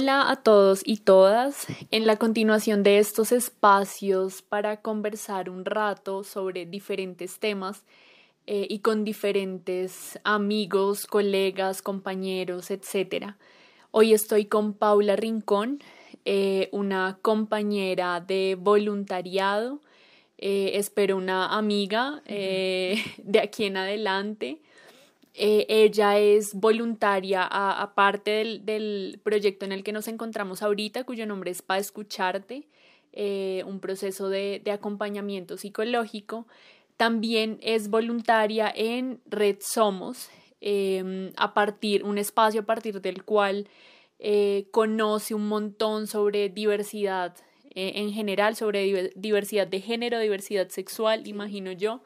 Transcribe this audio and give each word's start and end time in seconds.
Hola 0.00 0.30
a 0.30 0.36
todos 0.36 0.80
y 0.86 0.96
todas. 0.96 1.66
En 1.90 2.06
la 2.06 2.16
continuación 2.16 2.82
de 2.82 3.00
estos 3.00 3.32
espacios 3.32 4.40
para 4.40 4.80
conversar 4.80 5.50
un 5.50 5.66
rato 5.66 6.24
sobre 6.24 6.64
diferentes 6.64 7.38
temas 7.38 7.84
eh, 8.46 8.66
y 8.70 8.78
con 8.78 9.04
diferentes 9.04 10.18
amigos, 10.24 11.06
colegas, 11.06 11.82
compañeros, 11.82 12.70
etc. 12.70 13.34
Hoy 13.90 14.14
estoy 14.14 14.46
con 14.46 14.72
Paula 14.72 15.16
Rincón, 15.16 15.82
eh, 16.24 16.70
una 16.72 17.18
compañera 17.20 18.20
de 18.20 18.56
voluntariado, 18.58 19.82
eh, 20.38 20.70
espero 20.76 21.18
una 21.18 21.58
amiga 21.58 22.22
de 22.26 23.40
aquí 23.42 23.64
en 23.64 23.76
adelante. 23.76 24.62
Eh, 25.34 25.66
ella 25.68 26.18
es 26.18 26.54
voluntaria 26.54 27.44
aparte 27.44 28.30
del, 28.30 28.64
del, 28.66 29.20
proyecto 29.22 29.64
en 29.64 29.72
el 29.72 29.84
que 29.84 29.92
nos 29.92 30.08
encontramos 30.08 30.62
ahorita, 30.62 31.04
cuyo 31.04 31.24
nombre 31.26 31.50
es 31.52 31.62
Pa 31.62 31.78
Escucharte, 31.78 32.66
eh, 33.12 33.62
un 33.66 33.80
proceso 33.80 34.28
de, 34.28 34.60
de, 34.64 34.72
acompañamiento 34.72 35.56
psicológico. 35.56 36.46
También 36.96 37.58
es 37.62 37.88
voluntaria 37.90 38.72
en 38.74 39.20
Red 39.26 39.58
Somos, 39.60 40.28
em, 40.60 41.32
a 41.36 41.54
partir, 41.54 42.04
un 42.04 42.18
espacio 42.18 42.62
a 42.62 42.64
partir 42.64 43.00
del 43.00 43.24
cual 43.24 43.68
eh, 44.18 44.66
conoce 44.72 45.34
un 45.34 45.48
montón 45.48 46.06
sobre 46.06 46.48
diversidad 46.48 47.36
en 47.72 48.12
general, 48.12 48.56
sobre 48.56 49.12
diversidad 49.14 49.66
de 49.68 49.80
género, 49.80 50.18
diversidad 50.18 50.68
sexual, 50.70 51.28
imagino 51.28 51.70
yo. 51.70 52.02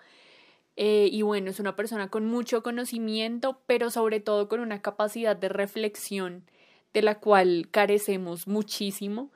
Eh, 0.76 1.08
y 1.10 1.22
bueno, 1.22 1.50
es 1.50 1.60
una 1.60 1.76
persona 1.76 2.08
con 2.08 2.26
mucho 2.26 2.62
conocimiento, 2.62 3.60
pero 3.66 3.90
sobre 3.90 4.20
todo 4.20 4.48
con 4.48 4.60
una 4.60 4.82
capacidad 4.82 5.36
de 5.36 5.48
reflexión 5.48 6.44
de 6.92 7.02
la 7.02 7.18
cual 7.20 7.68
carecemos 7.70 8.46
muchísimo. 8.46 9.30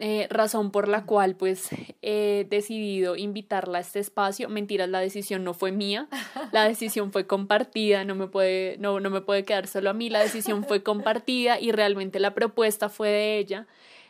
Eh, 0.00 0.26
razón 0.28 0.72
por 0.72 0.88
la 0.88 1.06
cual 1.06 1.36
pues 1.36 1.68
he 2.02 2.48
decidido 2.50 3.14
invitarla 3.14 3.78
a 3.78 3.80
este 3.80 4.00
espacio. 4.00 4.48
Mentiras, 4.48 4.88
la 4.88 4.98
decisión 4.98 5.44
no 5.44 5.54
fue 5.54 5.70
mía, 5.70 6.08
la 6.52 6.66
decisión 6.66 7.12
fue 7.12 7.28
compartida, 7.28 8.04
no 8.04 8.16
me 8.16 8.26
puede, 8.26 8.76
no, 8.78 8.98
no 8.98 9.10
me 9.10 9.20
puede 9.20 9.44
quedar 9.44 9.68
solo 9.68 9.90
a 9.90 9.92
mí, 9.92 10.10
la 10.10 10.20
decisión 10.20 10.64
fue 10.64 10.82
compartida 10.82 11.60
y 11.60 11.70
realmente 11.70 12.18
la 12.18 12.34
propuesta 12.34 12.88
fue 12.88 13.08
de 13.10 13.38
ella 13.38 13.68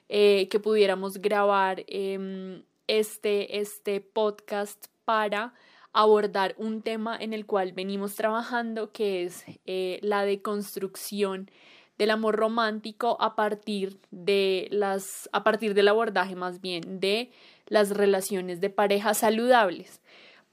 eh, 0.08 0.48
que 0.48 0.58
pudiéramos 0.58 1.18
grabar 1.18 1.84
em, 1.86 2.62
este, 2.86 3.58
este 3.60 4.00
podcast 4.00 4.86
para 5.04 5.52
abordar 5.95 6.55
un 6.59 6.83
tema 6.83 7.17
en 7.19 7.33
el 7.33 7.47
cual 7.47 7.73
venimos 7.73 8.14
trabajando, 8.17 8.92
que 8.92 9.25
es 9.25 9.45
eh, 9.64 9.98
la 10.03 10.25
deconstrucción 10.25 11.50
del 11.97 12.11
amor 12.11 12.37
romántico 12.37 13.17
a 13.20 13.37
partir 13.37 13.98
de 14.11 14.69
las, 14.70 15.28
a 15.33 15.45
partir 15.45 15.75
del 15.75 15.89
abordaje 15.89 16.34
más 16.34 16.61
bien 16.61 17.00
de 17.00 17.31
las 17.69 17.91
relaciones 17.91 18.61
de 18.61 18.70
pareja 18.70 19.15
saludables. 19.15 20.00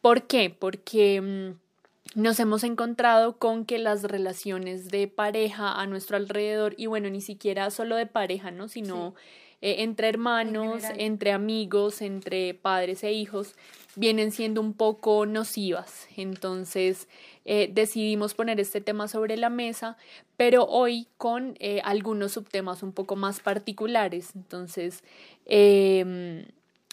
¿Por 0.01 0.27
qué? 0.27 0.49
Porque 0.51 1.19
mm, 1.21 2.19
nos 2.21 2.39
hemos 2.39 2.63
encontrado 2.63 3.37
con 3.37 3.65
que 3.65 3.79
las 3.79 4.03
relaciones 4.03 4.89
de 4.89 5.07
pareja 5.07 5.79
a 5.79 5.87
nuestro 5.87 6.17
alrededor, 6.17 6.75
y 6.77 6.85
bueno, 6.85 7.09
ni 7.09 7.21
siquiera 7.21 7.71
solo 7.71 7.95
de 7.95 8.05
pareja, 8.05 8.51
¿no? 8.51 8.67
Sino 8.67 9.15
eh, 9.61 9.83
entre 9.83 10.09
hermanos, 10.09 10.83
entre 10.97 11.31
amigos, 11.31 12.01
entre 12.01 12.53
padres 12.55 13.03
e 13.03 13.13
hijos, 13.13 13.55
vienen 13.95 14.31
siendo 14.31 14.59
un 14.61 14.73
poco 14.73 15.25
nocivas. 15.25 16.07
Entonces 16.17 17.07
eh, 17.45 17.69
decidimos 17.71 18.33
poner 18.33 18.59
este 18.59 18.81
tema 18.81 19.07
sobre 19.07 19.37
la 19.37 19.49
mesa, 19.49 19.97
pero 20.37 20.65
hoy 20.65 21.07
con 21.17 21.55
eh, 21.59 21.81
algunos 21.83 22.33
subtemas 22.33 22.83
un 22.83 22.91
poco 22.91 23.15
más 23.15 23.39
particulares. 23.39 24.31
Entonces, 24.35 25.03
em, 25.45 26.45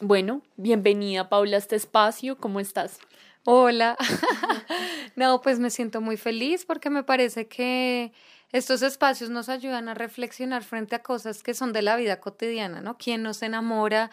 bueno, 0.02 0.42
bienvenida 0.56 1.28
Paula 1.28 1.56
a 1.56 1.60
este 1.60 1.76
espacio, 1.76 2.36
¿cómo 2.36 2.60
estás? 2.60 2.98
Hola. 3.44 3.96
no, 5.16 5.40
pues 5.40 5.58
me 5.58 5.70
siento 5.70 6.00
muy 6.00 6.16
feliz 6.18 6.66
porque 6.66 6.90
me 6.90 7.02
parece 7.02 7.46
que 7.46 8.12
estos 8.52 8.82
espacios 8.82 9.30
nos 9.30 9.48
ayudan 9.48 9.88
a 9.88 9.94
reflexionar 9.94 10.64
frente 10.64 10.94
a 10.94 11.02
cosas 11.02 11.42
que 11.42 11.54
son 11.54 11.72
de 11.72 11.82
la 11.82 11.96
vida 11.96 12.20
cotidiana, 12.20 12.80
¿no? 12.80 12.96
¿Quién 12.96 13.22
nos 13.22 13.42
enamora? 13.42 14.10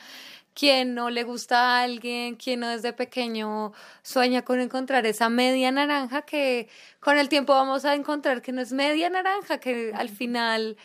¿Quién 0.53 0.93
no 0.93 1.09
le 1.09 1.23
gusta 1.23 1.59
a 1.59 1.83
alguien? 1.83 2.35
¿Quién 2.35 2.61
no 2.61 2.69
desde 2.69 2.93
pequeño 2.93 3.73
sueña 4.03 4.43
con 4.43 4.59
encontrar 4.59 5.05
esa 5.05 5.29
media 5.29 5.71
naranja 5.71 6.23
que 6.23 6.69
con 6.99 7.17
el 7.17 7.29
tiempo 7.29 7.53
vamos 7.53 7.85
a 7.85 7.93
encontrar 7.93 8.41
que 8.41 8.51
no 8.51 8.61
es 8.61 8.71
media 8.73 9.09
naranja, 9.09 9.59
que 9.59 9.91
al 9.95 10.09
final 10.09 10.77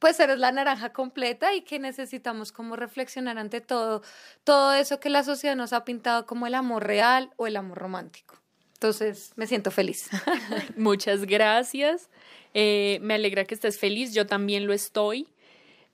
pues 0.00 0.18
eres 0.18 0.38
la 0.38 0.50
naranja 0.50 0.92
completa 0.92 1.54
y 1.54 1.60
que 1.62 1.78
necesitamos 1.78 2.52
como 2.52 2.74
reflexionar 2.74 3.38
ante 3.38 3.60
todo, 3.60 4.02
todo 4.44 4.74
eso 4.74 4.98
que 4.98 5.10
la 5.10 5.22
sociedad 5.22 5.54
nos 5.56 5.72
ha 5.72 5.84
pintado 5.84 6.26
como 6.26 6.46
el 6.46 6.54
amor 6.54 6.86
real 6.86 7.30
o 7.36 7.46
el 7.46 7.56
amor 7.56 7.78
romántico. 7.78 8.36
Entonces, 8.74 9.32
me 9.36 9.46
siento 9.46 9.70
feliz. 9.70 10.08
Muchas 10.76 11.26
gracias. 11.26 12.08
Eh, 12.54 12.98
me 13.02 13.14
alegra 13.14 13.44
que 13.44 13.54
estés 13.54 13.78
feliz, 13.78 14.14
yo 14.14 14.26
también 14.26 14.66
lo 14.66 14.72
estoy. 14.72 15.28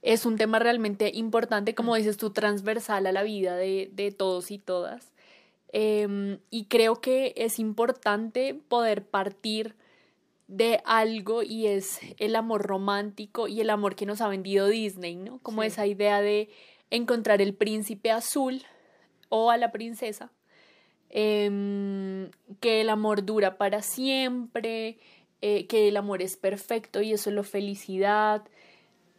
Es 0.02 0.26
un 0.26 0.36
tema 0.36 0.58
realmente 0.58 1.10
importante, 1.14 1.74
como 1.74 1.96
dices 1.96 2.16
tú, 2.16 2.30
transversal 2.30 3.06
a 3.06 3.12
la 3.12 3.22
vida 3.22 3.56
de, 3.56 3.90
de 3.92 4.12
todos 4.12 4.50
y 4.50 4.58
todas. 4.58 5.12
Em, 5.72 6.38
y 6.50 6.66
creo 6.66 7.00
que 7.00 7.34
es 7.36 7.58
importante 7.58 8.54
poder 8.54 9.04
partir 9.04 9.74
de 10.48 10.80
algo 10.84 11.42
y 11.42 11.66
es 11.66 12.00
el 12.18 12.36
amor 12.36 12.62
romántico 12.62 13.48
y 13.48 13.60
el 13.60 13.70
amor 13.70 13.96
que 13.96 14.06
nos 14.06 14.20
ha 14.20 14.28
vendido 14.28 14.68
Disney, 14.68 15.16
¿no? 15.16 15.38
Como 15.40 15.62
esa 15.62 15.86
idea 15.86 16.20
de 16.20 16.48
encontrar 16.90 17.42
el 17.42 17.54
príncipe 17.54 18.10
azul 18.10 18.62
o 19.28 19.50
a 19.50 19.56
la 19.56 19.72
princesa, 19.72 20.30
em, 21.10 22.30
que 22.60 22.80
el 22.80 22.90
amor 22.90 23.24
dura 23.24 23.58
para 23.58 23.82
siempre, 23.82 24.98
eh, 25.42 25.66
que 25.66 25.88
el 25.88 25.96
amor 25.96 26.22
es 26.22 26.36
perfecto 26.36 27.02
y 27.02 27.12
eso 27.12 27.30
es 27.30 27.36
la 27.36 27.42
felicidad, 27.42 28.42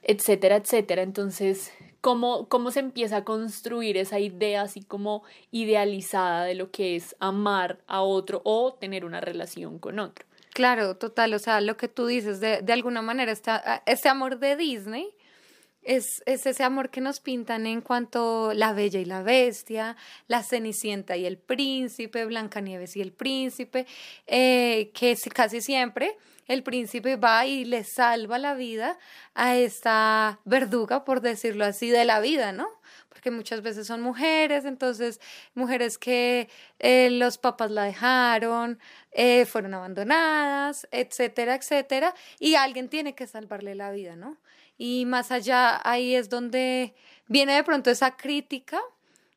etcétera, 0.01 0.55
etcétera. 0.55 1.01
Entonces, 1.01 1.71
¿cómo, 2.01 2.47
¿cómo 2.47 2.71
se 2.71 2.79
empieza 2.79 3.17
a 3.17 3.23
construir 3.23 3.97
esa 3.97 4.19
idea 4.19 4.61
así 4.61 4.81
como 4.81 5.23
idealizada 5.51 6.45
de 6.45 6.55
lo 6.55 6.71
que 6.71 6.95
es 6.95 7.15
amar 7.19 7.79
a 7.87 8.01
otro 8.01 8.41
o 8.43 8.73
tener 8.73 9.05
una 9.05 9.21
relación 9.21 9.79
con 9.79 9.99
otro? 9.99 10.25
Claro, 10.53 10.97
total, 10.97 11.33
o 11.33 11.39
sea, 11.39 11.61
lo 11.61 11.77
que 11.77 11.87
tú 11.87 12.07
dices, 12.07 12.39
de, 12.39 12.61
de 12.61 12.73
alguna 12.73 13.03
manera, 13.03 13.31
está, 13.31 13.83
este 13.85 14.09
amor 14.09 14.39
de 14.39 14.55
Disney 14.55 15.13
es, 15.87 16.21
ese 16.25 16.63
amor 16.63 16.89
que 16.89 16.99
nos 16.99 17.21
pintan 17.21 17.65
en 17.65 17.79
cuanto 17.81 18.53
la 18.53 18.73
bella 18.73 18.99
y 18.99 19.05
la 19.05 19.23
bestia, 19.23 19.95
la 20.27 20.43
cenicienta 20.43 21.15
y 21.15 21.25
el 21.25 21.37
príncipe, 21.37 22.25
Blancanieves 22.25 22.97
y 22.97 23.01
el 23.01 23.13
príncipe, 23.13 23.87
eh, 24.27 24.91
que 24.93 25.17
casi 25.33 25.61
siempre 25.61 26.17
el 26.47 26.61
príncipe 26.63 27.15
va 27.15 27.45
y 27.45 27.63
le 27.63 27.85
salva 27.85 28.37
la 28.37 28.53
vida 28.53 28.97
a 29.33 29.55
esta 29.55 30.39
verduga, 30.43 31.05
por 31.05 31.21
decirlo 31.21 31.63
así, 31.63 31.89
de 31.89 32.03
la 32.03 32.19
vida, 32.19 32.51
¿no? 32.51 32.67
Porque 33.07 33.31
muchas 33.31 33.61
veces 33.61 33.87
son 33.87 34.01
mujeres, 34.01 34.65
entonces 34.65 35.21
mujeres 35.55 35.97
que 35.97 36.49
eh, 36.79 37.09
los 37.11 37.37
papás 37.37 37.71
la 37.71 37.83
dejaron, 37.83 38.77
eh, 39.11 39.45
fueron 39.45 39.73
abandonadas, 39.73 40.85
etcétera, 40.91 41.55
etcétera, 41.55 42.13
y 42.39 42.55
alguien 42.55 42.89
tiene 42.89 43.15
que 43.15 43.25
salvarle 43.25 43.73
la 43.73 43.91
vida, 43.91 44.17
¿no? 44.17 44.37
Y 44.77 45.05
más 45.05 45.31
allá, 45.31 45.81
ahí 45.83 46.15
es 46.15 46.29
donde 46.29 46.93
viene 47.27 47.55
de 47.55 47.63
pronto 47.63 47.89
esa 47.89 48.15
crítica 48.15 48.79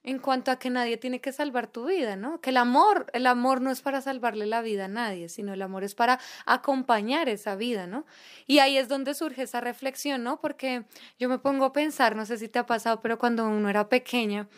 en 0.02 0.18
cuanto 0.18 0.50
a 0.50 0.58
que 0.58 0.70
nadie 0.70 0.96
tiene 0.96 1.20
que 1.20 1.32
salvar 1.32 1.66
tu 1.66 1.86
vida, 1.86 2.16
¿no? 2.16 2.40
Que 2.40 2.50
el 2.50 2.56
amor, 2.56 3.06
el 3.12 3.26
amor 3.26 3.60
no 3.60 3.70
es 3.70 3.82
para 3.82 4.00
salvarle 4.00 4.46
la 4.46 4.62
vida 4.62 4.86
a 4.86 4.88
nadie, 4.88 5.28
sino 5.28 5.52
el 5.52 5.60
amor 5.60 5.84
es 5.84 5.94
para 5.94 6.18
acompañar 6.46 7.28
esa 7.28 7.54
vida, 7.54 7.86
¿no? 7.86 8.06
Y 8.46 8.60
ahí 8.60 8.78
es 8.78 8.88
donde 8.88 9.14
surge 9.14 9.42
esa 9.42 9.60
reflexión, 9.60 10.22
¿no? 10.24 10.40
Porque 10.40 10.84
yo 11.18 11.28
me 11.28 11.38
pongo 11.38 11.66
a 11.66 11.72
pensar, 11.72 12.16
no 12.16 12.24
sé 12.24 12.38
si 12.38 12.48
te 12.48 12.58
ha 12.58 12.66
pasado, 12.66 13.00
pero 13.00 13.18
cuando 13.18 13.46
uno 13.46 13.68
era 13.68 13.88
pequeña, 13.90 14.48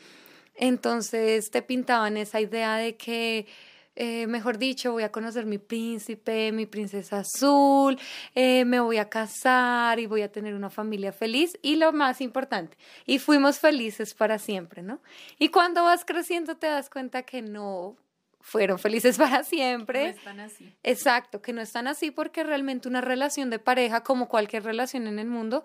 entonces 0.55 1.51
te 1.51 1.63
pintaban 1.63 2.17
esa 2.17 2.41
idea 2.41 2.77
de 2.77 2.97
que 2.97 3.47
eh, 3.95 4.27
mejor 4.27 4.59
dicho, 4.59 4.93
voy 4.93 5.03
a 5.03 5.13
conocer 5.13 5.45
mi 5.45 5.59
príncipe, 5.59 6.51
mi 6.53 6.67
princesa 6.67 7.19
azul, 7.19 7.99
eh, 8.35 8.65
me 8.65 8.81
voy 8.81 8.97
a 8.97 9.09
casar 9.09 9.99
y 9.99 10.07
voy 10.07 10.23
a 10.23 10.33
tener 10.33 10.55
una 10.55 10.71
familia 10.71 11.13
feliz 11.13 11.59
y 11.63 11.77
lo 11.77 11.93
más 11.93 12.21
importante, 12.21 12.77
y 13.07 13.19
fuimos 13.19 13.59
felices 13.59 14.15
para 14.15 14.39
siempre, 14.39 14.83
¿no? 14.83 15.01
Y 15.39 15.49
cuando 15.49 15.85
vas 15.85 16.05
creciendo 16.05 16.57
te 16.57 16.69
das 16.69 16.89
cuenta 16.89 17.23
que 17.23 17.43
no 17.43 17.97
fueron 18.41 18.79
felices 18.79 19.19
para 19.19 19.45
siempre. 19.45 20.05
No 20.05 20.09
están 20.11 20.41
así. 20.41 20.73
Exacto, 20.83 21.43
que 21.43 21.53
no 21.53 21.61
están 21.61 21.87
así 21.87 22.11
porque 22.11 22.45
realmente 22.45 22.89
una 22.89 23.01
relación 23.01 23.51
de 23.51 23.59
pareja, 23.59 24.03
como 24.03 24.29
cualquier 24.29 24.65
relación 24.65 25.07
en 25.07 25.19
el 25.19 25.29
mundo, 25.29 25.65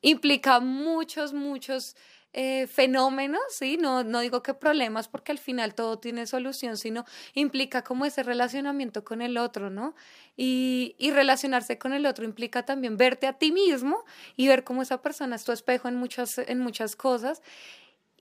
implica 0.00 0.60
muchos, 0.60 1.32
muchos 1.32 1.96
eh, 2.32 2.66
fenómenos, 2.66 3.40
¿sí? 3.50 3.76
No, 3.78 4.04
no 4.04 4.20
digo 4.20 4.42
que 4.42 4.54
problemas 4.54 5.08
porque 5.08 5.32
al 5.32 5.38
final 5.38 5.74
todo 5.74 5.98
tiene 5.98 6.26
solución, 6.26 6.76
sino 6.76 7.04
implica 7.34 7.82
como 7.82 8.04
ese 8.04 8.22
relacionamiento 8.22 9.04
con 9.04 9.22
el 9.22 9.38
otro, 9.38 9.70
¿no? 9.70 9.94
Y, 10.36 10.94
y 10.98 11.10
relacionarse 11.10 11.78
con 11.78 11.92
el 11.92 12.06
otro 12.06 12.24
implica 12.24 12.64
también 12.64 12.96
verte 12.96 13.26
a 13.26 13.32
ti 13.34 13.50
mismo 13.50 14.04
y 14.36 14.46
ver 14.48 14.62
cómo 14.64 14.82
esa 14.82 15.02
persona 15.02 15.36
es 15.36 15.44
tu 15.44 15.52
espejo 15.52 15.88
en 15.88 15.96
muchas, 15.96 16.38
en 16.38 16.60
muchas 16.60 16.96
cosas. 16.96 17.42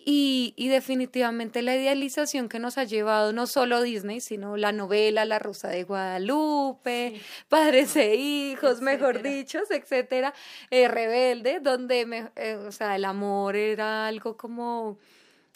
Y, 0.09 0.53
y, 0.55 0.69
definitivamente 0.69 1.61
la 1.61 1.75
idealización 1.75 2.47
que 2.47 2.59
nos 2.59 2.77
ha 2.77 2.85
llevado 2.85 3.33
no 3.33 3.45
solo 3.45 3.81
Disney, 3.81 4.21
sino 4.21 4.55
la 4.55 4.71
novela 4.71 5.25
La 5.25 5.37
Rosa 5.37 5.67
de 5.67 5.83
Guadalupe, 5.83 7.19
Padres 7.49 7.93
e 7.97 8.15
Hijos, 8.15 8.79
mejor 8.79 9.21
dicho, 9.21 9.59
etcétera, 9.69 10.33
eh, 10.71 10.87
Rebelde, 10.87 11.59
donde 11.59 12.05
me, 12.05 12.31
eh, 12.37 12.55
o 12.55 12.71
sea, 12.71 12.95
el 12.95 13.03
amor 13.03 13.57
era 13.57 14.07
algo 14.07 14.37
como 14.37 14.97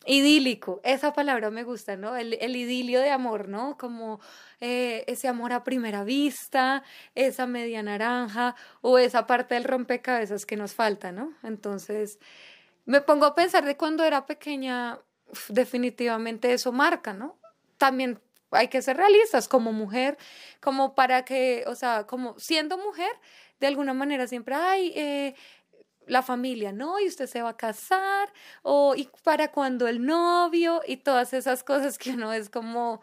idílico, 0.05 0.81
esa 0.83 1.13
palabra 1.13 1.49
me 1.49 1.63
gusta, 1.63 1.95
¿no? 1.95 2.17
El, 2.17 2.33
el 2.41 2.55
idilio 2.55 2.99
de 2.99 3.11
amor, 3.11 3.47
¿no? 3.47 3.77
Como 3.77 4.19
eh, 4.59 5.03
ese 5.07 5.27
amor 5.27 5.53
a 5.53 5.63
primera 5.63 6.03
vista, 6.03 6.83
esa 7.15 7.47
media 7.47 7.83
naranja 7.83 8.55
o 8.81 8.97
esa 8.97 9.27
parte 9.27 9.55
del 9.55 9.63
rompecabezas 9.63 10.45
que 10.45 10.57
nos 10.57 10.73
falta, 10.73 11.11
¿no? 11.11 11.33
Entonces 11.43 12.19
me 12.91 12.99
pongo 12.99 13.25
a 13.25 13.33
pensar 13.33 13.63
de 13.63 13.77
cuando 13.77 14.03
era 14.03 14.25
pequeña, 14.25 14.99
definitivamente 15.47 16.51
eso 16.51 16.73
marca, 16.73 17.13
¿no? 17.13 17.39
También 17.77 18.19
hay 18.51 18.67
que 18.67 18.81
ser 18.81 18.97
realistas 18.97 19.47
como 19.47 19.71
mujer, 19.71 20.17
como 20.59 20.93
para 20.93 21.23
que, 21.23 21.63
o 21.67 21.75
sea, 21.75 22.05
como 22.05 22.37
siendo 22.37 22.77
mujer, 22.77 23.11
de 23.61 23.67
alguna 23.67 23.93
manera 23.93 24.27
siempre, 24.27 24.55
hay 24.55 24.91
eh, 24.93 25.35
la 26.05 26.21
familia, 26.21 26.73
¿no? 26.73 26.99
Y 26.99 27.07
usted 27.07 27.27
se 27.27 27.41
va 27.41 27.51
a 27.51 27.55
casar, 27.55 28.33
o 28.61 28.93
y 28.93 29.09
para 29.23 29.53
cuando 29.53 29.87
el 29.87 30.05
novio, 30.05 30.81
y 30.85 30.97
todas 30.97 31.31
esas 31.31 31.63
cosas 31.63 31.97
que 31.97 32.09
uno 32.11 32.33
es 32.33 32.49
como 32.49 33.01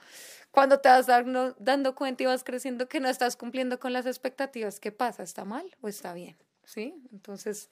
cuando 0.51 0.81
te 0.81 0.91
vas 0.91 1.07
dando, 1.07 1.55
dando 1.59 1.95
cuenta 1.95 2.25
y 2.25 2.27
vas 2.27 2.45
creciendo 2.45 2.91
que 2.91 3.01
no 3.01 3.09
estás 3.09 3.37
cumpliendo 3.37 3.81
con 3.81 3.95
las 3.95 4.05
expectativas, 4.05 4.81
¿qué 4.81 4.93
pasa? 4.93 5.23
¿Está 5.23 5.47
mal 5.47 5.65
o 5.81 5.89
está 5.89 6.13
bien? 6.13 6.37
¿Sí? 6.65 6.95
Entonces, 7.11 7.71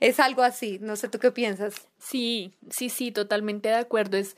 es 0.00 0.20
algo 0.20 0.42
así, 0.42 0.78
no 0.80 0.96
sé 0.96 1.08
tú 1.08 1.18
qué 1.18 1.30
piensas. 1.30 1.88
Sí, 1.98 2.52
sí, 2.70 2.88
sí, 2.88 3.12
totalmente 3.12 3.68
de 3.68 3.76
acuerdo. 3.76 4.16
Es, 4.16 4.36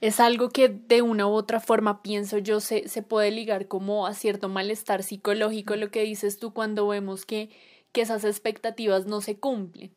es 0.00 0.20
algo 0.20 0.50
que 0.50 0.68
de 0.68 1.02
una 1.02 1.26
u 1.26 1.32
otra 1.32 1.60
forma 1.60 2.02
pienso 2.02 2.38
yo 2.38 2.60
se, 2.60 2.88
se 2.88 3.02
puede 3.02 3.30
ligar 3.30 3.68
como 3.68 4.06
a 4.06 4.14
cierto 4.14 4.48
malestar 4.48 5.02
psicológico, 5.02 5.76
lo 5.76 5.90
que 5.90 6.02
dices 6.02 6.38
tú 6.38 6.52
cuando 6.52 6.86
vemos 6.86 7.26
que, 7.26 7.50
que 7.92 8.02
esas 8.02 8.24
expectativas 8.24 9.06
no 9.06 9.20
se 9.20 9.36
cumplen. 9.36 9.92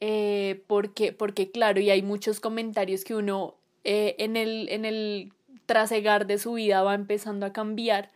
Eh, 0.00 0.62
porque, 0.66 1.12
porque 1.12 1.50
claro, 1.50 1.80
y 1.80 1.90
hay 1.90 2.02
muchos 2.02 2.40
comentarios 2.40 3.04
que 3.04 3.14
uno 3.14 3.54
eh, 3.84 4.16
en, 4.18 4.36
el, 4.36 4.68
en 4.68 4.84
el 4.84 5.32
trasegar 5.64 6.26
de 6.26 6.38
su 6.38 6.54
vida 6.54 6.82
va 6.82 6.94
empezando 6.94 7.46
a 7.46 7.52
cambiar 7.52 8.10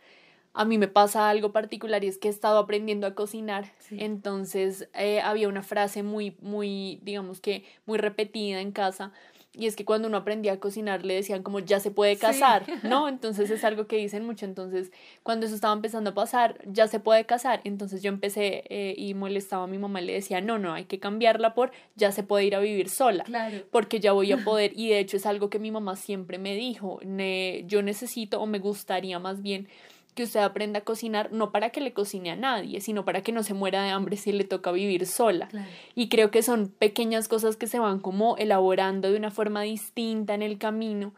a 0.53 0.65
mí 0.65 0.77
me 0.77 0.87
pasa 0.87 1.29
algo 1.29 1.51
particular 1.51 2.03
y 2.03 2.07
es 2.07 2.17
que 2.17 2.27
he 2.27 2.31
estado 2.31 2.59
aprendiendo 2.59 3.07
a 3.07 3.15
cocinar. 3.15 3.71
Entonces 3.91 4.89
eh, 4.93 5.21
había 5.21 5.47
una 5.47 5.63
frase 5.63 6.03
muy, 6.03 6.35
muy, 6.41 6.99
digamos 7.03 7.39
que 7.39 7.63
muy 7.85 7.97
repetida 7.97 8.59
en 8.59 8.71
casa 8.71 9.11
y 9.53 9.65
es 9.65 9.75
que 9.75 9.83
cuando 9.83 10.07
uno 10.07 10.15
aprendía 10.17 10.53
a 10.53 10.59
cocinar 10.59 11.03
le 11.05 11.15
decían 11.15 11.43
como 11.43 11.59
ya 11.59 11.81
se 11.81 11.91
puede 11.91 12.15
casar, 12.15 12.63
¿no? 12.83 13.09
Entonces 13.09 13.49
es 13.49 13.65
algo 13.65 13.85
que 13.85 13.97
dicen 13.97 14.25
mucho. 14.25 14.45
Entonces 14.45 14.91
cuando 15.23 15.45
eso 15.45 15.55
estaba 15.55 15.73
empezando 15.73 16.11
a 16.11 16.13
pasar, 16.13 16.59
ya 16.65 16.87
se 16.87 16.99
puede 16.99 17.25
casar. 17.25 17.59
Entonces 17.65 18.01
yo 18.01 18.09
empecé 18.09 18.63
eh, 18.69 18.93
y 18.97 19.13
molestaba 19.13 19.65
a 19.65 19.67
mi 19.67 19.77
mamá 19.77 20.01
y 20.01 20.05
le 20.05 20.13
decía, 20.13 20.39
no, 20.39 20.57
no, 20.57 20.73
hay 20.73 20.85
que 20.85 20.99
cambiarla 20.99 21.53
por 21.53 21.71
ya 21.95 22.11
se 22.13 22.23
puede 22.23 22.45
ir 22.45 22.55
a 22.55 22.59
vivir 22.59 22.89
sola. 22.89 23.25
Claro. 23.25 23.57
Porque 23.71 23.99
ya 23.99 24.13
voy 24.13 24.31
a 24.31 24.37
poder. 24.43 24.71
Y 24.75 24.89
de 24.89 24.99
hecho 24.99 25.17
es 25.17 25.25
algo 25.25 25.49
que 25.49 25.59
mi 25.59 25.71
mamá 25.71 25.97
siempre 25.97 26.37
me 26.37 26.55
dijo, 26.55 26.99
yo 27.01 27.81
necesito 27.81 28.41
o 28.41 28.45
me 28.45 28.59
gustaría 28.59 29.19
más 29.19 29.41
bien 29.41 29.67
que 30.15 30.23
usted 30.23 30.41
aprenda 30.41 30.79
a 30.79 30.83
cocinar, 30.83 31.31
no 31.31 31.51
para 31.51 31.69
que 31.69 31.81
le 31.81 31.93
cocine 31.93 32.31
a 32.31 32.35
nadie, 32.35 32.81
sino 32.81 33.05
para 33.05 33.21
que 33.21 33.31
no 33.31 33.43
se 33.43 33.53
muera 33.53 33.83
de 33.83 33.91
hambre 33.91 34.17
si 34.17 34.31
le 34.31 34.43
toca 34.43 34.71
vivir 34.71 35.05
sola. 35.05 35.49
Y 35.95 36.09
creo 36.09 36.31
que 36.31 36.43
son 36.43 36.67
pequeñas 36.67 37.27
cosas 37.27 37.55
que 37.55 37.67
se 37.67 37.79
van 37.79 37.99
como 37.99 38.35
elaborando 38.37 39.09
de 39.09 39.17
una 39.17 39.31
forma 39.31 39.61
distinta 39.61 40.33
en 40.33 40.41
el 40.41 40.57
camino 40.57 41.13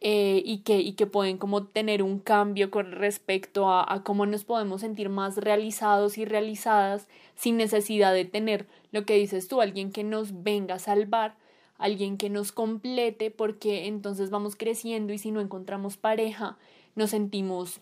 eh, 0.00 0.42
y, 0.44 0.58
que, 0.58 0.78
y 0.78 0.92
que 0.92 1.06
pueden 1.06 1.38
como 1.38 1.64
tener 1.64 2.02
un 2.02 2.18
cambio 2.18 2.70
con 2.70 2.92
respecto 2.92 3.70
a, 3.70 3.92
a 3.92 4.04
cómo 4.04 4.26
nos 4.26 4.44
podemos 4.44 4.82
sentir 4.82 5.08
más 5.08 5.38
realizados 5.38 6.18
y 6.18 6.24
realizadas 6.24 7.08
sin 7.34 7.56
necesidad 7.56 8.12
de 8.12 8.24
tener 8.24 8.66
lo 8.92 9.04
que 9.04 9.14
dices 9.14 9.48
tú, 9.48 9.60
alguien 9.60 9.90
que 9.90 10.04
nos 10.04 10.42
venga 10.42 10.74
a 10.74 10.78
salvar, 10.78 11.34
alguien 11.78 12.16
que 12.18 12.28
nos 12.28 12.52
complete, 12.52 13.30
porque 13.30 13.86
entonces 13.86 14.30
vamos 14.30 14.54
creciendo 14.54 15.12
y 15.12 15.18
si 15.18 15.30
no 15.30 15.40
encontramos 15.40 15.96
pareja, 15.96 16.58
nos 16.94 17.10
sentimos 17.10 17.80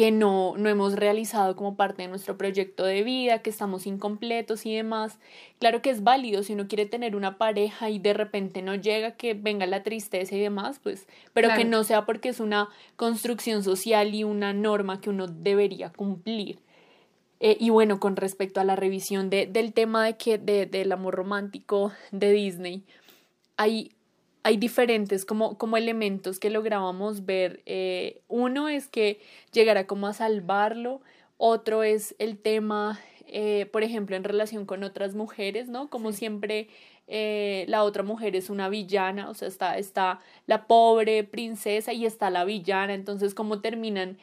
que 0.00 0.12
no, 0.12 0.54
no 0.56 0.70
hemos 0.70 0.94
realizado 0.94 1.54
como 1.56 1.76
parte 1.76 2.00
de 2.00 2.08
nuestro 2.08 2.38
proyecto 2.38 2.86
de 2.86 3.02
vida, 3.02 3.42
que 3.42 3.50
estamos 3.50 3.86
incompletos 3.86 4.64
y 4.64 4.74
demás. 4.74 5.18
Claro 5.58 5.82
que 5.82 5.90
es 5.90 6.02
válido 6.02 6.42
si 6.42 6.54
uno 6.54 6.68
quiere 6.68 6.86
tener 6.86 7.14
una 7.14 7.36
pareja 7.36 7.90
y 7.90 7.98
de 7.98 8.14
repente 8.14 8.62
no 8.62 8.74
llega, 8.76 9.16
que 9.16 9.34
venga 9.34 9.66
la 9.66 9.82
tristeza 9.82 10.34
y 10.34 10.40
demás, 10.40 10.80
pues, 10.82 11.06
pero 11.34 11.50
que 11.54 11.66
no 11.66 11.84
sea 11.84 12.06
porque 12.06 12.30
es 12.30 12.40
una 12.40 12.70
construcción 12.96 13.62
social 13.62 14.14
y 14.14 14.24
una 14.24 14.54
norma 14.54 15.02
que 15.02 15.10
uno 15.10 15.26
debería 15.26 15.90
cumplir. 15.90 16.60
Eh, 17.40 17.58
y 17.60 17.68
bueno, 17.68 18.00
con 18.00 18.16
respecto 18.16 18.58
a 18.58 18.64
la 18.64 18.76
revisión 18.76 19.28
de, 19.28 19.48
del 19.48 19.74
tema 19.74 20.02
de 20.06 20.16
que, 20.16 20.38
de, 20.38 20.64
del 20.64 20.92
amor 20.92 21.14
romántico 21.14 21.92
de 22.10 22.32
Disney, 22.32 22.84
hay 23.58 23.92
hay 24.42 24.56
diferentes 24.56 25.24
como, 25.24 25.58
como 25.58 25.76
elementos 25.76 26.38
que 26.38 26.50
lográbamos 26.50 27.26
ver. 27.26 27.62
Eh, 27.66 28.22
uno 28.28 28.68
es 28.68 28.88
que 28.88 29.20
llegará 29.52 29.86
como 29.86 30.06
a 30.06 30.12
salvarlo, 30.12 31.00
otro 31.36 31.82
es 31.82 32.14
el 32.18 32.38
tema, 32.38 33.00
eh, 33.26 33.66
por 33.72 33.82
ejemplo, 33.82 34.16
en 34.16 34.24
relación 34.24 34.66
con 34.66 34.84
otras 34.84 35.14
mujeres, 35.14 35.68
¿no? 35.68 35.88
Como 35.90 36.12
siempre 36.12 36.68
eh, 37.06 37.64
la 37.68 37.82
otra 37.82 38.02
mujer 38.02 38.36
es 38.36 38.50
una 38.50 38.68
villana, 38.68 39.28
o 39.30 39.34
sea, 39.34 39.48
está, 39.48 39.76
está 39.78 40.20
la 40.46 40.66
pobre 40.66 41.24
princesa 41.24 41.92
y 41.92 42.06
está 42.06 42.30
la 42.30 42.44
villana, 42.44 42.94
entonces 42.94 43.34
cómo 43.34 43.60
terminan 43.60 44.16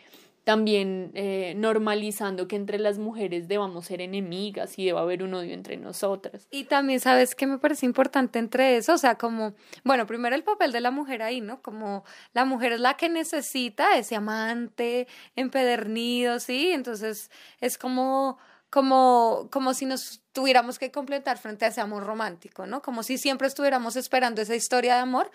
también 0.48 1.12
eh, 1.14 1.56
normalizando 1.58 2.48
que 2.48 2.56
entre 2.56 2.80
las 2.80 3.00
mujeres 3.00 3.50
debamos 3.50 3.88
ser 3.88 4.00
enemigas 4.00 4.80
y 4.80 4.86
deba 4.86 5.02
haber 5.02 5.22
un 5.22 5.34
odio 5.34 5.54
entre 5.54 5.76
nosotras. 5.76 6.48
Y 6.52 6.64
también 6.64 7.02
sabes 7.02 7.36
que 7.36 7.46
me 7.46 7.58
parece 7.58 7.86
importante 7.86 8.40
entre 8.40 8.78
eso, 8.78 8.94
o 8.94 8.98
sea, 8.98 9.16
como, 9.16 9.56
bueno, 9.84 10.08
primero 10.08 10.38
el 10.38 10.46
papel 10.46 10.72
de 10.72 10.80
la 10.80 10.90
mujer 10.90 11.22
ahí, 11.22 11.42
¿no? 11.42 11.62
Como 11.62 12.06
la 12.32 12.46
mujer 12.46 12.72
es 12.72 12.80
la 12.80 12.96
que 12.96 13.10
necesita 13.10 13.98
ese 13.98 14.16
amante 14.16 15.10
empedernido, 15.36 16.40
¿sí? 16.40 16.72
Entonces 16.72 17.30
es 17.60 17.78
como 17.78 18.38
como, 18.70 19.48
como 19.52 19.74
si 19.74 19.86
nos 19.86 20.22
tuviéramos 20.34 20.78
que 20.78 20.92
completar 20.92 21.38
frente 21.38 21.66
a 21.66 21.70
ese 21.70 21.82
amor 21.82 22.06
romántico, 22.06 22.66
¿no? 22.66 22.82
Como 22.82 23.04
si 23.04 23.18
siempre 23.18 23.48
estuviéramos 23.48 23.98
esperando 23.98 24.42
esa 24.42 24.56
historia 24.56 24.96
de 24.96 25.02
amor 25.02 25.30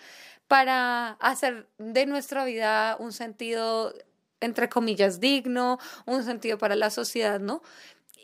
para 0.47 1.11
hacer 1.19 1.67
de 1.77 2.05
nuestra 2.05 2.45
vida 2.45 2.95
un 2.99 3.11
sentido 3.11 3.93
entre 4.43 4.69
comillas, 4.69 5.19
digno, 5.19 5.79
un 6.05 6.23
sentido 6.23 6.57
para 6.57 6.75
la 6.75 6.89
sociedad, 6.89 7.39
¿no? 7.39 7.61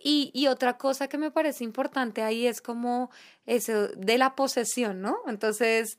Y, 0.04 0.32
y, 0.34 0.48
otra 0.48 0.78
cosa 0.78 1.10
que 1.10 1.18
me 1.18 1.30
parece 1.30 1.66
importante 1.66 2.22
ahí 2.22 2.48
es 2.48 2.62
como 2.62 3.12
eso 3.46 3.90
de 3.90 4.18
la 4.18 4.34
posesión, 4.34 5.02
¿no? 5.02 5.18
Entonces, 5.28 5.98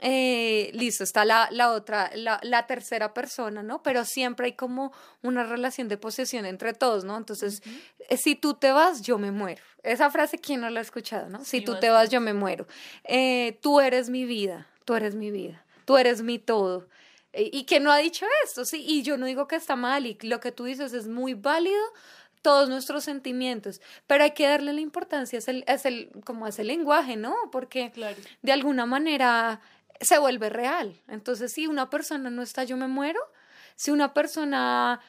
eh, 0.00 0.70
listo, 0.74 1.04
está 1.04 1.24
la, 1.24 1.48
la 1.50 1.72
otra, 1.72 2.10
la, 2.14 2.38
la, 2.42 2.66
tercera 2.66 3.14
persona, 3.14 3.62
¿no? 3.62 3.82
Pero 3.82 4.04
siempre 4.04 4.46
hay 4.46 4.52
como 4.52 4.92
una 5.22 5.44
relación 5.44 5.88
de 5.88 5.96
posesión 5.96 6.44
entre 6.44 6.74
todos, 6.74 7.04
¿no? 7.04 7.16
Entonces, 7.16 7.62
eh, 8.10 8.16
si 8.16 8.34
tú 8.34 8.54
te 8.54 8.72
vas, 8.72 9.02
yo 9.02 9.18
me 9.18 9.30
muero. 9.30 9.62
Esa 9.82 10.10
frase, 10.10 10.38
¿quién 10.38 10.60
no 10.60 10.68
la 10.68 10.80
ha 10.80 10.82
escuchado, 10.82 11.28
no? 11.28 11.44
si 11.44 11.60
tú 11.62 11.78
te 11.78 11.90
vas, 11.90 12.10
yo 12.10 12.20
me 12.20 12.34
muero. 12.34 12.66
Eh, 13.04 13.58
tú 13.62 13.80
eres 13.80 14.10
mi 14.10 14.26
vida, 14.26 14.66
tú 14.84 14.94
eres 14.94 15.14
mi 15.14 15.30
vida, 15.30 15.64
tú 15.84 15.96
eres 15.96 16.22
mi 16.22 16.38
todo. 16.38 16.88
Eh, 17.36 17.50
y 17.52 17.64
que 17.64 17.80
no 17.80 17.92
ha 17.92 17.98
dicho 17.98 18.24
esto, 18.44 18.64
sí, 18.64 18.82
y 18.86 19.02
yo 19.02 19.18
no 19.18 19.26
digo 19.26 19.46
que 19.46 19.56
está 19.56 19.76
mal 19.76 20.06
y 20.06 20.16
lo 20.22 20.40
que 20.40 20.52
tú 20.52 20.64
dices 20.64 20.94
es 20.94 21.06
muy 21.06 21.34
válido, 21.34 21.84
todos 22.40 22.68
nuestros 22.68 23.04
sentimientos, 23.04 23.80
pero 24.06 24.24
hay 24.24 24.30
que 24.30 24.46
darle 24.46 24.72
la 24.72 24.80
importancia, 24.80 25.38
es 25.38 25.48
el, 25.48 25.64
es 25.66 25.84
el, 25.84 26.10
como 26.24 26.46
es 26.46 26.58
el 26.58 26.68
lenguaje, 26.68 27.16
¿no? 27.16 27.34
Porque 27.52 27.92
de 28.40 28.52
alguna 28.52 28.86
manera 28.86 29.60
se 30.00 30.18
vuelve 30.18 30.48
real. 30.48 30.94
Entonces, 31.08 31.52
si 31.52 31.66
una 31.66 31.90
persona 31.90 32.30
no 32.30 32.42
está, 32.42 32.64
yo 32.64 32.76
me 32.76 32.88
muero. 32.88 33.20
Si 33.74 33.90
una 33.90 34.14
persona 34.14 35.00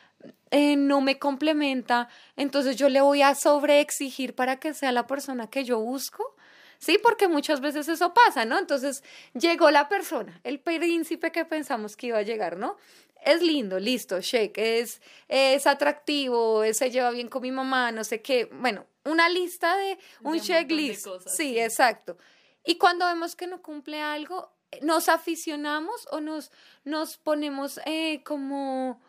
eh, 0.51 0.75
no 0.75 0.99
me 0.99 1.19
complementa, 1.19 2.09
entonces 2.35 2.75
yo 2.75 2.89
le 2.89 3.01
voy 3.01 3.21
a 3.21 3.35
sobreexigir 3.35 4.35
para 4.35 4.59
que 4.59 4.73
sea 4.73 4.91
la 4.91 5.07
persona 5.07 5.47
que 5.47 5.63
yo 5.63 5.79
busco. 5.79 6.35
Sí, 6.79 6.99
porque 7.01 7.27
muchas 7.27 7.61
veces 7.61 7.87
eso 7.87 8.13
pasa, 8.13 8.45
¿no? 8.45 8.57
Entonces 8.57 9.03
llegó 9.33 9.71
la 9.71 9.89
persona, 9.89 10.39
el 10.43 10.59
príncipe 10.59 11.31
que 11.31 11.45
pensamos 11.45 11.95
que 11.97 12.07
iba 12.07 12.19
a 12.19 12.23
llegar, 12.23 12.57
¿no? 12.57 12.77
Es 13.25 13.41
lindo, 13.41 13.79
listo, 13.79 14.21
shake, 14.21 14.57
es, 14.57 15.01
es 15.27 15.67
atractivo, 15.67 16.63
se 16.73 16.91
lleva 16.91 17.09
bien 17.11 17.29
con 17.29 17.41
mi 17.41 17.51
mamá, 17.51 17.91
no 17.91 18.03
sé 18.03 18.21
qué. 18.21 18.45
Bueno, 18.45 18.85
una 19.03 19.27
lista 19.29 19.75
de 19.75 19.97
un 20.21 20.39
checklist. 20.39 21.07
sí, 21.25 21.59
exacto. 21.59 22.17
Y 22.63 22.77
cuando 22.77 23.05
vemos 23.05 23.35
que 23.35 23.47
no 23.47 23.61
cumple 23.61 24.01
algo, 24.01 24.51
nos 24.81 25.09
aficionamos 25.09 26.07
o 26.11 26.19
nos, 26.19 26.51
nos 26.83 27.17
ponemos 27.17 27.79
eh, 27.85 28.21
como 28.23 29.01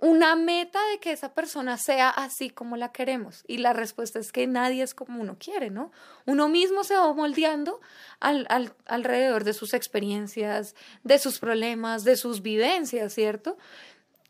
una 0.00 0.36
meta 0.36 0.78
de 0.92 1.00
que 1.00 1.10
esa 1.10 1.34
persona 1.34 1.76
sea 1.76 2.08
así 2.08 2.50
como 2.50 2.76
la 2.76 2.92
queremos. 2.92 3.44
Y 3.48 3.58
la 3.58 3.72
respuesta 3.72 4.18
es 4.18 4.30
que 4.30 4.46
nadie 4.46 4.82
es 4.82 4.94
como 4.94 5.20
uno 5.20 5.36
quiere, 5.38 5.70
¿no? 5.70 5.90
Uno 6.24 6.48
mismo 6.48 6.84
se 6.84 6.94
va 6.94 7.12
moldeando 7.12 7.80
al, 8.20 8.46
al, 8.48 8.72
alrededor 8.86 9.42
de 9.42 9.54
sus 9.54 9.74
experiencias, 9.74 10.76
de 11.02 11.18
sus 11.18 11.40
problemas, 11.40 12.04
de 12.04 12.16
sus 12.16 12.42
vivencias, 12.42 13.12
¿cierto? 13.12 13.58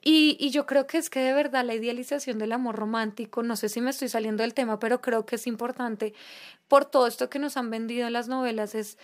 Y, 0.01 0.37
y, 0.41 0.51
yo 0.51 0.65
creo 0.65 0.87
que 0.87 0.97
es 0.97 1.11
que 1.11 1.21
de 1.21 1.33
verdad 1.35 1.65
la 1.65 1.75
idealización 1.75 2.39
del 2.39 2.53
amor 2.53 2.77
romántico, 2.77 3.43
no 3.43 3.57
sé 3.57 3.69
si 3.69 3.81
me 3.81 3.91
estoy 3.91 4.09
saliendo 4.09 4.45
del 4.45 4.55
tema, 4.55 4.79
pero 4.79 5.03
creo 5.03 5.27
que 5.27 5.35
es 5.35 5.47
importante 5.47 6.15
por 6.69 6.85
todo 6.85 7.09
esto 7.09 7.29
que 7.29 7.41
nos 7.41 7.57
han 7.57 7.69
vendido 7.69 8.07
en 8.07 8.13
las 8.13 8.29
novelas, 8.29 8.77
es 8.77 8.97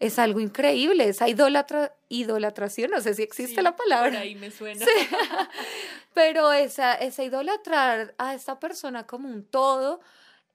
es 0.00 0.18
algo 0.18 0.40
increíble, 0.40 1.08
esa 1.08 1.28
idolatra, 1.28 1.92
idolatración, 2.08 2.90
no 2.90 3.00
sé 3.00 3.14
si 3.14 3.22
existe 3.22 3.62
la 3.62 3.74
palabra. 3.74 4.20
ahí 4.20 4.34
me 4.34 4.50
suena. 4.50 4.86
Pero 6.14 6.52
esa, 6.52 6.94
esa 6.94 7.24
idolatrar 7.24 8.14
a 8.18 8.34
esta 8.34 8.60
persona 8.60 9.06
como 9.06 9.28
un 9.28 9.44
todo, 9.44 10.00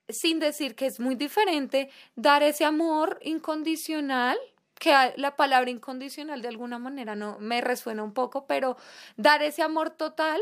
sin 0.07 0.39
decir 0.39 0.75
que 0.75 0.85
es 0.85 0.99
muy 0.99 1.15
diferente, 1.15 1.89
dar 2.15 2.41
ese 2.43 2.63
amor 2.63 3.19
incondicional, 3.21 4.37
que 4.79 5.13
la 5.17 5.35
palabra 5.35 5.69
incondicional 5.69 6.41
de 6.41 6.47
alguna 6.47 6.79
manera 6.79 7.15
no 7.15 7.37
me 7.39 7.61
resuena 7.61 8.03
un 8.03 8.13
poco, 8.13 8.45
pero 8.47 8.77
dar 9.17 9.41
ese 9.41 9.61
amor 9.61 9.89
total 9.91 10.41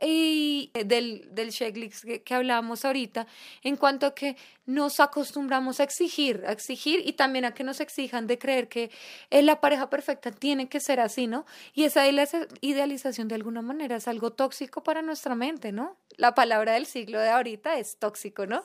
y 0.00 0.70
eh, 0.74 0.84
del, 0.84 1.28
del 1.32 1.50
checklist 1.50 2.04
que, 2.04 2.22
que 2.22 2.34
hablábamos 2.34 2.84
ahorita, 2.84 3.26
en 3.62 3.76
cuanto 3.76 4.06
a 4.06 4.14
que 4.14 4.36
nos 4.70 5.00
acostumbramos 5.00 5.80
a 5.80 5.82
exigir, 5.82 6.44
a 6.46 6.52
exigir 6.52 7.02
y 7.04 7.14
también 7.14 7.44
a 7.44 7.54
que 7.54 7.64
nos 7.64 7.80
exijan 7.80 8.26
de 8.26 8.38
creer 8.38 8.68
que 8.68 8.90
la 9.30 9.60
pareja 9.60 9.90
perfecta 9.90 10.30
tiene 10.30 10.68
que 10.68 10.78
ser 10.78 11.00
así, 11.00 11.26
¿no? 11.26 11.44
Y 11.74 11.84
esa 11.84 12.04
idealización 12.60 13.26
de 13.26 13.34
alguna 13.34 13.62
manera 13.62 13.96
es 13.96 14.06
algo 14.06 14.32
tóxico 14.32 14.82
para 14.82 15.02
nuestra 15.02 15.34
mente, 15.34 15.72
¿no? 15.72 15.96
La 16.16 16.34
palabra 16.34 16.74
del 16.74 16.86
siglo 16.86 17.18
de 17.18 17.30
ahorita 17.30 17.78
es 17.78 17.96
tóxico, 17.96 18.46
¿no? 18.46 18.62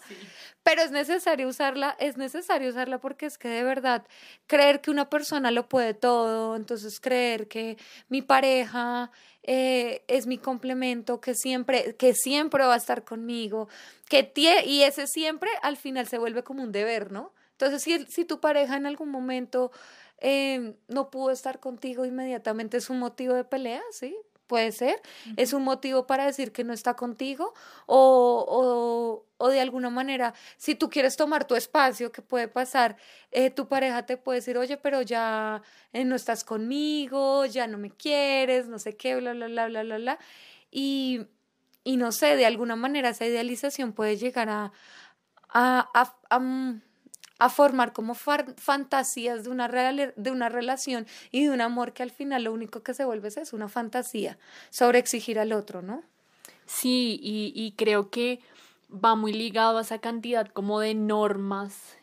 Pero 0.63 0.83
es 0.83 0.91
necesario 0.91 1.47
usarla, 1.47 1.95
es 1.99 2.17
necesario 2.17 2.69
usarla 2.69 2.99
porque 2.99 3.25
es 3.25 3.37
que 3.37 3.47
de 3.47 3.63
verdad 3.63 4.05
creer 4.45 4.81
que 4.81 4.91
una 4.91 5.09
persona 5.09 5.49
lo 5.49 5.67
puede 5.67 5.95
todo, 5.95 6.55
entonces 6.55 6.99
creer 6.99 7.47
que 7.47 7.77
mi 8.09 8.21
pareja 8.21 9.11
eh, 9.47 10.03
es 10.07 10.25
mi 10.25 10.39
complemento, 10.39 11.21
que 11.21 11.35
siempre, 11.35 11.95
que 11.95 12.13
siempre 12.13 12.65
va 12.65 12.73
a 12.73 12.77
estar 12.77 13.03
conmigo, 13.03 13.69
que 14.09 14.23
tie 14.23 14.65
y 14.65 14.81
ese 14.81 15.05
siempre 15.05 15.49
al 15.61 15.77
final 15.77 16.07
se 16.07 16.17
vuelve 16.17 16.43
como 16.43 16.63
un 16.63 16.71
deber, 16.71 17.11
¿no? 17.11 17.31
Entonces, 17.51 17.83
si, 17.83 18.05
si 18.07 18.25
tu 18.25 18.39
pareja 18.39 18.75
en 18.75 18.87
algún 18.87 19.09
momento 19.09 19.71
eh, 20.19 20.75
no 20.87 21.11
pudo 21.11 21.29
estar 21.29 21.59
contigo 21.59 22.05
inmediatamente, 22.05 22.77
es 22.77 22.89
un 22.89 22.99
motivo 22.99 23.35
de 23.35 23.43
pelea, 23.43 23.83
¿sí? 23.91 24.17
Puede 24.47 24.71
ser, 24.71 25.01
es 25.37 25.53
un 25.53 25.63
motivo 25.63 26.05
para 26.07 26.25
decir 26.25 26.51
que 26.51 26.63
no 26.63 26.73
está 26.73 26.95
contigo 26.95 27.53
o, 27.85 28.45
o, 28.47 29.25
o, 29.37 29.49
de 29.49 29.59
alguna 29.59 29.89
manera, 29.89 30.33
si 30.57 30.75
tú 30.75 30.89
quieres 30.89 31.15
tomar 31.15 31.45
tu 31.45 31.55
espacio, 31.55 32.11
que 32.11 32.21
puede 32.21 32.47
pasar, 32.47 32.97
eh, 33.31 33.49
tu 33.49 33.67
pareja 33.67 34.05
te 34.05 34.17
puede 34.17 34.39
decir, 34.39 34.57
oye, 34.57 34.77
pero 34.77 35.01
ya 35.01 35.61
eh, 35.93 36.05
no 36.05 36.15
estás 36.15 36.43
conmigo, 36.43 37.45
ya 37.45 37.67
no 37.67 37.77
me 37.77 37.91
quieres, 37.91 38.67
no 38.67 38.79
sé 38.79 38.95
qué, 38.95 39.15
bla, 39.15 39.33
bla, 39.33 39.47
bla, 39.47 39.67
bla, 39.67 39.83
bla, 39.83 39.97
bla. 39.97 40.19
Y, 40.71 41.27
y 41.83 41.97
no 41.97 42.11
sé, 42.11 42.35
de 42.35 42.45
alguna 42.45 42.75
manera 42.75 43.09
esa 43.09 43.25
idealización 43.25 43.93
puede 43.93 44.17
llegar 44.17 44.49
a, 44.49 44.71
a, 45.49 45.89
a, 45.93 46.15
a 46.29 46.39
mm, 46.39 46.81
a 47.37 47.49
formar 47.49 47.91
como 47.93 48.15
fantasías 48.15 49.43
de 49.43 49.49
una, 49.49 49.67
de 49.67 50.31
una 50.31 50.49
relación 50.49 51.05
y 51.31 51.43
de 51.45 51.51
un 51.51 51.61
amor 51.61 51.93
que 51.93 52.03
al 52.03 52.11
final 52.11 52.43
lo 52.43 52.53
único 52.53 52.81
que 52.81 52.93
se 52.93 53.05
vuelve 53.05 53.27
es 53.27 53.53
una 53.53 53.67
fantasía 53.67 54.37
sobre 54.69 54.99
exigir 54.99 55.39
al 55.39 55.51
otro, 55.51 55.81
¿no? 55.81 56.03
Sí, 56.65 57.19
y, 57.21 57.51
y 57.55 57.73
creo 57.73 58.09
que 58.09 58.39
va 58.91 59.15
muy 59.15 59.33
ligado 59.33 59.77
a 59.77 59.81
esa 59.81 59.99
cantidad 59.99 60.47
como 60.47 60.79
de 60.79 60.93
normas 60.93 61.97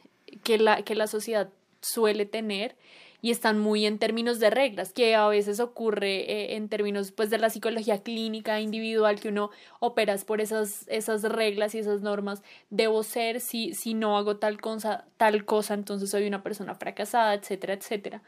que 0.45 0.59
la, 0.59 0.83
que 0.83 0.95
la 0.95 1.07
sociedad 1.07 1.49
suele 1.81 2.27
tener 2.27 2.77
y 3.23 3.31
están 3.31 3.61
muy 3.61 3.87
en 3.87 3.99
términos 3.99 4.41
de 4.41 4.50
reglas, 4.50 4.93
que 4.93 5.14
a 5.14 5.29
veces 5.29 5.61
ocurre 5.61 6.31
eh, 6.31 6.57
en 6.57 6.69
términos 6.69 7.12
pues 7.12 7.31
de 7.31 7.38
la 7.38 7.50
psicología 7.50 8.02
clínica 8.02 8.61
individual, 8.61 9.21
que 9.21 9.29
uno 9.29 9.50
opera 9.79 10.17
por 10.26 10.41
esas, 10.41 10.85
esas 10.88 11.23
reglas 11.23 11.76
y 11.76 11.79
esas 11.79 12.02
normas, 12.02 12.43
debo 12.69 13.05
ser, 13.05 13.41
si, 13.41 13.75
si 13.75 13.95
no 13.95 14.19
hago 14.19 14.37
tal 14.38 14.61
cosa, 14.61 15.07
tal 15.17 15.45
cosa, 15.45 15.75
entonces 15.75 16.11
soy 16.11 16.26
una 16.26 16.43
persona 16.43 16.75
fracasada, 16.75 17.35
etcétera, 17.35 17.75
etcétera, 17.75 18.23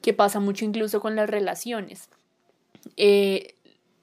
que 0.00 0.14
pasa 0.14 0.40
mucho 0.40 0.64
incluso 0.64 1.00
con 1.00 1.14
las 1.14 1.28
relaciones. 1.28 2.08
Eh, 2.96 3.54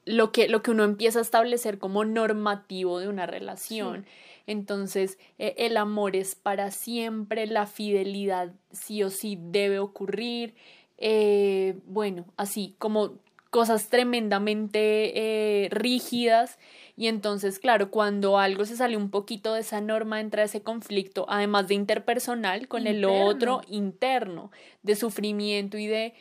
lo 0.05 0.31
que, 0.31 0.47
lo 0.47 0.61
que 0.61 0.69
uno 0.69 0.83
empieza 0.83 1.17
a 1.17 1.23
establecer 1.23 1.79
como 1.79 2.05
normativo 2.05 2.99
de 2.99 3.07
una 3.07 3.25
relación. 3.25 4.05
Entonces, 4.47 5.17
eh, 5.37 5.55
el 5.57 5.77
amor 5.77 6.15
es 6.15 6.35
para 6.35 6.71
siempre, 6.71 7.47
la 7.47 7.65
fidelidad 7.65 8.53
sí 8.71 9.03
o 9.03 9.09
sí 9.09 9.37
debe 9.39 9.79
ocurrir. 9.79 10.55
Eh, 10.97 11.77
bueno, 11.85 12.25
así 12.37 12.75
como 12.77 13.19
cosas 13.55 13.87
tremendamente 13.87 15.13
eh, 15.15 15.69
rígidas 15.69 16.59
y 16.97 17.07
entonces 17.07 17.57
claro 17.57 17.89
cuando 17.89 18.37
algo 18.37 18.65
se 18.65 18.75
sale 18.75 18.97
un 18.97 19.09
poquito 19.09 19.53
de 19.53 19.61
esa 19.61 19.79
norma 19.79 20.19
entra 20.19 20.43
ese 20.43 20.61
conflicto 20.61 21.25
además 21.29 21.69
de 21.69 21.75
interpersonal 21.75 22.67
con 22.67 22.85
el 22.85 23.05
otro 23.05 23.61
interno 23.69 24.51
de 24.83 24.97
sufrimiento 24.97 25.77
y 25.77 25.87
de 25.87 26.13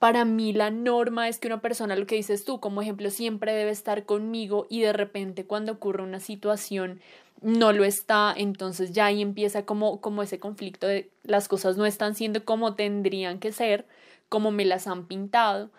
para 0.00 0.24
mí 0.24 0.54
la 0.54 0.70
norma 0.70 1.28
es 1.28 1.38
que 1.38 1.46
una 1.46 1.60
persona, 1.60 1.94
lo 1.94 2.06
que 2.06 2.16
dices 2.16 2.46
tú, 2.46 2.58
como 2.58 2.80
ejemplo, 2.80 3.10
siempre 3.10 3.52
debe 3.52 3.70
estar 3.70 4.06
conmigo 4.06 4.66
y 4.70 4.80
de 4.80 4.94
repente 4.94 5.44
cuando 5.44 5.72
ocurre 5.72 6.02
una 6.02 6.20
situación 6.20 7.00
no 7.42 7.72
lo 7.74 7.84
está, 7.84 8.34
entonces 8.34 8.92
ya 8.92 9.06
ahí 9.06 9.20
empieza 9.20 9.66
como, 9.66 10.00
como 10.00 10.22
ese 10.22 10.40
conflicto 10.40 10.86
de 10.86 11.10
las 11.22 11.48
cosas 11.48 11.76
no 11.76 11.84
están 11.84 12.14
siendo 12.14 12.46
como 12.46 12.74
tendrían 12.76 13.38
que 13.40 13.52
ser, 13.52 13.86
como 14.30 14.50
me 14.50 14.64
las 14.64 14.86
han 14.86 15.06
pintado. 15.06 15.70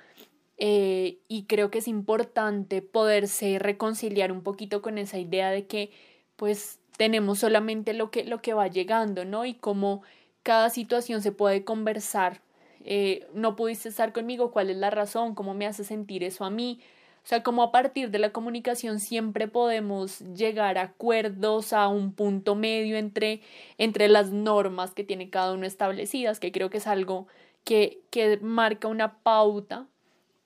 Eh, 0.59 1.17
y 1.27 1.45
creo 1.45 1.71
que 1.71 1.79
es 1.79 1.87
importante 1.87 2.83
poderse 2.83 3.57
reconciliar 3.57 4.31
un 4.31 4.43
poquito 4.43 4.83
con 4.83 4.99
esa 4.99 5.17
idea 5.17 5.49
de 5.49 5.65
que 5.65 5.91
pues 6.35 6.79
tenemos 6.95 7.39
solamente 7.39 7.93
lo 7.95 8.11
que, 8.11 8.23
lo 8.25 8.39
que 8.43 8.53
va 8.53 8.67
llegando, 8.67 9.25
¿no? 9.25 9.45
Y 9.45 9.55
como 9.55 10.03
cada 10.43 10.69
situación 10.69 11.23
se 11.23 11.31
puede 11.31 11.63
conversar. 11.63 12.41
Eh, 12.85 13.27
no 13.33 13.55
pudiste 13.55 13.89
estar 13.89 14.13
conmigo, 14.13 14.51
¿cuál 14.51 14.69
es 14.69 14.77
la 14.77 14.89
razón? 14.89 15.35
¿Cómo 15.35 15.53
me 15.53 15.65
hace 15.65 15.83
sentir 15.83 16.23
eso 16.23 16.45
a 16.45 16.49
mí? 16.49 16.79
O 17.23 17.27
sea, 17.27 17.43
como 17.43 17.61
a 17.61 17.71
partir 17.71 18.09
de 18.09 18.17
la 18.17 18.31
comunicación 18.31 18.99
siempre 18.99 19.47
podemos 19.47 20.21
llegar 20.33 20.77
a 20.77 20.83
acuerdos, 20.83 21.71
a 21.71 21.87
un 21.87 22.13
punto 22.13 22.55
medio 22.55 22.97
entre, 22.97 23.41
entre 23.77 24.07
las 24.07 24.31
normas 24.31 24.93
que 24.93 25.03
tiene 25.03 25.29
cada 25.29 25.53
uno 25.53 25.67
establecidas, 25.67 26.39
que 26.39 26.51
creo 26.51 26.71
que 26.71 26.77
es 26.77 26.87
algo 26.87 27.27
que, 27.63 28.01
que 28.09 28.37
marca 28.37 28.87
una 28.87 29.19
pauta 29.19 29.85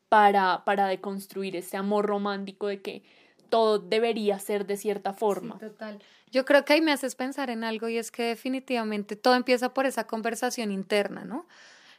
para, 0.09 0.63
para 0.65 0.87
deconstruir 0.87 1.55
ese 1.55 1.77
amor 1.77 2.05
romántico 2.05 2.67
de 2.67 2.81
que 2.81 3.03
todo 3.49 3.79
debería 3.79 4.37
ser 4.39 4.65
de 4.65 4.75
cierta 4.75 5.13
forma. 5.13 5.57
total. 5.59 5.99
Yo 6.31 6.43
creo 6.43 6.65
que 6.65 6.73
ahí 6.73 6.81
me 6.81 6.91
haces 6.91 7.15
pensar 7.15 7.49
en 7.49 7.63
algo 7.63 7.87
y 7.87 7.97
es 7.97 8.11
que 8.11 8.23
definitivamente 8.23 9.15
todo 9.15 9.35
empieza 9.35 9.73
por 9.73 9.85
esa 9.85 10.05
conversación 10.05 10.71
interna, 10.71 11.23
¿no? 11.23 11.45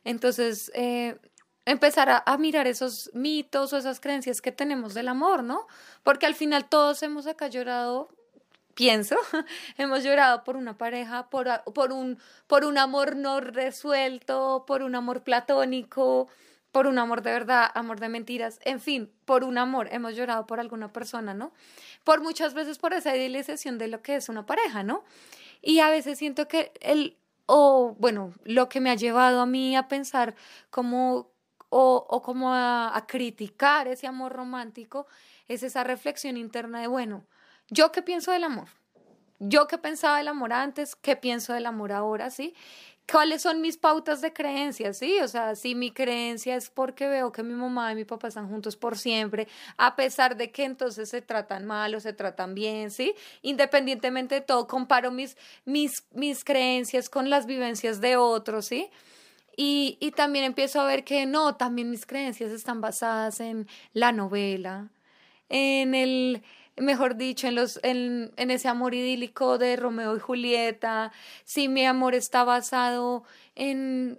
Entonces, 0.06 0.70
eh, 0.74 1.18
empezar 1.64 2.22
a, 2.24 2.38
mirar 2.38 2.68
esos 2.68 3.10
mitos 3.12 3.72
o 3.72 3.76
esas 3.76 3.98
creencias 3.98 4.40
que 4.40 4.52
tenemos 4.52 4.94
del 4.94 5.08
amor, 5.08 5.42
¿no? 5.42 5.66
Porque 6.04 6.26
al 6.26 6.36
final 6.36 6.68
todos 6.68 7.02
hemos 7.02 7.26
acá 7.26 7.48
llorado, 7.48 8.08
pienso, 8.74 9.16
hemos 9.78 10.04
llorado 10.04 10.44
por 10.44 10.56
una 10.56 10.78
pareja, 10.78 11.28
por, 11.28 11.48
un, 11.90 12.20
por 12.46 12.64
un 12.64 12.78
amor 12.78 13.16
no 13.16 13.40
resuelto, 13.40 14.62
por 14.64 14.84
un 14.84 14.94
amor 14.94 15.24
platónico, 15.24 16.28
por 16.70 16.86
un 16.86 17.00
amor 17.00 17.22
de 17.22 17.32
verdad, 17.32 17.68
amor 17.74 17.98
de 17.98 18.08
mentiras, 18.08 18.60
en 18.62 18.78
fin, 18.78 19.10
por 19.24 19.42
un 19.42 19.58
amor 19.58 19.88
hemos 19.90 20.14
llorado 20.14 20.46
por 20.46 20.60
alguna 20.60 20.92
persona, 20.92 21.34
¿no? 21.34 21.52
Por 22.04 22.20
muchas 22.20 22.54
veces 22.54 22.78
por 22.78 22.92
esa 22.92 23.16
idealización 23.16 23.76
de 23.76 23.88
lo 23.88 24.02
que 24.02 24.14
es 24.14 24.28
una 24.28 24.46
pareja, 24.46 24.84
¿no? 24.84 25.02
Y 25.62 25.80
a 25.80 25.90
veces 25.90 26.16
siento 26.16 26.46
que 26.46 26.70
el, 26.80 27.16
o 27.46 27.96
bueno, 27.98 28.32
lo 28.44 28.68
que 28.68 28.80
me 28.80 28.90
ha 28.90 28.94
llevado 28.94 29.40
a 29.40 29.46
mí 29.46 29.76
a 29.76 29.88
pensar 29.88 30.34
como 30.70 31.30
o, 31.68 32.06
o 32.08 32.22
como 32.22 32.52
a, 32.52 32.96
a, 32.96 33.06
criticar 33.06 33.88
ese 33.88 34.06
amor 34.06 34.32
romántico, 34.32 35.06
es 35.48 35.62
esa 35.62 35.84
reflexión 35.84 36.36
interna 36.36 36.80
de, 36.80 36.86
bueno, 36.86 37.24
¿yo 37.68 37.90
qué 37.92 38.02
pienso 38.02 38.30
del 38.32 38.44
amor? 38.44 38.68
¿Yo 39.38 39.66
qué 39.66 39.76
pensaba 39.76 40.18
del 40.18 40.28
amor 40.28 40.52
antes? 40.52 40.96
¿Qué 40.96 41.16
pienso 41.16 41.52
del 41.52 41.66
amor 41.66 41.92
ahora? 41.92 42.30
¿Sí? 42.30 42.54
Cuáles 43.10 43.42
son 43.42 43.60
mis 43.60 43.76
pautas 43.76 44.20
de 44.20 44.32
creencias, 44.32 44.98
¿sí? 44.98 45.18
O 45.20 45.28
sea, 45.28 45.54
si 45.54 45.74
mi 45.74 45.90
creencia 45.90 46.56
es 46.56 46.70
porque 46.70 47.08
veo 47.08 47.32
que 47.32 47.42
mi 47.42 47.54
mamá 47.54 47.92
y 47.92 47.94
mi 47.94 48.04
papá 48.04 48.28
están 48.28 48.48
juntos 48.48 48.76
por 48.76 48.98
siempre, 48.98 49.46
a 49.76 49.96
pesar 49.96 50.36
de 50.36 50.50
que 50.50 50.64
entonces 50.64 51.08
se 51.08 51.22
tratan 51.22 51.66
mal 51.66 51.94
o 51.94 52.00
se 52.00 52.12
tratan 52.12 52.54
bien, 52.54 52.90
¿sí? 52.90 53.14
Independientemente 53.42 54.36
de 54.36 54.40
todo, 54.40 54.66
comparo 54.66 55.10
mis, 55.10 55.36
mis, 55.64 56.04
mis 56.12 56.44
creencias 56.44 57.08
con 57.08 57.30
las 57.30 57.46
vivencias 57.46 58.00
de 58.00 58.16
otros, 58.16 58.66
¿sí? 58.66 58.90
Y, 59.56 59.96
y 60.00 60.10
también 60.10 60.44
empiezo 60.44 60.80
a 60.80 60.86
ver 60.86 61.04
que 61.04 61.24
no, 61.26 61.56
también 61.56 61.90
mis 61.90 62.04
creencias 62.04 62.50
están 62.50 62.80
basadas 62.80 63.40
en 63.40 63.68
la 63.92 64.12
novela, 64.12 64.90
en 65.48 65.94
el, 65.94 66.42
mejor 66.76 67.16
dicho, 67.16 67.46
en, 67.48 67.54
los, 67.54 67.80
en, 67.82 68.32
en 68.36 68.50
ese 68.50 68.68
amor 68.68 68.94
idílico 68.94 69.58
de 69.58 69.76
Romeo 69.76 70.16
y 70.16 70.20
Julieta, 70.20 71.12
si 71.44 71.68
mi 71.68 71.86
amor 71.86 72.14
está 72.14 72.44
basado 72.44 73.24
en, 73.54 74.18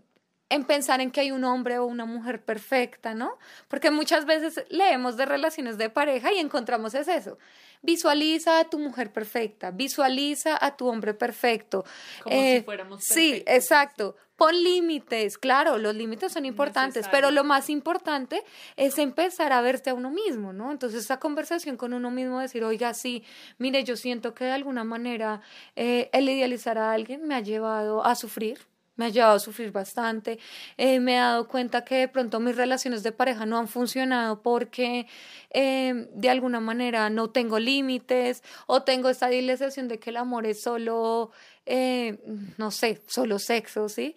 en 0.49 0.63
pensar 0.63 1.01
en 1.01 1.11
que 1.11 1.21
hay 1.21 1.31
un 1.31 1.43
hombre 1.43 1.77
o 1.77 1.85
una 1.85 2.05
mujer 2.05 2.41
perfecta, 2.41 3.13
¿no? 3.13 3.37
Porque 3.67 3.91
muchas 3.91 4.25
veces 4.25 4.63
leemos 4.69 5.17
de 5.17 5.25
relaciones 5.25 5.77
de 5.77 5.89
pareja 5.89 6.31
y 6.31 6.39
encontramos 6.39 6.93
es 6.93 7.07
eso. 7.07 7.37
Visualiza 7.81 8.59
a 8.59 8.69
tu 8.69 8.79
mujer 8.79 9.11
perfecta, 9.11 9.71
visualiza 9.71 10.57
a 10.59 10.75
tu 10.77 10.87
hombre 10.87 11.13
perfecto. 11.13 11.83
Como 12.23 12.35
si 12.35 12.41
eh, 12.41 12.63
fuéramos 12.63 13.03
Sí, 13.03 13.43
exacto. 13.45 14.15
Pon 14.35 14.53
límites, 14.63 15.37
claro, 15.39 15.79
los 15.79 15.95
límites 15.95 16.31
son 16.31 16.45
importantes, 16.45 17.07
pero 17.09 17.31
lo 17.31 17.43
más 17.43 17.71
importante 17.71 18.43
es 18.75 18.99
empezar 18.99 19.51
a 19.51 19.61
verte 19.61 19.89
a 19.89 19.95
uno 19.95 20.11
mismo, 20.11 20.53
¿no? 20.53 20.71
Entonces, 20.71 21.05
esa 21.05 21.19
conversación 21.19 21.75
con 21.75 21.91
uno 21.91 22.11
mismo, 22.11 22.39
decir, 22.39 22.63
oiga, 22.63 22.93
sí, 22.93 23.23
mire, 23.57 23.83
yo 23.83 23.95
siento 23.95 24.35
que 24.35 24.45
de 24.45 24.51
alguna 24.51 24.83
manera 24.83 25.41
eh, 25.75 26.11
el 26.13 26.29
idealizar 26.29 26.77
a 26.77 26.91
alguien 26.91 27.27
me 27.27 27.33
ha 27.33 27.39
llevado 27.39 28.05
a 28.05 28.13
sufrir, 28.13 28.59
me 28.97 29.05
ha 29.05 29.09
llevado 29.09 29.35
a 29.35 29.39
sufrir 29.39 29.71
bastante. 29.71 30.39
Eh, 30.75 30.99
me 30.99 31.15
he 31.15 31.19
dado 31.19 31.47
cuenta 31.47 31.85
que 31.85 31.95
de 31.95 32.07
pronto 32.07 32.39
mis 32.39 32.55
relaciones 32.55 33.03
de 33.03 33.11
pareja 33.11 33.45
no 33.45 33.57
han 33.57 33.67
funcionado 33.67 34.41
porque 34.41 35.07
eh, 35.51 36.09
de 36.13 36.29
alguna 36.29 36.59
manera 36.59 37.09
no 37.09 37.29
tengo 37.29 37.59
límites 37.59 38.43
o 38.65 38.83
tengo 38.83 39.09
esta 39.09 39.29
idealización 39.31 39.87
de 39.87 39.99
que 39.99 40.09
el 40.09 40.17
amor 40.17 40.45
es 40.45 40.61
solo, 40.61 41.31
eh, 41.65 42.17
no 42.57 42.71
sé, 42.71 43.01
solo 43.07 43.39
sexo, 43.39 43.87
¿sí? 43.87 44.15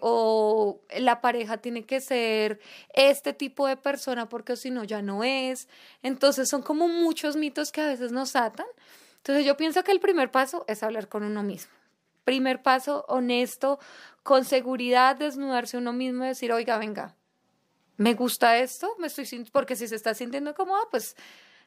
o 0.00 0.80
la 0.98 1.20
pareja 1.20 1.58
tiene 1.58 1.84
que 1.84 2.00
ser 2.00 2.60
este 2.94 3.34
tipo 3.34 3.66
de 3.66 3.76
persona 3.76 4.26
porque 4.26 4.56
si 4.56 4.70
no 4.70 4.84
ya 4.84 5.02
no 5.02 5.22
es. 5.22 5.68
Entonces 6.02 6.48
son 6.48 6.62
como 6.62 6.88
muchos 6.88 7.36
mitos 7.36 7.70
que 7.70 7.82
a 7.82 7.88
veces 7.88 8.10
nos 8.10 8.36
atan. 8.36 8.66
Entonces 9.18 9.44
yo 9.44 9.56
pienso 9.58 9.84
que 9.84 9.92
el 9.92 10.00
primer 10.00 10.30
paso 10.30 10.64
es 10.66 10.82
hablar 10.82 11.08
con 11.08 11.24
uno 11.24 11.42
mismo 11.42 11.83
primer 12.24 12.62
paso 12.62 13.04
honesto, 13.08 13.78
con 14.22 14.44
seguridad, 14.44 15.16
desnudarse 15.16 15.76
uno 15.76 15.92
mismo 15.92 16.24
y 16.24 16.28
decir, 16.28 16.52
oiga, 16.52 16.78
venga, 16.78 17.16
me 17.96 18.14
gusta 18.14 18.58
esto, 18.58 18.96
me 18.98 19.06
estoy 19.06 19.26
porque 19.52 19.76
si 19.76 19.86
se 19.86 19.94
está 19.94 20.14
sintiendo 20.14 20.54
cómoda, 20.54 20.80
pues 20.90 21.14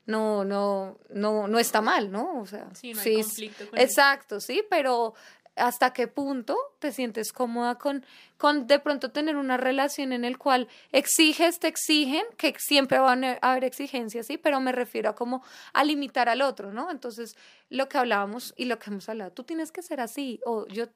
no, 0.06 0.46
no, 0.46 0.98
no, 1.10 1.48
no 1.48 1.60
está 1.60 1.82
mal, 1.82 2.12
¿no? 2.12 2.40
O 2.40 2.46
sea, 2.46 2.74
sí, 2.74 2.94
no 2.94 3.02
hay 3.02 3.16
conflicto 3.16 3.66
exacto, 3.74 4.40
sí, 4.40 4.64
pero 4.70 5.14
hasta 5.58 5.92
qué 5.94 6.08
punto 6.08 6.58
te 6.80 6.92
sientes 6.92 7.34
cómoda 7.34 7.76
con, 7.76 8.06
con 8.38 8.68
de 8.68 8.80
pronto 8.80 9.12
tener 9.12 9.36
una 9.36 9.58
relación 9.58 10.14
en 10.14 10.24
el 10.24 10.38
cual 10.38 10.68
exiges, 10.92 11.60
te 11.60 11.68
exigen, 11.68 12.24
que 12.38 12.56
siempre 12.58 13.00
van 13.00 13.24
a 13.24 13.38
haber 13.42 13.64
exigencias, 13.64 14.28
sí, 14.28 14.38
pero 14.38 14.60
me 14.60 14.72
refiero 14.72 15.10
a 15.10 15.16
como 15.16 15.44
a 15.74 15.84
limitar 15.84 16.30
al 16.30 16.42
otro, 16.42 16.72
¿no? 16.72 16.92
Entonces, 16.92 17.36
lo 17.70 17.90
que 17.90 17.98
hablábamos 17.98 18.54
y 18.58 18.66
lo 18.66 18.80
que 18.80 18.90
hemos 18.90 19.10
hablado, 19.10 19.32
tú 19.32 19.44
tienes 19.44 19.72
que 19.72 19.82
ser 19.82 20.00
así, 20.02 20.40
o 20.46 20.68
yo 20.68 20.88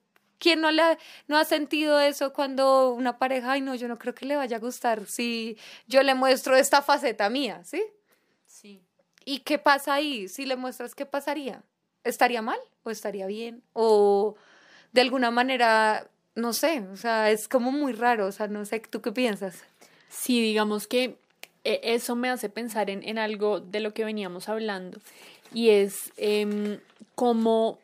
¿Quién 0.42 0.60
no, 0.60 0.72
le, 0.72 0.82
no 1.28 1.38
ha 1.38 1.46
sentido 1.46 2.00
eso 2.00 2.34
cuando 2.34 2.94
una 2.94 3.20
pareja, 3.20 3.52
ay 3.52 3.62
no, 3.62 3.76
yo 3.76 3.88
no 3.88 4.00
creo 4.00 4.16
que 4.16 4.26
le 4.26 4.36
vaya 4.36 4.58
a 4.58 4.60
gustar 4.60 5.06
si 5.06 5.56
yo 5.86 6.02
le 6.02 6.16
muestro 6.16 6.56
esta 6.56 6.82
faceta 6.82 7.30
mía, 7.30 7.62
¿sí? 7.64 7.84
Sí. 8.48 8.82
¿Y 9.24 9.42
qué 9.42 9.60
pasa 9.60 9.94
ahí? 9.94 10.28
Si 10.28 10.48
le 10.48 10.56
muestras, 10.56 10.96
¿qué 10.96 11.06
pasaría? 11.06 11.62
¿Estaría 12.04 12.42
mal 12.42 12.58
o 12.82 12.90
estaría 12.90 13.28
bien? 13.28 13.62
¿O 13.74 14.36
de 14.92 15.02
alguna 15.02 15.32
manera, 15.32 16.08
no 16.36 16.54
sé, 16.54 16.86
o 16.92 16.98
sea, 16.98 17.32
es 17.32 17.48
como 17.48 17.72
muy 17.72 17.94
raro, 17.94 18.28
o 18.28 18.32
sea, 18.32 18.48
no 18.48 18.66
sé, 18.66 18.80
¿tú 18.80 19.02
qué 19.02 19.12
piensas? 19.12 19.64
Sí, 20.10 20.42
digamos 20.42 20.88
que 20.88 21.16
eh, 21.64 21.80
eso 21.84 22.16
me 22.16 22.30
hace 22.30 22.50
pensar 22.50 22.90
en, 22.90 23.04
en 23.04 23.18
algo 23.18 23.60
de 23.60 23.80
lo 23.80 23.94
que 23.94 24.04
veníamos 24.04 24.50
hablando 24.50 25.00
y 25.54 25.70
es 25.70 26.12
eh, 26.18 26.80
cómo 27.16 27.80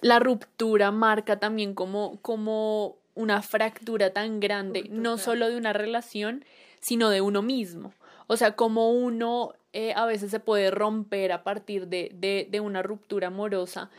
la 0.00 0.18
ruptura 0.18 0.90
marca 0.90 1.38
también 1.38 1.74
como, 1.74 2.18
como 2.22 2.96
una 3.14 3.42
fractura 3.42 4.12
tan 4.12 4.40
grande, 4.40 4.86
no 4.90 5.18
solo 5.18 5.48
de 5.48 5.56
una 5.56 5.72
relación, 5.72 6.44
sino 6.80 7.08
de 7.10 7.20
uno 7.20 7.42
mismo. 7.42 7.92
O 8.26 8.36
sea, 8.36 8.56
como 8.56 8.90
uno 8.90 9.54
eh, 9.72 9.92
a 9.94 10.06
veces 10.06 10.30
se 10.30 10.40
puede 10.40 10.70
romper 10.70 11.30
a 11.32 11.44
partir 11.44 11.86
de, 11.86 12.10
de, 12.14 12.48
de 12.50 12.60
una 12.60 12.82
ruptura 12.82 13.28
amorosa 13.28 13.90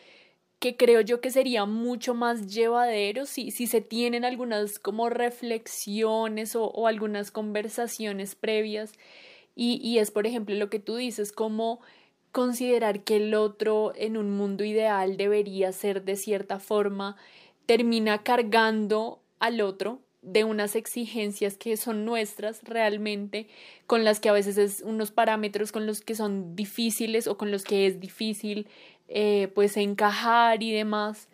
que 0.64 0.78
creo 0.78 1.02
yo 1.02 1.20
que 1.20 1.30
sería 1.30 1.66
mucho 1.66 2.14
más 2.14 2.48
llevadero 2.48 3.26
si, 3.26 3.52
si 3.52 3.68
se 3.68 3.82
tienen 3.82 4.24
algunas 4.24 4.80
como 4.80 5.10
reflexiones 5.10 6.56
o, 6.56 6.88
algunas 6.88 7.32
conversaciones 7.32 8.36
previas. 8.36 8.94
Y, 9.58 9.82
y, 9.84 10.00
es 10.00 10.10
por 10.10 10.26
ejemplo 10.26 10.56
lo 10.56 10.70
que 10.70 10.80
tú 10.80 10.96
dices 10.96 11.34
como 11.34 11.82
considerar 12.32 13.04
que 13.04 13.18
el 13.18 13.36
otro 13.36 13.92
en 13.98 14.16
un 14.16 14.32
mundo 14.32 14.64
ideal 14.64 15.18
debería 15.18 15.74
ser 15.74 16.06
de 16.06 16.16
cierta 16.16 16.60
forma 16.60 17.18
termina 17.66 18.24
cargando 18.24 19.20
al 19.40 19.60
otro 19.60 20.00
de 20.24 20.46
unas 20.46 20.76
exigencias 20.76 21.58
que 21.58 21.76
son 21.76 22.06
nuestras 22.06 22.64
realmente, 22.64 23.48
con 23.86 24.06
las 24.06 24.20
que 24.22 24.30
a 24.30 24.34
veces 24.34 24.58
es 24.58 24.82
unos 24.82 25.12
parámetros 25.12 25.72
con 25.72 25.86
los 25.86 26.00
que 26.00 26.16
son 26.16 26.56
difíciles 26.56 27.28
o 27.28 27.38
con 27.38 27.52
los 27.52 27.64
que 27.64 27.86
es 27.86 28.00
difícil 28.00 28.68
eh, 29.16 29.52
pues 29.54 29.78
encajar 29.78 30.64
y 30.64 30.74
demás. 30.74 31.30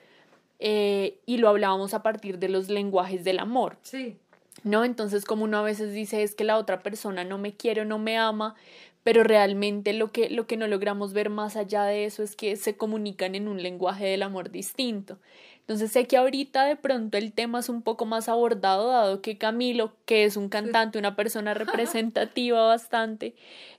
Eh, 0.59 1.17
y 1.25 1.37
lo 1.37 1.47
hablábamos 1.47 1.93
a 1.93 2.03
partir 2.03 2.37
de 2.37 2.49
los 2.49 2.67
lenguajes 2.67 3.23
del 3.23 3.39
amor. 3.39 3.77
Sí. 3.81 4.17
¿No? 4.65 4.83
Entonces, 4.83 5.23
como 5.23 5.45
uno 5.45 5.57
a 5.57 5.61
veces 5.61 5.93
dice 5.93 6.21
es 6.21 6.35
que 6.35 6.43
la 6.43 6.57
otra 6.57 6.83
persona 6.83 7.23
no 7.23 7.37
me 7.37 7.53
quiere 7.53 7.81
o 7.81 7.85
no 7.85 7.97
me 7.97 8.17
ama, 8.17 8.55
pero 9.03 9.23
realmente 9.23 9.93
lo 9.93 10.11
que, 10.11 10.29
lo 10.29 10.45
que 10.45 10.57
no 10.57 10.67
logramos 10.67 11.13
ver 11.13 11.29
más 11.29 11.55
allá 11.55 11.85
de 11.85 12.03
eso 12.03 12.21
es 12.21 12.35
que 12.35 12.57
se 12.57 12.75
comunican 12.75 13.33
en 13.33 13.47
un 13.47 13.63
lenguaje 13.63 14.05
del 14.05 14.23
amor 14.23 14.51
distinto. 14.51 15.17
Entonces 15.61 15.91
sé 15.91 16.05
que 16.05 16.17
ahorita 16.17 16.65
de 16.65 16.75
pronto 16.75 17.17
el 17.17 17.31
tema 17.31 17.59
es 17.59 17.69
un 17.69 17.83
poco 17.83 18.05
más 18.05 18.27
abordado, 18.27 18.89
dado 18.89 19.21
que 19.21 19.37
Camilo, 19.37 19.93
que 20.05 20.25
es 20.25 20.35
un 20.35 20.49
cantante, 20.49 20.99
una 20.99 21.15
persona 21.15 21.53
representativa 21.53 22.65
bastante, 22.65 23.35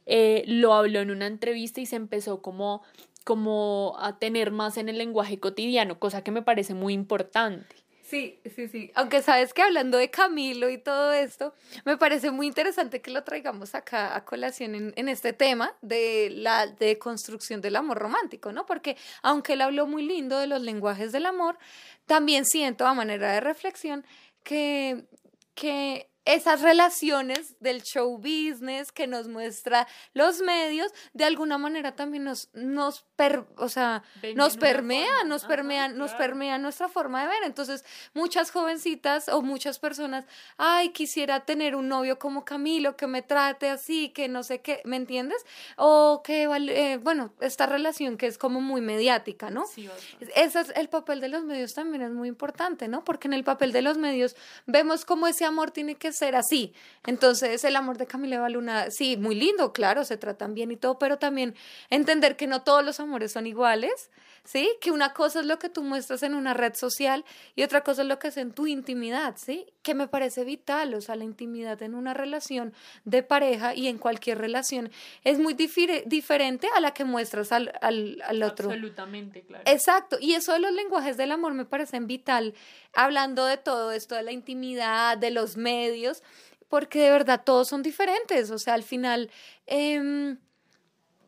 eh, 0.06 0.44
lo 0.46 0.72
habló 0.72 1.00
en 1.00 1.10
una 1.10 1.26
entrevista 1.26 1.80
y 1.80 1.86
se 1.86 1.96
empezó 1.96 2.40
como 2.40 2.82
como 3.24 3.96
a 3.98 4.18
tener 4.18 4.50
más 4.50 4.76
en 4.76 4.88
el 4.88 4.98
lenguaje 4.98 5.38
cotidiano, 5.38 5.98
cosa 5.98 6.22
que 6.24 6.30
me 6.30 6.42
parece 6.42 6.74
muy 6.74 6.94
importante. 6.94 7.76
Sí, 8.11 8.40
sí, 8.56 8.66
sí. 8.66 8.90
Aunque 8.96 9.22
sabes 9.22 9.54
que 9.54 9.62
hablando 9.62 9.96
de 9.96 10.11
Camilo 10.11 10.68
y 10.68 10.78
todo 10.78 11.12
esto, 11.12 11.54
me 11.85 11.96
parece 11.96 12.33
muy 12.33 12.48
interesante 12.48 13.00
que 13.00 13.12
lo 13.12 13.22
traigamos 13.22 13.76
acá 13.76 14.16
a 14.16 14.24
colación 14.24 14.74
en, 14.74 14.92
en 14.96 15.09
este 15.09 15.33
tema 15.33 15.76
de 15.80 16.28
la 16.33 16.66
deconstrucción 16.66 17.61
del 17.61 17.76
amor 17.76 17.98
romántico, 17.98 18.50
¿no? 18.50 18.66
Porque 18.66 18.96
aunque 19.22 19.52
él 19.52 19.61
habló 19.61 19.87
muy 19.87 20.02
lindo 20.02 20.38
de 20.38 20.48
los 20.48 20.61
lenguajes 20.61 21.12
del 21.12 21.24
amor, 21.24 21.56
también 22.06 22.46
siento 22.46 22.85
a 22.85 22.94
manera 22.94 23.33
de 23.33 23.38
reflexión 23.38 24.04
que, 24.42 25.04
que 25.54 26.10
esas 26.24 26.61
relaciones 26.61 27.56
del 27.61 27.83
show 27.83 28.16
business 28.18 28.92
que 28.92 29.06
nos 29.06 29.28
muestra 29.28 29.87
los 30.12 30.40
medios, 30.40 30.92
de 31.12 31.24
alguna 31.24 31.59
manera 31.59 31.96
también 31.96 32.24
nos, 32.24 32.50
nos, 32.52 33.06
o 33.56 33.68
sea, 33.68 34.02
nos 34.35 34.56
permea, 34.56 35.24
nos 35.24 35.44
permea, 35.44 35.88
nos 35.88 36.12
permea 36.12 36.59
nuestra 36.59 36.88
forma 36.88 37.22
de 37.22 37.28
ver. 37.28 37.42
Entonces, 37.44 37.85
muchas 38.14 38.50
jovencitas 38.50 39.28
o 39.28 39.42
muchas 39.42 39.78
personas, 39.78 40.26
ay, 40.59 40.90
quisiera 40.90 41.40
tener 41.40 41.74
un 41.74 41.88
novio 41.88 42.18
como 42.18 42.44
Camilo, 42.44 42.96
que 42.96 43.06
me 43.06 43.22
trate 43.22 43.70
así, 43.70 44.11
que 44.11 44.28
no 44.28 44.42
sé 44.42 44.61
qué, 44.61 44.83
¿me 44.85 44.96
entiendes? 44.96 45.44
O 45.76 46.22
que, 46.22 46.44
eh, 46.44 46.98
bueno, 46.98 47.33
esta 47.40 47.66
relación 47.66 48.16
que 48.16 48.26
es 48.26 48.38
como 48.38 48.61
muy 48.61 48.80
mediática, 48.80 49.50
¿no? 49.50 49.66
Sí, 49.66 49.88
Ese 50.35 50.61
es 50.61 50.72
el 50.76 50.88
papel 50.88 51.20
de 51.20 51.28
los 51.28 51.44
medios 51.44 51.74
también 51.74 52.02
es 52.02 52.11
muy 52.11 52.28
importante, 52.28 52.88
¿no? 52.88 53.04
Porque 53.04 53.28
en 53.28 53.35
el 53.35 53.44
papel 53.44 53.72
de 53.72 53.83
los 53.83 53.96
medios 53.96 54.37
vemos 54.66 55.04
cómo 55.04 55.26
ese 55.26 55.44
amor 55.44 55.70
tiene 55.70 55.94
que 55.94 56.10
ser 56.12 56.37
así. 56.37 56.73
Entonces, 57.07 57.64
el 57.64 57.77
amor 57.77 57.99
de 57.99 58.07
Camila 58.07 58.49
Luna, 58.49 58.90
sí, 58.90 59.16
muy 59.16 59.35
lindo, 59.35 59.73
claro, 59.73 60.05
se 60.05 60.16
tratan 60.16 60.55
bien 60.55 60.70
y 60.70 60.77
todo, 60.77 60.99
pero 60.99 61.18
también 61.18 61.55
entender 61.90 62.37
que 62.37 62.46
no 62.46 62.62
todos 62.62 62.85
los 62.85 63.01
amores 63.01 63.33
son 63.33 63.46
iguales, 63.46 64.11
¿sí? 64.44 64.70
Que 64.81 64.90
una 64.90 65.12
cosa 65.12 65.40
es 65.40 65.46
lo 65.46 65.59
que 65.59 65.68
tú 65.68 65.83
muestras 65.83 66.22
en 66.22 66.35
una 66.35 66.55
red 66.55 66.74
social 66.74 67.24
y 67.55 67.62
otra 67.62 67.83
cosa 67.83 68.03
es 68.03 68.09
lo 68.09 68.18
que 68.18 68.29
es 68.29 68.37
en 68.37 68.53
tu 68.53 68.66
intimidad, 68.66 69.37
¿sí? 69.37 69.66
Que 69.83 69.94
me 69.94 70.09
parece 70.09 70.44
vital, 70.44 70.94
o 70.94 71.00
sea, 71.00 71.16
la 71.16 71.24
intimidad 71.24 71.83
en 71.83 71.94
una 71.94 72.14
relación 72.14 72.72
de 73.05 73.22
pareja 73.22 73.74
y 73.74 73.88
en 73.88 73.98
cualquier 73.98 74.38
relación 74.38 74.90
es 75.24 75.38
muy 75.38 75.55
diferente 75.55 76.68
a 76.74 76.81
la 76.81 76.92
que 76.92 77.05
muestras 77.05 77.53
al, 77.53 77.72
al, 77.81 78.22
al 78.26 78.42
otro. 78.42 78.70
Absolutamente, 78.70 79.42
claro. 79.42 79.64
Exacto, 79.66 80.16
y 80.20 80.35
eso 80.35 80.53
de 80.53 80.61
los 80.61 80.72
lenguajes 80.72 81.16
del 81.16 81.33
amor 81.33 81.55
me 81.55 81.64
parecen 81.64 82.07
vital, 82.07 82.55
hablando 82.94 83.44
de 83.44 83.57
todo 83.57 83.92
esto, 83.92 84.14
de 84.14 84.22
la 84.22 84.33
intimidad, 84.33 85.18
de 85.18 85.31
los 85.31 85.57
medios, 85.57 86.22
porque 86.68 87.00
de 87.00 87.11
verdad 87.11 87.42
todos 87.44 87.68
son 87.68 87.83
diferentes, 87.83 88.50
o 88.50 88.59
sea, 88.59 88.74
al 88.74 88.83
final... 88.83 89.31
Eh, 89.66 90.37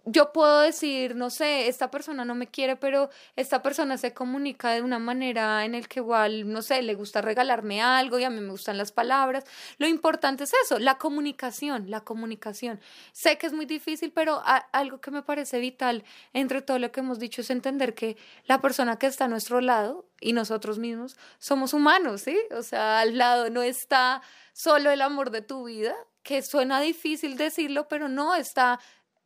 yo 0.05 0.33
puedo 0.33 0.61
decir, 0.61 1.15
no 1.15 1.31
sé, 1.31 1.69
esta 1.69 1.91
persona 1.91 2.25
no 2.25 2.35
me 2.35 2.49
quiere, 2.49 2.77
pero 2.77 3.11
esta 3.37 3.63
persona 3.63 3.97
se 3.99 4.13
comunica 4.13 4.71
de 4.71 4.83
una 4.83 4.99
manera 4.99 5.65
en 5.65 5.75
el 5.75 5.89
que 5.89 6.01
igual, 6.01 6.51
no 6.51 6.63
sé, 6.63 6.83
le 6.83 6.95
gusta 6.95 7.21
regalarme 7.21 7.81
algo 7.83 8.19
y 8.19 8.25
a 8.25 8.31
mí 8.31 8.41
me 8.41 8.51
gustan 8.51 8.79
las 8.79 8.91
palabras. 8.91 9.45
Lo 9.79 9.87
importante 9.87 10.45
es 10.45 10.53
eso, 10.65 10.79
la 10.79 10.99
comunicación, 10.99 11.91
la 11.91 12.01
comunicación. 12.01 12.81
Sé 13.13 13.39
que 13.39 13.47
es 13.47 13.53
muy 13.53 13.67
difícil, 13.67 14.13
pero 14.13 14.43
algo 14.73 15.01
que 15.01 15.11
me 15.11 15.23
parece 15.23 15.61
vital 15.61 16.05
entre 16.33 16.63
todo 16.63 16.79
lo 16.79 16.91
que 16.91 17.01
hemos 17.01 17.19
dicho 17.19 17.43
es 17.43 17.51
entender 17.51 17.95
que 17.95 18.17
la 18.47 18.61
persona 18.61 18.99
que 18.99 19.07
está 19.07 19.27
a 19.27 19.29
nuestro 19.29 19.61
lado 19.61 20.07
y 20.21 20.33
nosotros 20.33 20.79
mismos 20.79 21.17
somos 21.39 21.75
humanos, 21.75 22.23
¿sí? 22.23 22.39
O 22.51 22.63
sea, 22.63 23.01
al 23.01 23.19
lado 23.19 23.51
no 23.51 23.63
está 23.63 24.23
solo 24.53 24.91
el 24.91 25.01
amor 25.01 25.31
de 25.31 25.43
tu 25.43 25.65
vida, 25.65 25.95
que 26.23 26.43
suena 26.43 26.81
difícil 26.81 27.37
decirlo, 27.37 27.89
pero 27.89 28.09
no 28.09 28.35
está 28.35 28.79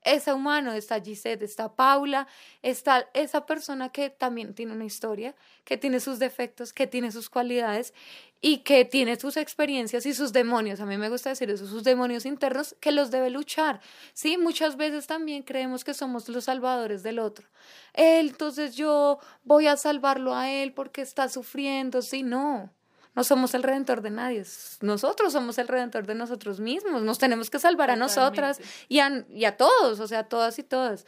ese 0.07 0.33
humano, 0.33 0.73
está 0.73 1.01
Gisette, 1.01 1.42
está 1.42 1.75
Paula, 1.75 2.29
está 2.62 3.09
esa 3.12 3.45
persona 3.45 3.90
que 3.90 4.09
también 4.09 4.55
tiene 4.55 4.73
una 4.73 4.85
historia, 4.85 5.35
que 5.64 5.77
tiene 5.77 6.01
sus 6.01 6.19
defectos, 6.19 6.73
que 6.73 6.87
tiene 6.87 7.11
sus 7.11 7.29
cualidades 7.29 7.92
y 8.40 8.59
que 8.59 8.85
tiene 8.85 9.19
sus 9.19 9.37
experiencias 9.37 10.07
y 10.07 10.14
sus 10.14 10.33
demonios. 10.33 10.81
A 10.81 10.87
mí 10.87 10.97
me 10.97 11.09
gusta 11.09 11.31
decir 11.31 11.51
eso, 11.51 11.66
sus 11.66 11.83
demonios 11.83 12.25
internos 12.25 12.77
que 12.81 12.92
los 12.92 13.11
debe 13.11 13.31
luchar. 13.31 13.81
Sí, 14.12 14.38
muchas 14.38 14.77
veces 14.77 15.09
también 15.09 15.42
creemos 15.42 15.83
que 15.83 15.92
somos 15.92 16.29
los 16.29 16.45
salvadores 16.45 17.03
del 17.03 17.19
otro. 17.19 17.49
Él, 17.92 18.29
entonces 18.29 18.77
yo 18.77 19.19
voy 19.42 19.66
a 19.66 19.77
salvarlo 19.77 20.35
a 20.35 20.51
él 20.51 20.73
porque 20.73 21.03
está 21.03 21.29
sufriendo. 21.29 22.01
Sí, 22.03 22.23
no. 22.23 22.71
No 23.16 23.24
somos 23.24 23.55
el 23.55 23.62
redentor 23.62 24.02
de 24.02 24.11
nadie, 24.11 24.44
nosotros 24.83 25.33
somos 25.33 25.57
el 25.57 25.68
redentor 25.68 26.07
de 26.07 26.14
nosotros 26.14 26.61
mismos, 26.61 27.02
nos 27.02 27.18
tenemos 27.18 27.48
que 27.48 27.59
salvar 27.59 27.90
a 27.90 27.96
nosotras 27.96 28.61
y 28.88 29.00
a, 29.00 29.24
y 29.31 29.46
a 29.46 29.57
todos, 29.57 29.98
o 30.00 30.07
sea, 30.07 30.20
a 30.20 30.29
todas 30.29 30.59
y 30.59 30.62
todas. 30.62 31.07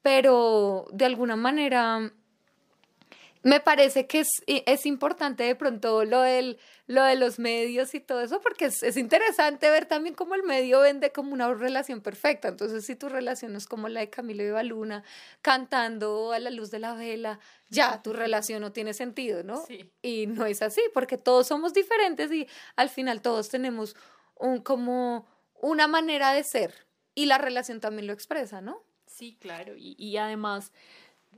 Pero 0.00 0.86
de 0.92 1.04
alguna 1.04 1.36
manera 1.36 2.10
me 3.42 3.60
parece 3.60 4.06
que 4.06 4.20
es, 4.20 4.42
es, 4.46 4.86
importante 4.86 5.42
de 5.42 5.56
pronto 5.56 6.04
lo, 6.04 6.20
del, 6.20 6.58
lo 6.86 7.02
de 7.02 7.16
los 7.16 7.38
medios 7.40 7.92
y 7.94 8.00
todo 8.00 8.20
eso, 8.20 8.40
porque 8.40 8.66
es, 8.66 8.82
es, 8.84 8.96
interesante 8.96 9.68
ver 9.68 9.86
también 9.86 10.14
cómo 10.14 10.34
el 10.36 10.44
medio 10.44 10.80
vende 10.80 11.10
como 11.10 11.32
una 11.32 11.52
relación 11.52 12.00
perfecta. 12.00 12.48
Entonces, 12.48 12.84
si 12.84 12.94
tu 12.94 13.08
relación 13.08 13.56
es 13.56 13.66
como 13.66 13.88
la 13.88 14.00
de 14.00 14.10
Camilo 14.10 14.44
y 14.44 14.50
Baluna, 14.50 15.02
cantando 15.42 16.32
a 16.32 16.38
la 16.38 16.50
luz 16.50 16.70
de 16.70 16.78
la 16.78 16.94
vela, 16.94 17.40
ya 17.68 18.00
tu 18.02 18.12
relación 18.12 18.60
no 18.60 18.72
tiene 18.72 18.94
sentido, 18.94 19.42
¿no? 19.42 19.64
Sí. 19.66 19.90
Y 20.02 20.26
no 20.28 20.46
es 20.46 20.62
así, 20.62 20.82
porque 20.94 21.18
todos 21.18 21.48
somos 21.48 21.74
diferentes 21.74 22.30
y 22.32 22.46
al 22.76 22.90
final 22.90 23.22
todos 23.22 23.48
tenemos 23.48 23.96
un, 24.36 24.60
como 24.60 25.26
una 25.60 25.88
manera 25.88 26.32
de 26.32 26.44
ser 26.44 26.74
y 27.14 27.26
la 27.26 27.38
relación 27.38 27.80
también 27.80 28.06
lo 28.06 28.12
expresa, 28.12 28.60
¿no? 28.60 28.84
Sí, 29.06 29.36
claro. 29.40 29.74
Y, 29.76 29.96
y 29.98 30.16
además 30.16 30.72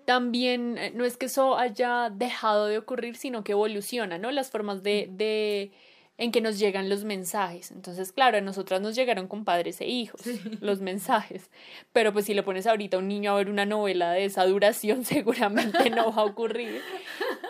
también 0.04 0.78
eh, 0.78 0.92
no 0.94 1.04
es 1.04 1.16
que 1.16 1.26
eso 1.26 1.56
haya 1.56 2.10
dejado 2.10 2.66
de 2.66 2.78
ocurrir, 2.78 3.16
sino 3.16 3.44
que 3.44 3.52
evoluciona, 3.52 4.18
¿no? 4.18 4.30
Las 4.30 4.50
formas 4.50 4.82
de, 4.82 5.08
de 5.10 5.72
en 6.16 6.30
que 6.30 6.40
nos 6.40 6.58
llegan 6.58 6.88
los 6.88 7.04
mensajes. 7.04 7.70
Entonces, 7.70 8.12
claro, 8.12 8.38
a 8.38 8.40
nosotras 8.40 8.80
nos 8.80 8.94
llegaron 8.94 9.26
con 9.26 9.44
padres 9.44 9.80
e 9.80 9.86
hijos 9.86 10.20
los 10.60 10.80
mensajes, 10.80 11.50
pero 11.92 12.12
pues 12.12 12.26
si 12.26 12.34
le 12.34 12.42
pones 12.42 12.66
ahorita 12.66 12.96
a 12.96 13.00
un 13.00 13.08
niño 13.08 13.32
a 13.32 13.36
ver 13.36 13.50
una 13.50 13.66
novela 13.66 14.12
de 14.12 14.24
esa 14.24 14.46
duración, 14.46 15.04
seguramente 15.04 15.90
no 15.90 16.12
va 16.12 16.22
a 16.22 16.24
ocurrir. 16.24 16.80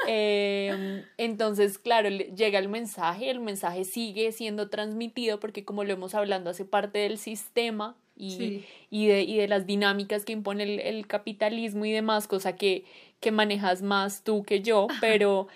Em, 0.06 1.04
entonces, 1.18 1.78
claro, 1.78 2.08
llega 2.08 2.58
el 2.58 2.68
mensaje, 2.68 3.30
el 3.30 3.40
mensaje 3.40 3.84
sigue 3.84 4.32
siendo 4.32 4.68
transmitido 4.68 5.40
porque 5.40 5.64
como 5.64 5.84
lo 5.84 5.92
hemos 5.92 6.14
hablado, 6.14 6.50
hace 6.50 6.64
parte 6.64 6.98
del 7.00 7.18
sistema 7.18 7.96
y, 8.16 8.64
y, 8.90 9.06
de, 9.06 9.22
y 9.22 9.38
de 9.38 9.48
las 9.48 9.66
dinámicas 9.66 10.24
que 10.24 10.32
impone 10.32 10.62
el, 10.62 10.80
el, 10.80 11.06
capitalismo 11.06 11.84
y 11.84 11.92
demás, 11.92 12.28
cosa 12.28 12.56
que, 12.56 12.84
que 13.20 13.32
manejas 13.32 13.82
más 13.82 14.22
tú 14.22 14.44
que 14.44 14.60
yo, 14.60 14.86
pero 15.00 15.48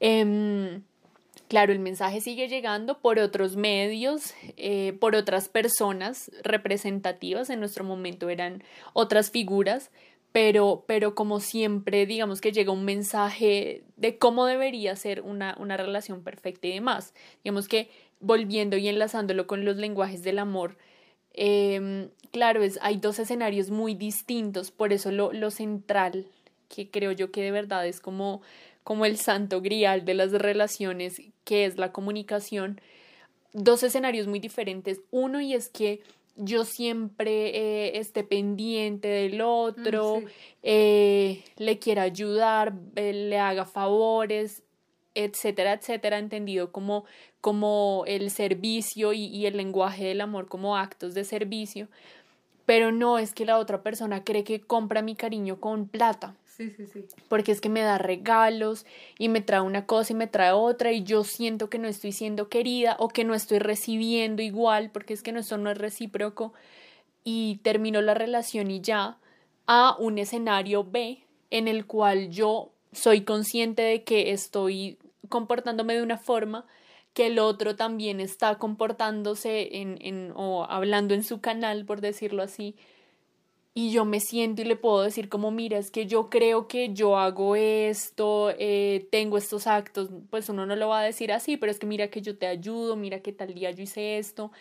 eh, 0.00 0.80
claro, 1.48 1.72
el 1.72 1.78
mensaje 1.78 2.20
sigue 2.20 2.48
llegando 2.48 2.98
por 2.98 3.18
otros 3.18 3.56
medios, 3.56 4.34
eh, 4.56 4.92
por 5.00 5.14
otras 5.14 5.48
personas 5.48 6.30
representativas, 6.42 7.50
en 7.50 7.60
nuestro 7.60 7.84
momento 7.84 8.28
eran 8.28 8.62
otras 8.92 9.30
figuras, 9.30 9.90
pero, 10.32 10.84
pero 10.88 11.14
como 11.14 11.38
siempre, 11.38 12.06
digamos 12.06 12.40
que 12.40 12.50
llega 12.50 12.72
un 12.72 12.84
mensaje 12.84 13.84
de 13.96 14.18
cómo 14.18 14.46
debería 14.46 14.96
ser 14.96 15.20
una, 15.20 15.56
una 15.60 15.76
relación 15.76 16.24
perfecta 16.24 16.66
y 16.66 16.72
demás. 16.72 17.14
Digamos 17.44 17.68
que 17.68 17.88
volviendo 18.18 18.76
y 18.76 18.88
enlazándolo 18.88 19.46
con 19.46 19.64
los 19.64 19.76
lenguajes 19.76 20.22
del 20.24 20.40
amor, 20.40 20.76
eh, 21.34 22.08
claro, 22.32 22.62
es, 22.62 22.78
hay 22.82 22.96
dos 22.96 23.18
escenarios 23.18 23.70
muy 23.70 23.94
distintos, 23.94 24.70
por 24.70 24.92
eso 24.92 25.12
lo, 25.12 25.32
lo 25.32 25.50
central, 25.50 26.26
que 26.68 26.90
creo 26.90 27.12
yo 27.12 27.30
que 27.30 27.42
de 27.42 27.50
verdad 27.50 27.86
es 27.86 28.00
como, 28.00 28.42
como 28.82 29.06
el 29.06 29.18
santo 29.18 29.60
grial 29.60 30.04
de 30.04 30.14
las 30.14 30.32
relaciones, 30.32 31.22
que 31.44 31.64
es 31.64 31.78
la 31.78 31.92
comunicación, 31.92 32.80
dos 33.52 33.82
escenarios 33.82 34.26
muy 34.26 34.40
diferentes. 34.40 35.00
Uno 35.10 35.40
y 35.40 35.54
es 35.54 35.68
que 35.68 36.00
yo 36.36 36.64
siempre 36.64 37.56
eh, 37.56 37.98
esté 37.98 38.24
pendiente 38.24 39.08
del 39.08 39.40
otro, 39.40 40.20
mm, 40.20 40.24
eh, 40.64 41.44
le 41.56 41.78
quiera 41.78 42.02
ayudar, 42.02 42.74
eh, 42.96 43.12
le 43.12 43.38
haga 43.38 43.64
favores, 43.64 44.64
etcétera, 45.14 45.74
etcétera, 45.74 46.18
entendido 46.18 46.72
como, 46.72 47.04
como 47.40 48.04
el 48.06 48.30
servicio 48.30 49.12
y, 49.12 49.26
y 49.26 49.46
el 49.46 49.56
lenguaje 49.56 50.04
del 50.04 50.20
amor 50.20 50.48
como 50.48 50.76
actos 50.76 51.14
de 51.14 51.24
servicio, 51.24 51.88
pero 52.66 52.92
no 52.92 53.18
es 53.18 53.34
que 53.34 53.44
la 53.44 53.58
otra 53.58 53.82
persona 53.82 54.24
cree 54.24 54.44
que 54.44 54.60
compra 54.60 55.02
mi 55.02 55.14
cariño 55.14 55.60
con 55.60 55.86
plata. 55.86 56.34
Sí, 56.56 56.70
sí, 56.70 56.86
sí. 56.86 57.04
Porque 57.28 57.50
es 57.50 57.60
que 57.60 57.68
me 57.68 57.80
da 57.80 57.98
regalos 57.98 58.86
y 59.18 59.28
me 59.28 59.40
trae 59.40 59.60
una 59.60 59.86
cosa 59.86 60.12
y 60.12 60.16
me 60.16 60.28
trae 60.28 60.52
otra 60.52 60.92
y 60.92 61.02
yo 61.02 61.24
siento 61.24 61.68
que 61.68 61.78
no 61.78 61.88
estoy 61.88 62.12
siendo 62.12 62.48
querida 62.48 62.96
o 63.00 63.08
que 63.08 63.24
no 63.24 63.34
estoy 63.34 63.58
recibiendo 63.58 64.40
igual 64.40 64.90
porque 64.90 65.14
es 65.14 65.22
que 65.22 65.32
no, 65.32 65.40
eso 65.40 65.58
no 65.58 65.70
es 65.70 65.78
recíproco 65.78 66.52
y 67.24 67.56
termino 67.64 68.02
la 68.02 68.14
relación 68.14 68.70
y 68.70 68.80
ya 68.80 69.18
a 69.66 69.96
un 69.98 70.18
escenario 70.18 70.84
B 70.84 71.24
en 71.50 71.66
el 71.66 71.86
cual 71.86 72.30
yo 72.30 72.70
soy 72.92 73.22
consciente 73.22 73.82
de 73.82 74.04
que 74.04 74.30
estoy 74.30 74.98
comportándome 75.28 75.94
de 75.94 76.02
una 76.02 76.18
forma 76.18 76.66
que 77.12 77.26
el 77.28 77.38
otro 77.38 77.76
también 77.76 78.20
está 78.20 78.58
comportándose 78.58 79.76
en, 79.80 79.98
en 80.00 80.32
o 80.34 80.64
hablando 80.64 81.14
en 81.14 81.22
su 81.22 81.40
canal, 81.40 81.84
por 81.84 82.00
decirlo 82.00 82.42
así, 82.42 82.74
y 83.76 83.90
yo 83.90 84.04
me 84.04 84.20
siento 84.20 84.62
y 84.62 84.64
le 84.64 84.76
puedo 84.76 85.02
decir 85.02 85.28
como, 85.28 85.50
mira, 85.50 85.78
es 85.78 85.90
que 85.90 86.06
yo 86.06 86.30
creo 86.30 86.68
que 86.68 86.94
yo 86.94 87.18
hago 87.18 87.56
esto, 87.56 88.52
eh, 88.56 89.08
tengo 89.10 89.36
estos 89.36 89.66
actos, 89.66 90.10
pues 90.30 90.48
uno 90.48 90.64
no 90.64 90.76
lo 90.76 90.88
va 90.88 91.00
a 91.00 91.04
decir 91.04 91.32
así, 91.32 91.56
pero 91.56 91.72
es 91.72 91.80
que 91.80 91.86
mira 91.86 92.08
que 92.08 92.22
yo 92.22 92.38
te 92.38 92.46
ayudo, 92.46 92.94
mira 92.94 93.18
que 93.20 93.32
tal 93.32 93.52
día 93.52 93.72
yo 93.72 93.82
hice 93.82 94.18
esto, 94.18 94.52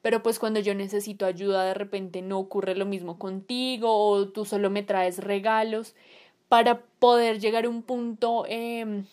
pero 0.00 0.22
pues 0.22 0.38
cuando 0.38 0.58
yo 0.60 0.74
necesito 0.74 1.26
ayuda 1.26 1.64
de 1.64 1.74
repente 1.74 2.22
no 2.22 2.38
ocurre 2.38 2.74
lo 2.74 2.86
mismo 2.86 3.18
contigo 3.18 3.94
o 3.94 4.28
tú 4.28 4.46
solo 4.46 4.70
me 4.70 4.82
traes 4.82 5.18
regalos 5.18 5.94
para 6.48 6.80
poder 6.98 7.40
llegar 7.40 7.66
a 7.66 7.68
un 7.68 7.82
punto, 7.82 8.46
em, 8.48 9.04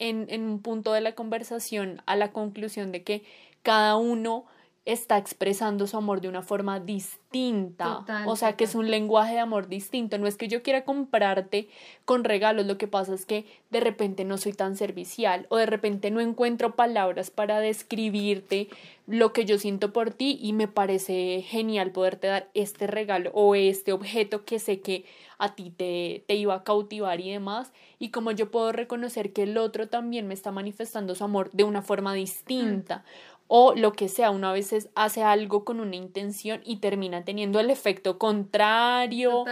en, 0.00 0.26
en 0.28 0.42
un 0.42 0.60
punto 0.60 0.92
de 0.92 1.00
la 1.00 1.14
conversación 1.14 2.02
a 2.06 2.16
la 2.16 2.32
conclusión 2.32 2.90
de 2.90 3.04
que 3.04 3.22
cada 3.62 3.94
uno 3.96 4.46
está 4.86 5.18
expresando 5.18 5.86
su 5.86 5.96
amor 5.96 6.20
de 6.20 6.28
una 6.28 6.42
forma 6.42 6.80
distinta. 6.80 8.04
o 8.26 8.34
sea, 8.34 8.56
que 8.56 8.64
es 8.64 8.74
un 8.74 8.90
lenguaje 8.90 9.34
de 9.34 9.40
amor 9.40 9.68
distinto. 9.68 10.18
No 10.18 10.26
es 10.26 10.36
que 10.36 10.48
yo 10.48 10.62
quiera 10.62 10.84
comprarte 10.84 11.68
con 12.04 12.24
regalos, 12.24 12.66
lo 12.66 12.78
que 12.78 12.88
pasa 12.88 13.14
es 13.14 13.26
que 13.26 13.44
de 13.70 13.80
repente 13.80 14.24
no 14.24 14.38
soy 14.38 14.52
tan 14.52 14.76
servicial 14.76 15.46
o 15.50 15.58
de 15.58 15.66
repente 15.66 16.10
no 16.10 16.20
encuentro 16.20 16.74
palabras 16.74 17.30
para 17.30 17.60
describirte 17.60 18.68
lo 19.06 19.32
que 19.32 19.44
yo 19.44 19.58
siento 19.58 19.92
por 19.92 20.10
ti 20.12 20.38
y 20.40 20.52
me 20.52 20.68
parece 20.68 21.44
genial 21.46 21.90
poderte 21.90 22.28
dar 22.28 22.48
este 22.54 22.86
regalo 22.86 23.30
o 23.34 23.54
este 23.54 23.92
objeto 23.92 24.44
que 24.44 24.58
sé 24.58 24.80
que 24.80 25.04
a 25.38 25.54
ti 25.54 25.70
te, 25.70 26.24
te 26.26 26.34
iba 26.34 26.54
a 26.54 26.64
cautivar 26.64 27.20
y 27.20 27.30
demás. 27.30 27.72
Y 27.98 28.10
como 28.10 28.30
yo 28.30 28.50
puedo 28.50 28.72
reconocer 28.72 29.32
que 29.32 29.42
el 29.42 29.58
otro 29.58 29.88
también 29.88 30.26
me 30.26 30.34
está 30.34 30.52
manifestando 30.52 31.14
su 31.14 31.24
amor 31.24 31.50
de 31.52 31.64
una 31.64 31.82
forma 31.82 32.14
distinta 32.14 33.04
o 33.52 33.74
lo 33.74 33.94
que 33.94 34.08
sea, 34.08 34.30
uno 34.30 34.46
a 34.46 34.52
veces 34.52 34.90
hace 34.94 35.24
algo 35.24 35.64
con 35.64 35.80
una 35.80 35.96
intención 35.96 36.60
y 36.64 36.76
termina 36.76 37.24
teniendo 37.24 37.58
el 37.58 37.70
efecto 37.70 38.16
contrario, 38.16 39.44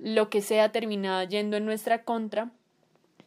lo 0.00 0.28
que 0.28 0.42
sea 0.42 0.72
termina 0.72 1.22
yendo 1.22 1.56
en 1.56 1.64
nuestra 1.64 2.02
contra, 2.02 2.50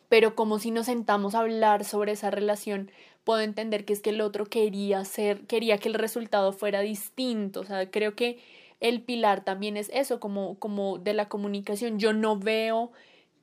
pero 0.09 0.35
como 0.35 0.59
si 0.59 0.69
nos 0.69 0.87
sentamos 0.87 1.33
a 1.33 1.39
hablar 1.39 1.85
sobre 1.85 2.11
esa 2.11 2.29
relación, 2.29 2.91
puedo 3.23 3.39
entender 3.39 3.85
que 3.85 3.93
es 3.93 4.01
que 4.01 4.09
el 4.09 4.19
otro 4.19 4.47
quería 4.47 5.05
ser, 5.05 5.47
quería 5.47 5.77
que 5.77 5.87
el 5.87 5.95
resultado 5.95 6.51
fuera 6.51 6.81
distinto, 6.81 7.61
o 7.61 7.63
sea, 7.63 7.89
creo 7.89 8.13
que 8.13 8.39
el 8.81 9.03
pilar 9.03 9.45
también 9.45 9.77
es 9.77 9.89
eso, 9.93 10.19
como, 10.19 10.59
como 10.59 10.97
de 10.97 11.13
la 11.13 11.29
comunicación. 11.29 11.99
Yo 11.99 12.11
no 12.11 12.37
veo 12.37 12.91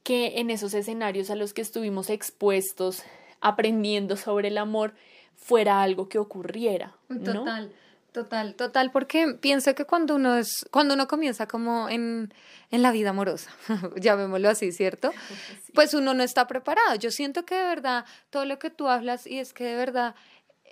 que 0.02 0.38
en 0.38 0.50
esos 0.50 0.74
escenarios 0.74 1.30
a 1.30 1.34
los 1.34 1.54
que 1.54 1.62
estuvimos 1.62 2.10
expuestos 2.10 3.04
aprendiendo 3.40 4.18
sobre 4.18 4.48
el 4.48 4.58
amor 4.58 4.92
fuera 5.36 5.82
algo 5.82 6.08
que 6.08 6.18
ocurriera. 6.18 6.94
Total. 7.08 7.72
Total, 8.14 8.54
total, 8.54 8.92
porque 8.92 9.36
pienso 9.40 9.74
que 9.74 9.86
cuando 9.86 10.14
uno 10.14 10.36
es, 10.36 10.64
cuando 10.70 10.94
uno 10.94 11.08
comienza 11.08 11.48
como 11.48 11.88
en, 11.88 12.32
en 12.70 12.80
la 12.80 12.92
vida 12.92 13.10
amorosa, 13.10 13.50
llamémoslo 13.96 14.50
así, 14.50 14.70
¿cierto? 14.70 15.10
Pues 15.74 15.94
uno 15.94 16.14
no 16.14 16.22
está 16.22 16.46
preparado. 16.46 16.94
Yo 16.94 17.10
siento 17.10 17.44
que 17.44 17.56
de 17.56 17.64
verdad, 17.64 18.04
todo 18.30 18.44
lo 18.44 18.60
que 18.60 18.70
tú 18.70 18.86
hablas, 18.86 19.26
y 19.26 19.40
es 19.40 19.52
que 19.52 19.64
de 19.64 19.74
verdad, 19.74 20.14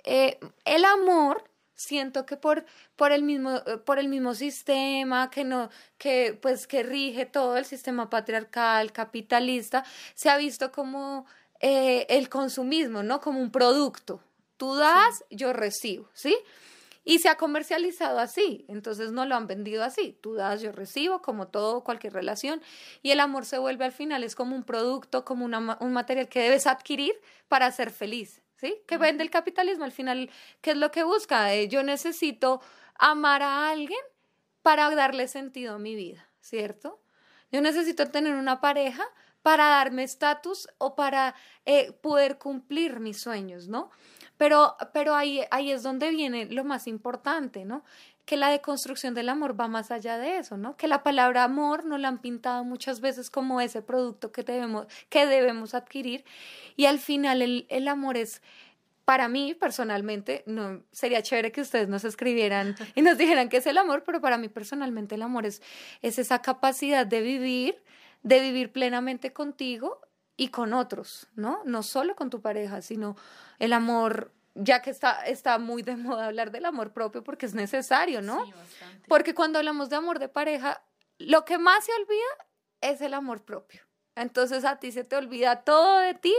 eh, 0.05 0.39
el 0.63 0.85
amor, 0.85 1.43
siento 1.75 2.25
que 2.25 2.37
por, 2.37 2.65
por 2.95 3.11
el 3.11 3.23
mismo, 3.23 3.61
por 3.85 3.99
el 3.99 4.07
mismo 4.07 4.35
sistema 4.35 5.29
que 5.29 5.43
no, 5.43 5.69
que 5.97 6.39
pues 6.41 6.65
que 6.65 6.81
rige 6.83 7.25
todo 7.25 7.57
el 7.57 7.65
sistema 7.65 8.09
patriarcal, 8.09 8.93
capitalista, 8.93 9.83
se 10.15 10.29
ha 10.29 10.37
visto 10.37 10.71
como 10.71 11.25
eh, 11.59 12.05
el 12.09 12.29
consumismo, 12.29 13.03
¿no? 13.03 13.19
Como 13.19 13.41
un 13.41 13.51
producto. 13.51 14.21
Tú 14.63 14.75
das, 14.75 15.25
yo 15.29 15.51
recibo, 15.51 16.09
¿sí? 16.13 16.37
Y 17.03 17.19
se 17.19 17.27
ha 17.27 17.35
comercializado 17.35 18.19
así, 18.19 18.63
entonces 18.69 19.11
no 19.11 19.25
lo 19.25 19.35
han 19.35 19.45
vendido 19.45 19.83
así. 19.83 20.17
Tú 20.21 20.35
das, 20.35 20.61
yo 20.61 20.71
recibo, 20.71 21.21
como 21.21 21.49
todo, 21.49 21.83
cualquier 21.83 22.13
relación. 22.13 22.61
Y 23.01 23.11
el 23.11 23.19
amor 23.19 23.45
se 23.45 23.57
vuelve 23.57 23.83
al 23.83 23.91
final, 23.91 24.23
es 24.23 24.35
como 24.35 24.55
un 24.55 24.63
producto, 24.63 25.25
como 25.25 25.43
una, 25.43 25.77
un 25.81 25.91
material 25.91 26.29
que 26.29 26.39
debes 26.39 26.65
adquirir 26.65 27.13
para 27.49 27.69
ser 27.73 27.91
feliz. 27.91 28.41
¿Sí? 28.55 28.77
Que 28.87 28.97
vende 28.97 29.21
el 29.21 29.29
capitalismo 29.29 29.83
al 29.83 29.91
final, 29.91 30.29
¿qué 30.61 30.71
es 30.71 30.77
lo 30.77 30.91
que 30.91 31.03
busca? 31.03 31.53
Eh, 31.53 31.67
yo 31.67 31.83
necesito 31.83 32.61
amar 32.95 33.41
a 33.41 33.69
alguien 33.69 33.99
para 34.61 34.89
darle 34.95 35.27
sentido 35.27 35.75
a 35.75 35.77
mi 35.77 35.93
vida, 35.93 36.29
¿cierto? 36.39 37.01
Yo 37.51 37.59
necesito 37.59 38.09
tener 38.11 38.35
una 38.35 38.61
pareja 38.61 39.03
para 39.41 39.65
darme 39.65 40.03
estatus 40.03 40.69
o 40.77 40.95
para 40.95 41.35
eh, 41.65 41.91
poder 41.91 42.37
cumplir 42.37 43.01
mis 43.01 43.19
sueños, 43.19 43.67
¿no? 43.67 43.91
Pero, 44.43 44.75
pero 44.91 45.15
ahí, 45.15 45.39
ahí 45.51 45.71
es 45.71 45.83
donde 45.83 46.09
viene 46.09 46.47
lo 46.47 46.65
más 46.65 46.85
importante, 46.87 47.63
¿no? 47.63 47.85
Que 48.25 48.35
la 48.35 48.49
deconstrucción 48.49 49.13
del 49.13 49.29
amor 49.29 49.57
va 49.57 49.69
más 49.69 49.89
allá 49.89 50.17
de 50.17 50.37
eso, 50.37 50.57
¿no? 50.57 50.75
Que 50.75 50.89
la 50.89 51.01
palabra 51.01 51.45
amor 51.45 51.85
nos 51.85 52.01
la 52.01 52.09
han 52.09 52.17
pintado 52.19 52.65
muchas 52.65 52.99
veces 52.99 53.29
como 53.29 53.61
ese 53.61 53.81
producto 53.81 54.33
que 54.33 54.43
debemos, 54.43 54.87
que 55.07 55.27
debemos 55.27 55.73
adquirir 55.73 56.25
y 56.75 56.87
al 56.87 56.99
final 56.99 57.41
el, 57.41 57.67
el 57.69 57.87
amor 57.87 58.17
es, 58.17 58.41
para 59.05 59.29
mí 59.29 59.53
personalmente, 59.53 60.43
no 60.45 60.83
sería 60.91 61.23
chévere 61.23 61.53
que 61.53 61.61
ustedes 61.61 61.87
nos 61.87 62.03
escribieran 62.03 62.75
y 62.95 63.01
nos 63.01 63.17
dijeran 63.17 63.47
qué 63.47 63.55
es 63.55 63.65
el 63.65 63.77
amor, 63.77 64.03
pero 64.05 64.19
para 64.19 64.37
mí 64.37 64.49
personalmente 64.49 65.15
el 65.15 65.21
amor 65.21 65.45
es, 65.45 65.61
es 66.01 66.19
esa 66.19 66.41
capacidad 66.41 67.07
de 67.07 67.21
vivir, 67.21 67.81
de 68.23 68.41
vivir 68.41 68.73
plenamente 68.73 69.31
contigo 69.31 70.01
y 70.37 70.49
con 70.49 70.73
otros, 70.73 71.27
¿no? 71.35 71.61
No 71.65 71.83
solo 71.83 72.15
con 72.15 72.29
tu 72.29 72.41
pareja, 72.41 72.81
sino 72.81 73.15
el 73.59 73.73
amor, 73.73 74.31
ya 74.55 74.81
que 74.81 74.89
está, 74.89 75.25
está 75.25 75.57
muy 75.59 75.83
de 75.83 75.95
moda 75.97 76.27
hablar 76.27 76.51
del 76.51 76.65
amor 76.65 76.91
propio 76.91 77.23
porque 77.23 77.45
es 77.45 77.53
necesario, 77.53 78.21
¿no? 78.21 78.45
Sí. 78.45 78.53
Porque 79.07 79.35
cuando 79.35 79.59
hablamos 79.59 79.89
de 79.89 79.95
amor 79.95 80.19
de 80.19 80.29
pareja, 80.29 80.81
lo 81.17 81.45
que 81.45 81.57
más 81.57 81.85
se 81.85 81.91
olvida 81.93 82.47
es 82.81 83.01
el 83.01 83.13
amor 83.13 83.43
propio. 83.43 83.81
Entonces 84.15 84.65
a 84.65 84.79
ti 84.79 84.91
se 84.91 85.03
te 85.03 85.15
olvida 85.15 85.63
todo 85.63 85.99
de 85.99 86.13
ti 86.13 86.35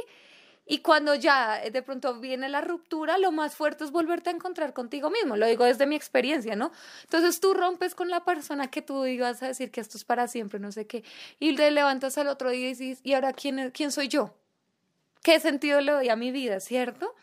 y 0.67 0.79
cuando 0.79 1.15
ya 1.15 1.63
eh, 1.63 1.71
de 1.71 1.83
pronto 1.83 2.19
viene 2.21 2.49
la 2.49 2.61
ruptura, 2.61 3.19
lo 3.19 3.33
más 3.33 3.55
fuerte 3.55 3.85
es 3.85 3.91
volverte 3.91 4.31
a 4.31 4.33
encontrar 4.33 4.73
contigo 4.73 5.11
mismo. 5.11 5.37
Lo 5.37 5.47
digo 5.47 5.65
desde 5.65 5.87
mi 5.87 5.95
experiencia, 5.95 6.57
¿no? 6.57 6.73
Entonces 7.03 7.41
tú 7.41 7.55
rompes 7.55 7.95
con 7.95 8.09
la 8.09 8.25
persona 8.25 8.71
que 8.71 8.83
tú 8.83 9.05
ibas 9.07 9.43
a 9.43 9.49
decir 9.49 9.71
que 9.71 9.81
esto 9.81 9.99
es 9.99 10.05
para 10.05 10.27
siempre, 10.27 10.59
no 10.59 10.73
sé 10.73 10.87
qué, 10.87 11.05
y 11.39 11.55
te 11.55 11.71
levantas 11.71 12.17
al 12.19 12.29
otro 12.29 12.51
día 12.51 12.67
y 12.71 12.75
dices, 12.75 13.01
¿y 13.03 13.15
ahora 13.15 13.33
quién, 13.33 13.71
quién 13.73 13.93
soy 13.93 14.09
yo? 14.09 14.35
¿Qué 15.23 15.41
sentido 15.41 15.81
le 15.81 15.93
doy 15.93 16.09
a 16.09 16.17
mi 16.17 16.31
vida, 16.31 16.61
cierto? 16.61 17.15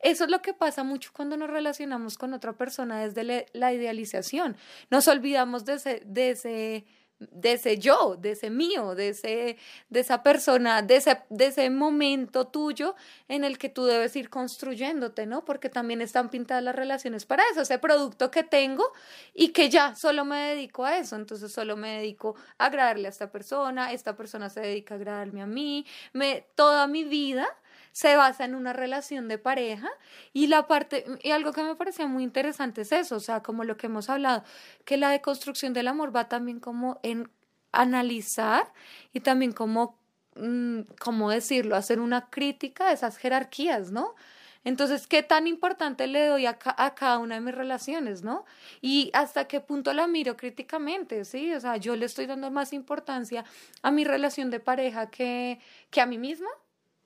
Eso 0.00 0.24
es 0.24 0.30
lo 0.30 0.40
que 0.40 0.54
pasa 0.54 0.82
mucho 0.82 1.10
cuando 1.12 1.36
nos 1.36 1.50
relacionamos 1.50 2.16
con 2.16 2.32
otra 2.32 2.54
persona 2.54 3.00
desde 3.00 3.46
la 3.52 3.72
idealización. 3.72 4.56
Nos 4.88 5.08
olvidamos 5.08 5.66
de 5.66 6.02
de 6.06 6.30
ese 6.30 6.86
de 7.20 7.52
ese 7.52 7.78
yo, 7.78 8.16
de 8.18 8.32
ese 8.32 8.48
mío, 8.48 8.94
de, 8.94 9.10
ese, 9.10 9.58
de 9.90 10.00
esa 10.00 10.22
persona, 10.22 10.80
de 10.82 10.96
ese, 10.96 11.22
de 11.28 11.46
ese 11.46 11.68
momento 11.68 12.46
tuyo 12.46 12.94
en 13.28 13.44
el 13.44 13.58
que 13.58 13.68
tú 13.68 13.84
debes 13.84 14.16
ir 14.16 14.30
construyéndote, 14.30 15.26
¿no? 15.26 15.44
Porque 15.44 15.68
también 15.68 16.00
están 16.00 16.30
pintadas 16.30 16.64
las 16.64 16.74
relaciones 16.74 17.26
para 17.26 17.42
eso, 17.52 17.60
ese 17.60 17.78
producto 17.78 18.30
que 18.30 18.42
tengo 18.42 18.90
y 19.34 19.48
que 19.48 19.68
ya 19.68 19.94
solo 19.94 20.24
me 20.24 20.54
dedico 20.54 20.84
a 20.84 20.96
eso, 20.96 21.16
entonces 21.16 21.52
solo 21.52 21.76
me 21.76 21.98
dedico 21.98 22.36
a 22.56 22.66
agradarle 22.66 23.06
a 23.06 23.10
esta 23.10 23.30
persona, 23.30 23.92
esta 23.92 24.16
persona 24.16 24.48
se 24.48 24.60
dedica 24.60 24.94
a 24.94 24.96
agradarme 24.96 25.42
a 25.42 25.46
mí, 25.46 25.86
me, 26.12 26.46
toda 26.54 26.86
mi 26.86 27.04
vida 27.04 27.46
se 27.92 28.16
basa 28.16 28.44
en 28.44 28.54
una 28.54 28.72
relación 28.72 29.28
de 29.28 29.38
pareja 29.38 29.88
y 30.32 30.46
la 30.46 30.66
parte, 30.66 31.04
y 31.22 31.30
algo 31.30 31.52
que 31.52 31.62
me 31.62 31.74
parecía 31.74 32.06
muy 32.06 32.22
interesante 32.22 32.82
es 32.82 32.92
eso, 32.92 33.16
o 33.16 33.20
sea, 33.20 33.42
como 33.42 33.64
lo 33.64 33.76
que 33.76 33.86
hemos 33.86 34.10
hablado, 34.10 34.44
que 34.84 34.96
la 34.96 35.10
deconstrucción 35.10 35.72
del 35.72 35.88
amor 35.88 36.14
va 36.14 36.28
también 36.28 36.60
como 36.60 37.00
en 37.02 37.30
analizar 37.72 38.72
y 39.12 39.20
también 39.20 39.52
como, 39.52 39.98
mm, 40.36 40.80
¿cómo 41.00 41.30
decirlo?, 41.30 41.76
hacer 41.76 42.00
una 42.00 42.30
crítica 42.30 42.88
de 42.88 42.94
esas 42.94 43.16
jerarquías, 43.16 43.90
¿no? 43.90 44.14
Entonces, 44.62 45.06
¿qué 45.06 45.22
tan 45.22 45.46
importante 45.46 46.06
le 46.06 46.26
doy 46.26 46.44
a, 46.46 46.58
cada 46.58 47.18
una 47.18 47.36
de 47.36 47.40
mis 47.40 47.54
relaciones, 47.54 48.22
no? 48.22 48.44
Y 48.82 49.10
hasta 49.14 49.48
qué 49.48 49.60
punto 49.60 49.94
la 49.94 50.06
miro 50.06 50.36
críticamente, 50.36 51.24
¿sí? 51.24 51.54
O 51.54 51.60
sea, 51.60 51.78
yo 51.78 51.96
le 51.96 52.04
estoy 52.04 52.26
dando 52.26 52.50
más 52.50 52.74
importancia 52.74 53.44
a 53.82 53.90
mi 53.90 54.04
relación 54.04 54.50
de 54.50 54.60
pareja 54.60 55.10
que, 55.10 55.60
que 55.90 56.00
a 56.02 56.06
mí 56.06 56.18
misma 56.18 56.50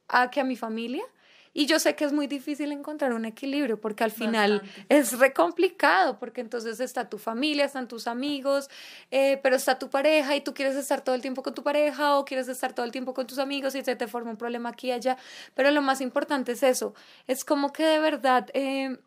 a 0.09 0.31
que 0.31 0.41
a 0.41 0.45
mi 0.45 0.57
familia. 0.57 1.05
Y 1.57 1.67
yo 1.67 1.79
sé 1.79 1.95
que 1.95 2.05
es 2.05 2.13
muy 2.13 2.27
difícil 2.27 2.73
encontrar 2.73 3.13
un 3.13 3.25
equilibrio 3.25 3.81
porque 3.81 4.03
al 4.03 4.11
final 4.11 4.61
es 4.89 5.17
re 5.17 5.33
complicado 5.33 6.19
porque 6.19 6.41
entonces 6.41 6.81
está 6.81 7.09
tu 7.09 7.17
familia, 7.17 7.65
están 7.65 7.87
tus 7.87 8.09
amigos, 8.09 8.69
eh, 9.13 9.39
pero 9.41 9.55
está 9.55 9.79
tu 9.79 9.89
pareja 9.89 10.35
y 10.35 10.41
tú 10.41 10.53
quieres 10.53 10.75
estar 10.75 11.03
todo 11.03 11.15
el 11.15 11.23
tiempo 11.23 11.45
con 11.45 11.55
tu 11.55 11.63
pareja 11.63 12.19
o 12.19 12.25
quieres 12.25 12.49
estar 12.49 12.73
todo 12.73 12.85
el 12.85 12.91
tiempo 12.91 13.15
con 13.15 13.29
tus 13.29 13.39
amigos 13.39 13.77
y 13.77 13.85
se 13.85 13.95
te 13.95 14.09
forma 14.09 14.33
un 14.33 14.37
problema 14.37 14.71
aquí 14.71 14.89
y 14.89 14.93
allá. 14.93 15.17
Pero 15.55 15.71
lo 15.71 15.81
más 15.81 16.01
importante 16.01 16.53
es 16.53 16.65
eso, 16.65 16.93
es 17.29 17.45
como 17.45 17.73
que 17.73 17.85
de 17.85 17.99
verdad... 18.01 18.51
Eh, 18.53 18.99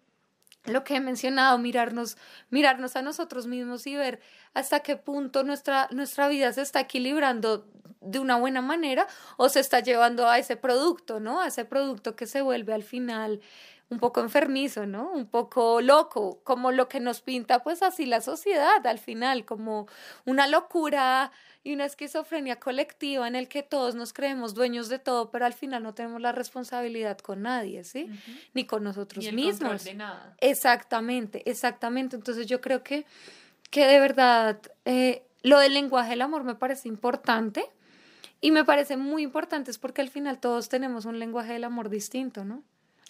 lo 0.67 0.84
que 0.84 0.95
he 0.95 0.99
mencionado, 0.99 1.58
mirarnos, 1.58 2.17
mirarnos 2.49 2.95
a 2.95 3.01
nosotros 3.01 3.47
mismos 3.47 3.88
y 3.88 3.95
ver 3.95 4.19
hasta 4.53 4.82
qué 4.82 4.95
punto 4.97 5.43
nuestra, 5.43 5.88
nuestra 5.91 6.27
vida 6.27 6.51
se 6.53 6.62
está 6.62 6.82
equilibrando 6.82 7.67
de 8.01 8.19
una 8.19 8.38
buena 8.38 8.62
manera 8.62 9.08
o 9.38 9.49
se 9.49 9.60
está 9.60 9.80
llevando 9.80 10.27
a 10.30 10.38
ese 10.38 10.56
producto, 10.56 11.19
¿no? 11.19 11.41
A 11.41 11.47
ese 11.47 11.65
producto 11.65 12.15
que 12.15 12.25
se 12.25 12.41
vuelve 12.41 12.73
al 12.73 12.84
final 12.84 13.41
un 13.89 14.00
poco 14.00 14.19
enfermizo, 14.19 14.86
¿no? 14.86 15.12
Un 15.12 15.28
poco 15.28 15.82
loco, 15.82 16.41
como 16.43 16.71
lo 16.71 16.89
que 16.89 17.00
nos 17.00 17.21
pinta 17.21 17.63
pues 17.63 17.82
así 17.82 18.06
la 18.06 18.21
sociedad 18.21 18.86
al 18.86 19.00
final, 19.00 19.45
como 19.45 19.88
una 20.26 20.47
locura 20.47 21.32
y 21.63 21.73
una 21.73 21.86
esquizofrenia 21.86 22.60
colectiva 22.60 23.28
en 23.28 23.36
el 23.36 23.47
que 23.47 23.63
todos 23.63 23.95
nos 23.95 24.13
creemos 24.13 24.54
dueños 24.54 24.89
de 24.89 25.00
todo, 25.00 25.32
pero 25.32 25.45
al 25.45 25.54
final 25.54 25.84
no 25.84 25.93
tenemos 25.93 26.21
la 26.21 26.32
responsabilidad 26.32 27.17
con 27.17 27.43
nadie, 27.43 27.84
¿sí? 27.84 28.10
Ni 28.54 28.65
con 28.65 28.84
nosotros 28.84 29.23
Ni 29.23 29.30
el 29.30 29.36
mismos. 29.36 29.84
De 29.84 29.93
nada. 29.93 30.36
Exactamente, 30.39 31.50
exactamente. 31.50 32.15
Entonces 32.15 32.47
yo 32.47 32.62
creo 32.62 32.84
que, 32.84 33.06
que 33.69 33.86
de 33.86 34.00
verdad 34.00 34.60
eh, 34.86 35.23
lo 35.43 35.60
del 35.60 35.73
lenguaje 35.73 36.12
del 36.12 36.21
amor 36.21 36.43
me 36.43 36.56
parece 36.56 36.89
importante 36.89 37.65
y 38.41 38.52
me 38.52 38.65
parece 38.65 38.97
muy 38.97 39.23
importante 39.23 39.71
es 39.71 39.78
porque 39.78 40.02
al 40.02 40.10
final 40.10 40.39
todos 40.39 40.69
tenemos 40.69 41.06
un 41.06 41.19
lenguaje 41.19 41.54
del 41.54 41.63
amor 41.63 41.89
distinto, 41.89 42.43
¿no? 42.45 42.63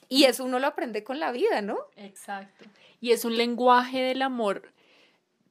Y 0.10 0.24
eso 0.26 0.46
uno 0.46 0.60
lo 0.60 0.68
aprende 0.68 1.04
con 1.04 1.20
la 1.20 1.32
vida, 1.32 1.62
¿no? 1.62 1.78
Exacto. 1.96 2.66
Y 3.02 3.12
es 3.12 3.26
un 3.26 3.38
lenguaje 3.38 4.02
del 4.02 4.22
amor 4.22 4.72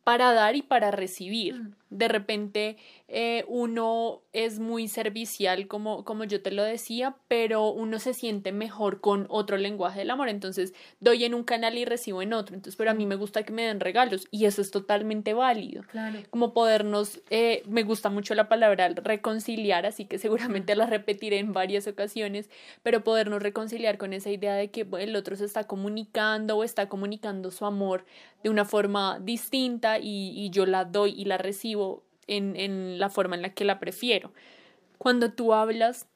para 0.04 0.32
dar 0.32 0.56
y 0.56 0.62
para 0.62 0.90
recibir. 0.90 1.54
Mm 1.54 1.74
de 1.90 2.08
repente 2.08 2.76
eh, 3.08 3.44
uno 3.46 4.22
es 4.32 4.58
muy 4.58 4.88
servicial, 4.88 5.68
como, 5.68 6.04
como 6.04 6.24
yo 6.24 6.42
te 6.42 6.50
lo 6.50 6.64
decía, 6.64 7.16
pero 7.28 7.70
uno 7.70 7.98
se 8.00 8.14
siente 8.14 8.50
mejor 8.50 9.00
con 9.00 9.26
otro 9.28 9.56
lenguaje 9.56 10.00
del 10.00 10.10
amor. 10.10 10.28
Entonces, 10.28 10.74
doy 10.98 11.24
en 11.24 11.34
un 11.34 11.44
canal 11.44 11.78
y 11.78 11.84
recibo 11.84 12.22
en 12.22 12.32
otro. 12.32 12.56
Entonces, 12.56 12.76
pero 12.76 12.90
a 12.90 12.94
mí 12.94 13.06
me 13.06 13.14
gusta 13.14 13.44
que 13.44 13.52
me 13.52 13.62
den 13.62 13.80
regalos 13.80 14.26
y 14.30 14.46
eso 14.46 14.60
es 14.60 14.70
totalmente 14.70 15.34
válido. 15.34 15.84
Claro. 15.84 16.18
Como 16.30 16.52
podernos, 16.52 17.20
eh, 17.30 17.62
me 17.68 17.84
gusta 17.84 18.10
mucho 18.10 18.34
la 18.34 18.48
palabra 18.48 18.88
reconciliar, 18.88 19.86
así 19.86 20.06
que 20.06 20.18
seguramente 20.18 20.74
la 20.74 20.86
repetiré 20.86 21.38
en 21.38 21.52
varias 21.52 21.86
ocasiones, 21.86 22.50
pero 22.82 23.04
podernos 23.04 23.42
reconciliar 23.42 23.98
con 23.98 24.12
esa 24.12 24.30
idea 24.30 24.54
de 24.54 24.70
que 24.70 24.86
el 24.98 25.14
otro 25.14 25.36
se 25.36 25.44
está 25.44 25.64
comunicando 25.64 26.56
o 26.56 26.64
está 26.64 26.88
comunicando 26.88 27.50
su 27.52 27.64
amor 27.64 28.04
de 28.42 28.50
una 28.50 28.64
forma 28.64 29.18
distinta 29.20 29.98
y, 29.98 30.32
y 30.36 30.50
yo 30.50 30.66
la 30.66 30.84
doy 30.84 31.14
y 31.16 31.24
la 31.24 31.38
recibo 31.38 31.75
en, 32.26 32.56
en 32.56 32.98
la 32.98 33.08
forma 33.08 33.36
en 33.36 33.42
la 33.42 33.54
que 33.54 33.64
la 33.64 33.78
prefiero. 33.78 34.32
Cuando 34.98 35.32
tú 35.32 35.52
hablas 35.52 36.06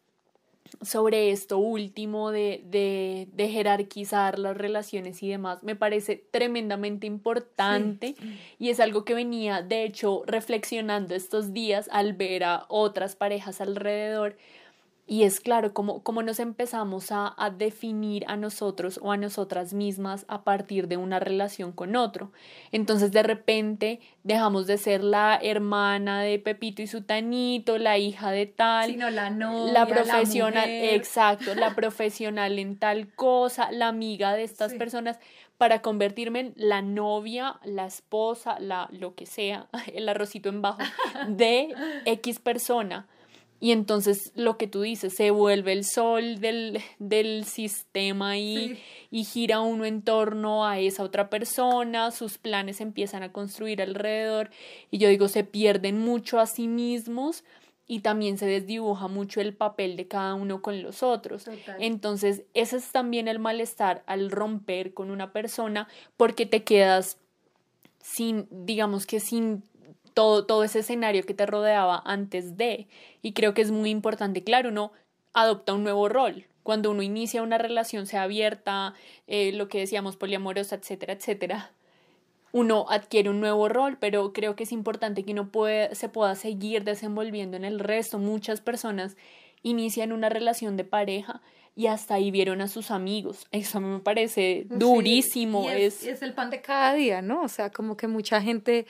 sobre 0.83 1.31
esto 1.31 1.59
último 1.59 2.31
de, 2.31 2.63
de, 2.65 3.29
de, 3.33 3.49
jerarquizar 3.49 4.39
las 4.39 4.57
relaciones 4.57 5.23
y 5.23 5.29
demás, 5.29 5.63
me 5.63 5.77
parece 5.77 6.25
tremendamente 6.31 7.07
importante 7.07 8.15
y 8.59 8.69
es 8.69 8.81
algo 8.81 9.05
que 9.05 9.15
venía, 9.15 9.63
de 9.63 9.85
hecho, 9.85 10.23
reflexionando 10.27 11.15
estos 11.15 11.53
días 11.53 11.89
al 11.93 12.13
ver 12.13 12.45
a 12.45 12.67
otras 12.69 13.17
parejas 13.17 13.61
alrededor 13.61 14.37
y 15.11 15.25
es 15.25 15.41
claro, 15.41 15.75
como, 15.75 16.05
como 16.05 16.23
nos 16.23 16.39
empezamos 16.39 17.11
a, 17.11 17.35
a, 17.37 17.51
definir 17.51 18.25
a 18.29 18.37
nosotros 18.37 19.01
o 19.03 19.11
a 19.11 19.17
nosotras 19.17 19.75
mismas 19.75 20.25
a 20.29 20.45
partir 20.45 20.87
de 20.87 20.97
una 20.97 21.19
relación 21.19 21.73
con 21.73 21.97
otro. 21.97 22.31
Entonces 22.71 23.11
de 23.11 23.25
repente 23.25 23.99
dejamos 24.23 24.69
de 24.69 24.79
ser 24.79 25.03
la 25.03 25.37
hermana 25.43 26.23
de 26.23 26.39
Pepito 26.39 26.81
y 26.81 26.87
su 26.87 27.03
Tanito, 27.03 27.77
la 27.77 27.99
hija 27.99 28.31
de 28.31 28.47
tal, 28.47 28.89
sino 28.89 29.11
la 29.11 29.31
novia, 29.31 29.73
la 29.73 29.87
profesional, 29.87 30.71
exacto, 30.71 31.57
la 31.57 31.75
profesional 31.75 32.61
en 32.61 32.79
tal 32.79 33.13
cosa, 33.13 33.73
la 33.73 33.89
amiga 33.89 34.35
de 34.35 34.45
estas 34.45 34.71
sí. 34.71 34.79
personas 34.79 35.19
para 35.59 35.83
convertirme 35.83 36.39
en 36.39 36.53
la 36.55 36.83
novia, 36.83 37.59
la 37.65 37.85
esposa, 37.85 38.61
la 38.61 38.89
lo 38.93 39.17
que 39.17 39.27
sea, 39.27 39.67
el 39.93 40.09
arrocito 40.09 40.51
en 40.51 40.63
bajo 40.63 40.79
de 41.27 41.75
X 42.05 42.39
persona. 42.39 43.09
Y 43.61 43.73
entonces 43.73 44.33
lo 44.35 44.57
que 44.57 44.67
tú 44.67 44.81
dices, 44.81 45.15
se 45.15 45.31
vuelve 45.31 45.73
el 45.73 45.85
sol 45.85 46.41
del, 46.41 46.81
del 46.99 47.45
sistema 47.45 48.39
y, 48.39 48.57
sí. 48.57 48.79
y 49.11 49.25
gira 49.25 49.61
uno 49.61 49.85
en 49.85 50.01
torno 50.01 50.67
a 50.67 50.79
esa 50.79 51.03
otra 51.03 51.29
persona, 51.29 52.11
sus 52.11 52.39
planes 52.39 52.81
empiezan 52.81 53.23
a 53.23 53.33
construir 53.33 53.83
alrededor 53.83 54.51
y 54.91 54.97
yo 54.97 55.11
digo, 55.11 55.29
se 55.29 55.45
pierden 55.45 55.99
mucho 55.99 56.41
a 56.41 56.47
sí 56.47 56.69
mismos 56.69 57.45
y 57.87 58.01
también 58.01 58.39
se 58.39 58.47
desdibuja 58.47 59.09
mucho 59.09 59.41
el 59.41 59.53
papel 59.53 59.97
de 59.97 60.07
cada 60.07 60.35
uno 60.35 60.63
con 60.63 60.81
los 60.81 61.03
otros. 61.03 61.45
Total. 61.45 61.77
Entonces, 61.81 62.45
ese 62.55 62.77
es 62.77 62.93
también 62.93 63.27
el 63.27 63.41
malestar 63.41 64.05
al 64.07 64.31
romper 64.31 64.95
con 64.95 65.11
una 65.11 65.33
persona 65.33 65.89
porque 66.17 66.47
te 66.47 66.63
quedas 66.63 67.19
sin, 68.01 68.47
digamos 68.51 69.07
que 69.07 69.19
sin 69.19 69.65
todo, 70.15 70.47
todo 70.47 70.65
ese 70.65 70.81
escenario 70.81 71.25
que 71.25 71.35
te 71.35 71.47
rodeaba 71.47 72.03
antes 72.05 72.57
de. 72.57 72.87
Y 73.23 73.33
creo 73.33 73.55
que 73.55 73.63
es 73.63 73.71
muy 73.71 73.91
importante, 73.91 74.43
claro, 74.45 74.71
uno 74.71 74.93
adopta 75.33 75.75
un 75.75 75.85
nuevo 75.85 76.09
rol. 76.09 76.47
Cuando 76.63 76.91
uno 76.91 77.03
inicia 77.03 77.43
una 77.43 77.59
relación, 77.59 78.07
sea 78.07 78.23
abierta, 78.23 78.95
eh, 79.27 79.53
lo 79.53 79.69
que 79.69 79.79
decíamos, 79.79 80.17
poliamorosa, 80.17 80.77
etcétera, 80.77 81.15
etcétera, 81.15 81.73
uno 82.53 82.87
adquiere 82.89 83.31
un 83.31 83.41
nuevo 83.41 83.69
rol, 83.69 83.97
pero 83.99 84.33
creo 84.33 84.57
que 84.57 84.65
es 84.65 84.73
importante 84.73 85.25
que 85.25 85.33
uno 85.33 85.51
puede, 85.51 85.95
se 85.95 86.09
pueda 86.09 86.35
seguir 86.35 86.85
desenvolviendo 86.85 87.57
en 87.57 87.65
el 87.65 87.79
resto. 87.79 88.19
Muchas 88.19 88.61
personas 88.61 89.17
inician 89.63 90.13
una 90.13 90.29
relación 90.29 90.77
de 90.77 90.85
pareja 90.85 91.41
y 91.77 91.87
hasta 91.87 92.15
ahí 92.15 92.31
vieron 92.31 92.61
a 92.61 92.69
sus 92.69 92.91
amigos. 92.91 93.47
Eso 93.53 93.79
a 93.79 93.81
mí 93.81 93.89
me 93.89 94.01
parece 94.01 94.67
durísimo. 94.69 95.63
Sí, 95.63 95.69
es, 95.71 96.03
es, 96.03 96.09
es 96.09 96.23
el 96.23 96.35
pan 96.35 96.51
de 96.51 96.61
cada 96.61 96.93
día, 96.95 97.23
¿no? 97.23 97.43
O 97.43 97.49
sea, 97.49 97.71
como 97.71 97.97
que 97.97 98.09
mucha 98.09 98.43
gente 98.43 98.87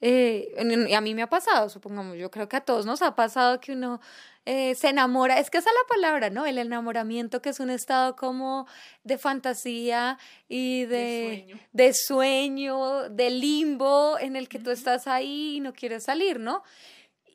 eh, 0.00 0.54
a 0.94 1.00
mí 1.00 1.14
me 1.14 1.22
ha 1.22 1.28
pasado, 1.28 1.68
supongamos, 1.68 2.16
yo 2.16 2.30
creo 2.30 2.48
que 2.48 2.56
a 2.56 2.60
todos 2.60 2.86
nos 2.86 3.02
ha 3.02 3.14
pasado 3.14 3.60
que 3.60 3.72
uno 3.72 4.00
eh, 4.46 4.74
se 4.74 4.88
enamora, 4.88 5.38
es 5.38 5.50
que 5.50 5.58
esa 5.58 5.68
es 5.68 5.76
la 5.76 5.94
palabra, 5.94 6.30
¿no? 6.30 6.46
El 6.46 6.56
enamoramiento 6.56 7.42
que 7.42 7.50
es 7.50 7.60
un 7.60 7.68
estado 7.68 8.16
como 8.16 8.66
de 9.04 9.18
fantasía 9.18 10.18
y 10.48 10.86
de, 10.86 11.46
de, 11.72 11.92
sueño. 11.92 13.04
de, 13.04 13.04
sueño. 13.04 13.08
de 13.10 13.30
limbo 13.30 14.18
en 14.18 14.36
el 14.36 14.48
que 14.48 14.58
tú 14.58 14.70
estás 14.70 15.06
ahí 15.06 15.56
y 15.56 15.60
no 15.60 15.74
quieres 15.74 16.04
salir, 16.04 16.40
¿no? 16.40 16.62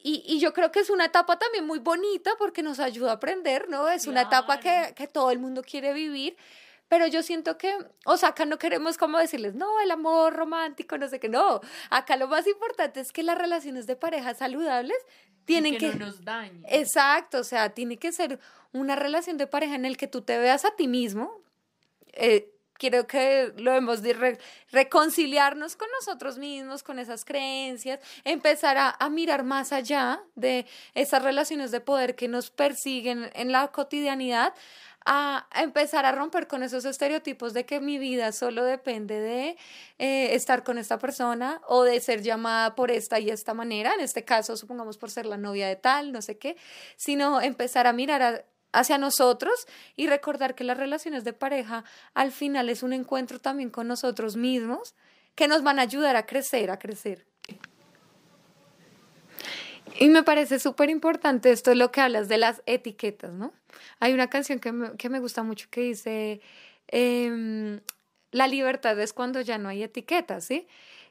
Y, 0.03 0.23
y, 0.25 0.39
yo 0.39 0.53
creo 0.53 0.71
que 0.71 0.79
es 0.79 0.89
una 0.89 1.05
etapa 1.05 1.37
también 1.37 1.65
muy 1.65 1.79
bonita 1.79 2.31
porque 2.37 2.61
nos 2.61 2.79
ayuda 2.79 3.11
a 3.11 3.15
aprender, 3.15 3.69
¿no? 3.69 3.89
Es 3.89 4.03
claro. 4.03 4.11
una 4.11 4.21
etapa 4.21 4.59
que, 4.59 4.93
que 4.95 5.07
todo 5.07 5.31
el 5.31 5.39
mundo 5.39 5.63
quiere 5.63 5.93
vivir, 5.93 6.37
pero 6.87 7.07
yo 7.07 7.23
siento 7.23 7.57
que, 7.57 7.75
o 8.05 8.17
sea, 8.17 8.29
acá 8.29 8.45
no 8.45 8.57
queremos 8.57 8.97
como 8.97 9.17
decirles, 9.17 9.55
no, 9.55 9.79
el 9.81 9.91
amor 9.91 10.33
romántico, 10.33 10.97
no 10.97 11.07
sé 11.07 11.19
qué, 11.19 11.29
no. 11.29 11.61
Acá 11.89 12.15
lo 12.15 12.27
más 12.27 12.45
importante 12.47 12.99
es 12.99 13.11
que 13.11 13.23
las 13.23 13.37
relaciones 13.37 13.87
de 13.87 13.95
pareja 13.95 14.33
saludables 14.35 14.97
tienen 15.45 15.75
y 15.75 15.77
que... 15.77 15.91
que 15.91 15.97
no 15.97 16.05
nos 16.07 16.23
dañen. 16.23 16.63
Exacto, 16.69 17.39
o 17.39 17.43
sea, 17.43 17.69
tiene 17.69 17.97
que 17.97 18.11
ser 18.11 18.39
una 18.71 18.95
relación 18.95 19.37
de 19.37 19.47
pareja 19.47 19.75
en 19.75 19.85
el 19.85 19.97
que 19.97 20.07
tú 20.07 20.21
te 20.21 20.37
veas 20.37 20.65
a 20.65 20.75
ti 20.75 20.87
mismo. 20.87 21.41
Eh, 22.13 22.51
creo 22.73 23.07
que 23.07 23.53
lo 23.57 23.73
hemos 23.73 24.01
de 24.01 24.13
re 24.13 24.37
reconciliarnos 24.71 25.75
con 25.75 25.87
nosotros 25.99 26.37
mismos, 26.37 26.83
con 26.83 26.99
esas 26.99 27.25
creencias, 27.25 27.99
empezar 28.25 28.77
a, 28.77 28.95
a, 28.99 29.09
mirar 29.09 29.43
más 29.43 29.71
allá 29.71 30.21
de 30.35 30.65
esas 30.93 31.23
relaciones 31.23 31.71
de 31.71 31.79
poder 31.79 32.15
que 32.15 32.27
nos 32.27 32.51
persiguen 32.51 33.29
en 33.33 33.51
la 33.51 33.69
cotidianidad, 33.69 34.53
a 35.05 35.47
empezar 35.55 36.05
a 36.05 36.11
romper 36.11 36.47
con 36.47 36.63
esos 36.63 36.83
estereotipos 36.83 37.53
de 37.53 37.65
que 37.65 37.79
mi 37.79 37.99
vida 37.99 38.31
solo 38.31 38.63
depende 38.63 39.19
de 39.19 39.57
eh, 39.99 40.33
estar 40.33 40.63
con 40.63 40.77
esta 40.79 40.97
persona 40.97 41.61
o 41.67 41.83
de 41.83 41.99
ser 42.01 42.23
llamada 42.23 42.75
por 42.75 42.89
esta 42.89 43.19
y 43.19 43.29
esta 43.29 43.53
manera, 43.53 43.93
en 43.93 44.01
este 44.01 44.25
caso 44.25 44.57
supongamos 44.57 44.97
por 44.97 45.11
ser 45.11 45.27
la 45.27 45.37
novia 45.37 45.67
de 45.67 45.75
tal, 45.75 46.11
no 46.11 46.21
sé 46.21 46.37
qué, 46.37 46.57
sino 46.97 47.39
empezar 47.39 47.85
a 47.85 47.93
mirar 47.93 48.45
hacia 48.73 48.97
nosotros 48.97 49.67
y 49.95 50.07
recordar 50.07 50.55
que 50.55 50.63
las 50.63 50.77
relaciones 50.77 51.23
de 51.23 51.33
pareja 51.33 51.85
al 52.13 52.31
final 52.31 52.69
es 52.69 52.83
un 52.83 52.93
encuentro 52.93 53.39
también 53.39 53.69
con 53.69 53.87
nosotros 53.87 54.35
mismos 54.35 54.95
que 55.35 55.47
nos 55.47 55.63
van 55.63 55.79
a 55.79 55.83
ayudar 55.83 56.15
a 56.15 56.25
crecer, 56.25 56.71
a 56.71 56.79
crecer. 56.79 57.27
Y 59.99 60.09
me 60.09 60.23
parece 60.23 60.59
súper 60.59 60.89
importante 60.89 61.51
esto 61.51 61.71
es 61.71 61.77
lo 61.77 61.91
que 61.91 62.01
hablas 62.01 62.27
de 62.27 62.37
las 62.37 62.61
etiquetas, 62.65 63.31
¿no? 63.33 63.53
Hay 63.99 64.13
una 64.13 64.29
canción 64.29 64.59
que 64.59 64.71
me, 64.71 64.95
que 64.97 65.09
me 65.09 65.19
gusta 65.19 65.43
mucho 65.43 65.67
que 65.69 65.81
dice, 65.81 66.41
eh, 66.87 67.79
la 68.31 68.47
libertad 68.47 68.99
es 68.99 69.13
cuando 69.13 69.41
ya 69.41 69.57
no 69.57 69.69
hay 69.69 69.83
etiquetas, 69.83 70.45
¿sí? 70.45 70.67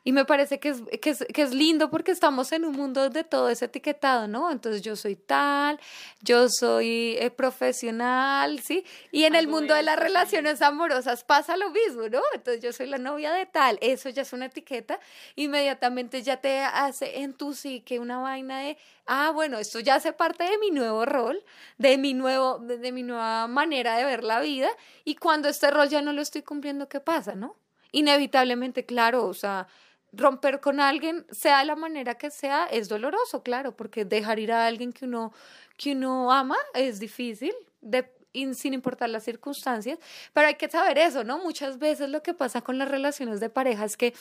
Y 0.07 0.13
me 0.13 0.27
parece 0.27 0.61
que 0.61 0.69
es, 0.69 0.83
que, 1.01 1.11
es, 1.11 1.25
que 1.33 1.41
es 1.41 1.55
lindo 1.55 1.89
porque 1.89 2.11
estamos 2.11 2.53
en 2.53 2.67
un 2.67 2.73
mundo 2.73 3.09
de 3.09 3.25
todo 3.25 3.49
ese 3.49 3.65
etiquetado, 3.65 4.29
¿no? 4.29 4.51
Entonces 4.51 4.83
yo 4.83 4.97
soy 4.97 5.17
tal, 5.17 5.81
yo 6.21 6.51
soy 6.51 7.17
eh, 7.19 7.31
profesional, 7.31 8.61
¿sí? 8.61 8.85
Y 9.13 9.25
en 9.25 9.35
el 9.35 9.49
mundo 9.49 9.73
de 9.73 9.83
las 9.83 9.99
relaciones 9.99 10.61
amorosas 10.61 11.25
pasa 11.25 11.57
lo 11.57 11.71
mismo, 11.71 12.07
¿no? 12.11 12.21
Entonces 12.35 12.63
yo 12.63 12.71
soy 12.75 12.87
la 12.87 12.99
novia 12.99 13.33
de 13.33 13.47
tal, 13.47 13.79
eso 13.81 14.11
ya 14.11 14.23
es 14.23 14.33
una 14.35 14.45
etiqueta, 14.47 15.01
inmediatamente 15.37 16.23
ya 16.23 16.37
te 16.37 16.61
hace 16.61 17.21
en 17.21 17.33
tu 17.33 17.55
psique 17.55 17.99
una 17.99 18.19
vaina 18.19 18.61
de, 18.61 18.77
ah, 19.07 19.31
bueno, 19.31 19.57
esto 19.59 19.81
ya 19.81 19.95
hace 19.95 20.13
parte 20.13 20.45
de 20.45 20.59
mi 20.59 20.71
nuevo 20.71 21.07
rol, 21.07 21.43
de 21.79 21.97
mi, 21.97 22.13
nuevo, 22.13 22.59
de, 22.59 22.77
de 22.77 22.93
mi 22.93 23.03
nueva 23.03 23.47
manera 23.47 23.97
de 23.97 24.05
ver 24.05 24.23
la 24.23 24.41
vida, 24.41 24.69
y 25.03 25.15
cuando 25.15 25.49
este 25.49 25.71
rol 25.71 25.89
ya 25.89 26.03
no 26.03 26.13
lo 26.13 26.21
estoy 26.21 26.43
cumpliendo, 26.43 26.91
¿qué 26.91 27.01
pasa, 27.01 27.35
no? 27.35 27.57
Inevitablemente, 27.91 28.85
claro, 28.85 29.25
o 29.25 29.35
sea, 29.35 29.67
romper 30.17 30.61
con 30.61 30.81
alguien, 30.81 31.27
sea 31.31 31.61
de 31.61 31.67
la 31.67 31.77
manera 31.77 32.17
que 32.17 32.31
sea, 32.31 32.67
es 32.67 32.89
doloroso, 32.89 33.43
claro, 33.43 33.77
porque 33.77 34.05
dejar 34.05 34.39
ir 34.39 34.53
a 34.53 34.67
alguien 34.67 34.93
que 34.93 35.05
uno, 35.05 35.33
que 35.77 35.93
uno 35.93 36.33
ama 36.33 36.57
es 36.75 37.01
difícil, 37.01 37.55
de, 37.81 38.11
sin 38.55 38.75
importar 38.75 39.11
las 39.11 39.25
circunstancias, 39.25 39.99
pero 40.33 40.49
hay 40.49 40.55
que 40.57 40.69
saber 40.69 40.99
eso, 40.99 41.25
¿no? 41.25 41.39
Muchas 41.39 41.79
veces 41.79 42.09
lo 42.09 42.23
que 42.23 42.35
pasa 42.35 42.63
con 42.63 42.79
las 42.79 42.89
relaciones 42.89 43.41
de 43.41 43.51
pareja 43.51 43.85
es 43.85 43.97
que 43.97 44.15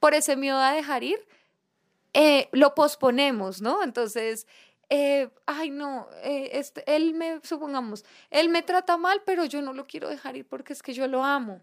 por 0.00 0.14
ese 0.14 0.36
miedo 0.36 0.58
a 0.58 0.72
dejar 0.72 1.04
ir, 1.04 1.26
eh, 2.14 2.48
lo 2.52 2.74
posponemos, 2.74 3.60
¿no? 3.60 3.82
Entonces, 3.82 4.46
eh, 4.90 5.28
ay 5.46 5.70
no, 5.70 6.08
eh, 6.22 6.50
este, 6.54 6.82
él 6.94 7.14
me, 7.14 7.40
supongamos, 7.42 8.04
él 8.30 8.48
me 8.48 8.62
trata 8.62 8.96
mal, 8.96 9.22
pero 9.26 9.44
yo 9.44 9.60
no 9.60 9.74
lo 9.74 9.86
quiero 9.86 10.08
dejar 10.08 10.36
ir 10.36 10.46
porque 10.46 10.72
es 10.72 10.82
que 10.82 10.94
yo 10.94 11.06
lo 11.06 11.22
amo. 11.24 11.60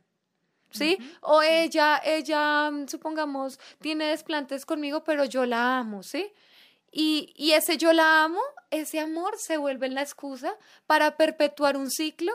¿Sí? 0.76 0.98
Uh 1.00 1.04
-huh. 1.04 1.18
O 1.22 1.42
ella, 1.42 2.02
ella, 2.04 2.72
supongamos, 2.88 3.60
tiene 3.82 4.06
desplantes 4.06 4.66
conmigo, 4.66 5.04
pero 5.04 5.26
yo 5.26 5.46
la 5.46 5.80
amo, 5.80 6.04
¿sí? 6.04 6.32
Y, 6.92 7.34
y 7.36 7.52
ese 7.52 7.78
yo 7.78 7.92
la 7.92 8.24
amo, 8.24 8.40
ese 8.72 9.00
amor 9.00 9.36
se 9.38 9.58
vuelve 9.58 9.90
la 9.90 10.02
excusa 10.02 10.56
para 10.88 11.18
perpetuar 11.18 11.76
un 11.76 11.90
ciclo 11.90 12.32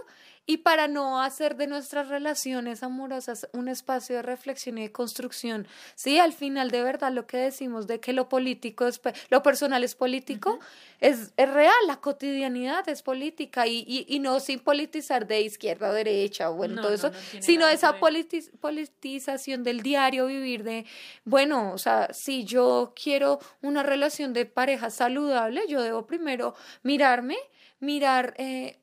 y 0.50 0.56
para 0.56 0.88
no 0.88 1.22
hacer 1.22 1.54
de 1.54 1.68
nuestras 1.68 2.08
relaciones 2.08 2.82
amorosas 2.82 3.48
un 3.52 3.68
espacio 3.68 4.16
de 4.16 4.22
reflexión 4.22 4.78
y 4.78 4.82
de 4.82 4.90
construcción. 4.90 5.68
Sí, 5.94 6.18
al 6.18 6.32
final 6.32 6.72
de 6.72 6.82
verdad 6.82 7.12
lo 7.12 7.28
que 7.28 7.36
decimos 7.36 7.86
de 7.86 8.00
que 8.00 8.12
lo 8.12 8.28
político 8.28 8.88
es, 8.88 9.00
lo 9.28 9.44
personal 9.44 9.84
es 9.84 9.94
político, 9.94 10.54
uh 10.54 10.58
-huh. 10.58 10.64
es, 10.98 11.32
es, 11.36 11.48
real, 11.48 11.72
la 11.86 12.00
cotidianidad 12.00 12.88
es 12.88 13.02
política 13.02 13.68
y, 13.68 13.84
y, 13.86 14.06
y, 14.08 14.18
no 14.18 14.40
sin 14.40 14.58
politizar 14.58 15.28
de 15.28 15.40
izquierda 15.40 15.90
a 15.90 15.92
derecha, 15.92 16.48
bueno, 16.48 16.74
no, 16.74 16.82
todo 16.82 16.94
eso, 16.94 17.10
no, 17.10 17.16
no 17.16 17.42
sino 17.42 17.68
esa 17.68 18.00
politi 18.00 18.40
politización 18.60 19.62
del 19.62 19.82
diario 19.82 20.26
vivir 20.26 20.64
de, 20.64 20.84
bueno, 21.24 21.72
o 21.72 21.78
sea, 21.78 22.12
si 22.12 22.44
yo 22.44 22.92
quiero 23.00 23.38
una 23.62 23.84
relación 23.84 24.32
de 24.32 24.46
pareja 24.46 24.90
saludable, 24.90 25.60
yo 25.68 25.80
debo 25.80 26.08
primero 26.08 26.56
mirarme, 26.82 27.36
mirar... 27.78 28.34
Eh, 28.36 28.79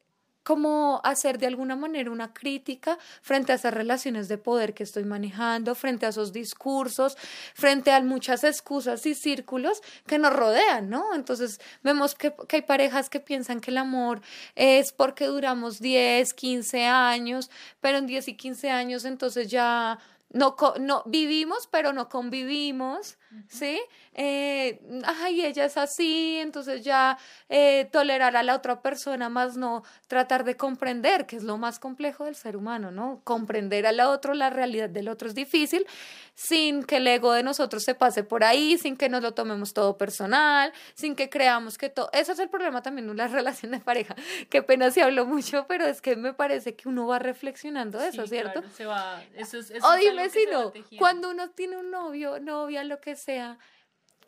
como 0.48 1.02
hacer 1.04 1.40
de 1.40 1.46
alguna 1.46 1.76
manera 1.76 2.10
una 2.10 2.34
crítica 2.34 2.98
frente 3.22 3.52
a 3.52 3.56
esas 3.56 3.74
relaciones 3.74 4.30
de 4.30 4.38
poder 4.38 4.74
que 4.74 4.84
estoy 4.84 5.04
manejando, 5.04 5.76
frente 5.76 6.06
a 6.06 6.10
esos 6.10 6.32
discursos, 6.32 7.18
frente 7.54 7.92
a 7.92 8.00
muchas 8.00 8.46
excusas 8.46 9.06
y 9.06 9.14
círculos 9.14 9.82
que 10.06 10.18
nos 10.18 10.32
rodean, 10.32 10.90
¿no? 10.90 11.14
Entonces 11.14 11.60
vemos 11.84 12.16
que, 12.16 12.34
que 12.48 12.56
hay 12.56 12.62
parejas 12.62 13.10
que 13.10 13.20
piensan 13.20 13.60
que 13.60 13.72
el 13.72 13.78
amor 13.78 14.22
es 14.56 14.94
porque 14.94 15.26
duramos 15.26 15.82
10, 15.82 16.34
15 16.34 16.86
años, 16.86 17.52
pero 17.82 17.98
en 17.98 18.08
10 18.08 18.30
y 18.30 18.38
15 18.38 18.70
años 18.70 19.04
entonces 19.04 19.50
ya 19.50 20.00
no, 20.32 20.56
no 20.80 21.04
vivimos, 21.06 21.68
pero 21.70 21.92
no 21.92 22.08
convivimos, 22.08 23.18
¿sí? 23.48 23.80
Eh, 24.14 24.80
ay, 25.06 25.46
ella 25.46 25.66
es 25.66 25.78
así, 25.78 26.38
entonces 26.38 26.84
ya 26.84 27.18
eh, 27.50 27.88
tolerar 27.92 28.36
a 28.36 28.44
la 28.44 28.56
otra 28.56 28.82
persona, 28.82 29.30
más 29.30 29.58
no 29.58 29.84
tratar 30.08 30.44
de 30.44 30.56
comprender, 30.56 31.26
que 31.26 31.36
es 31.36 31.44
lo 31.44 31.58
más 31.58 31.80
complejo 31.80 32.26
del 32.26 32.36
ser 32.36 32.58
humano, 32.58 32.92
¿no? 32.92 33.22
Comprender 33.24 33.86
al 33.86 34.00
otro, 34.00 34.34
la 34.34 34.50
realidad 34.50 34.90
del 34.90 35.10
otro 35.10 35.28
es 35.28 35.36
difícil, 35.36 35.86
sin 36.34 36.84
que 36.84 36.98
el 36.98 37.08
ego 37.08 37.34
de 37.34 37.44
nosotros 37.44 37.84
se 37.84 37.96
pase 37.96 38.24
por 38.24 38.44
ahí, 38.44 38.78
sin 38.78 38.96
que 38.96 39.10
nos 39.10 39.22
lo 39.22 39.34
tomemos 39.34 39.74
todo 39.74 39.98
personal, 39.98 40.72
sin 40.94 41.16
que 41.16 41.30
creamos 41.30 41.78
que 41.78 41.90
todo... 41.90 42.10
Eso 42.14 42.32
es 42.32 42.40
el 42.40 42.50
problema 42.50 42.82
también 42.82 43.08
de 43.08 43.14
la 43.16 43.28
relación 43.38 43.72
de 43.72 43.80
pareja. 43.80 44.16
Qué 44.50 44.62
pena 44.62 44.92
si 44.92 45.02
hablo 45.02 45.26
mucho, 45.26 45.66
pero 45.68 45.86
es 45.86 46.02
que 46.02 46.16
me 46.16 46.34
parece 46.34 46.76
que 46.76 46.88
uno 46.88 47.08
va 47.08 47.20
reflexionando 47.20 48.00
de 48.00 48.10
eso, 48.10 48.26
¿cierto? 48.28 48.64
se 48.76 48.86
va... 48.86 49.22
Eso 49.36 49.58
es, 49.58 49.72
o 49.84 49.96
dime 49.96 50.30
si 50.30 50.46
no, 50.52 50.72
cuando 50.98 51.30
uno 51.30 51.50
tiene 51.50 51.78
un 51.78 51.92
novio, 51.92 52.40
novia, 52.40 52.84
lo 52.84 53.00
que 53.00 53.17
sea, 53.18 53.58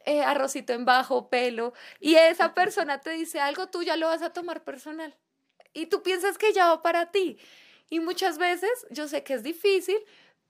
eh, 0.06 0.22
arrocito 0.22 0.74
en 0.74 0.86
bajo, 0.86 1.30
pelo, 1.30 1.74
y 2.00 2.16
esa 2.16 2.54
persona 2.54 3.00
te 3.00 3.12
dice 3.12 3.40
algo, 3.40 3.68
tú 3.68 3.84
ya 3.84 3.96
lo 3.96 4.08
vas 4.08 4.22
a 4.22 4.34
tomar 4.34 4.64
personal. 4.64 5.16
Y 5.74 5.86
tú 5.86 6.02
piensas 6.02 6.38
que 6.38 6.52
ya 6.52 6.68
va 6.68 6.82
para 6.82 7.12
ti. 7.12 7.38
Y 7.90 8.00
muchas 8.00 8.38
veces, 8.38 8.70
yo 8.90 9.08
sé 9.08 9.24
que 9.24 9.34
es 9.34 9.44
difícil, 9.44 9.98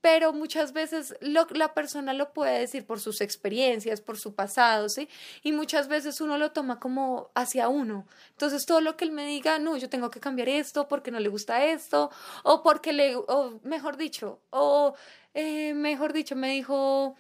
pero 0.02 0.32
muchas 0.32 0.72
veces 0.72 1.16
la 1.20 1.74
persona 1.74 2.14
lo 2.14 2.32
puede 2.32 2.60
decir 2.60 2.86
por 2.86 3.00
sus 3.00 3.20
experiencias, 3.22 4.00
por 4.00 4.18
su 4.18 4.34
pasado, 4.34 4.88
¿sí? 4.88 5.10
Y 5.44 5.52
muchas 5.52 5.88
veces 5.90 6.22
uno 6.22 6.38
lo 6.38 6.52
toma 6.52 6.80
como 6.80 7.32
hacia 7.36 7.68
uno. 7.68 8.08
Entonces, 8.32 8.66
todo 8.66 8.80
lo 8.82 8.96
que 8.96 9.06
él 9.06 9.12
me 9.12 9.26
diga, 9.26 9.60
no, 9.60 9.76
yo 9.76 9.90
tengo 9.90 10.10
que 10.10 10.22
cambiar 10.22 10.48
esto 10.48 10.88
porque 10.88 11.12
no 11.12 11.20
le 11.20 11.30
gusta 11.30 11.66
esto, 11.66 12.12
o 12.44 12.64
porque 12.64 12.94
le, 12.94 13.16
o 13.18 13.60
mejor 13.64 13.98
dicho, 13.98 14.42
o 14.52 14.96
eh, 15.34 15.74
mejor 15.74 16.14
dicho, 16.14 16.36
me 16.36 16.52
dijo, 16.52 17.16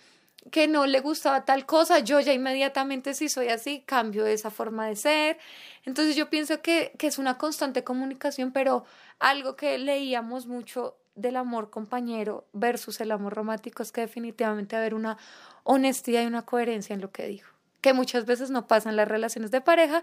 que 0.51 0.67
no 0.67 0.85
le 0.85 0.99
gustaba 1.01 1.45
tal 1.45 1.65
cosa, 1.65 1.99
yo 1.99 2.19
ya 2.19 2.33
inmediatamente 2.33 3.13
si 3.13 3.29
soy 3.29 3.49
así, 3.49 3.83
cambio 3.85 4.25
esa 4.25 4.49
forma 4.49 4.87
de 4.87 4.95
ser. 4.95 5.37
Entonces 5.85 6.15
yo 6.15 6.29
pienso 6.29 6.61
que, 6.61 6.93
que 6.97 7.07
es 7.07 7.17
una 7.17 7.37
constante 7.37 7.83
comunicación, 7.83 8.51
pero 8.51 8.85
algo 9.19 9.55
que 9.55 9.77
leíamos 9.77 10.47
mucho 10.47 10.97
del 11.15 11.35
amor 11.35 11.69
compañero 11.69 12.47
versus 12.53 13.01
el 13.01 13.11
amor 13.11 13.33
romántico 13.33 13.83
es 13.83 13.91
que 13.91 14.01
definitivamente 14.01 14.75
haber 14.75 14.93
una 14.93 15.17
honestidad 15.63 16.23
y 16.23 16.27
una 16.27 16.45
coherencia 16.45 16.93
en 16.93 17.01
lo 17.01 17.11
que 17.11 17.27
dijo, 17.27 17.51
que 17.81 17.93
muchas 17.93 18.25
veces 18.25 18.49
no 18.49 18.67
pasa 18.67 18.89
en 18.89 18.95
las 18.95 19.07
relaciones 19.07 19.51
de 19.51 19.61
pareja. 19.61 20.01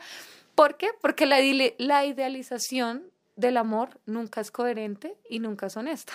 ¿Por 0.55 0.77
qué? 0.77 0.91
Porque 1.01 1.25
la, 1.27 1.39
la 1.79 2.05
idealización 2.05 3.11
del 3.37 3.57
amor 3.57 3.99
nunca 4.05 4.41
es 4.41 4.51
coherente 4.51 5.17
y 5.29 5.39
nunca 5.39 5.67
es 5.67 5.77
honesta. 5.77 6.13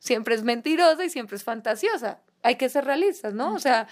Siempre 0.00 0.34
es 0.34 0.42
mentirosa 0.42 1.04
y 1.04 1.10
siempre 1.10 1.36
es 1.36 1.44
fantasiosa 1.44 2.20
hay 2.44 2.56
que 2.56 2.68
ser 2.68 2.84
realistas, 2.84 3.32
¿no? 3.32 3.54
O 3.54 3.58
sea, 3.58 3.88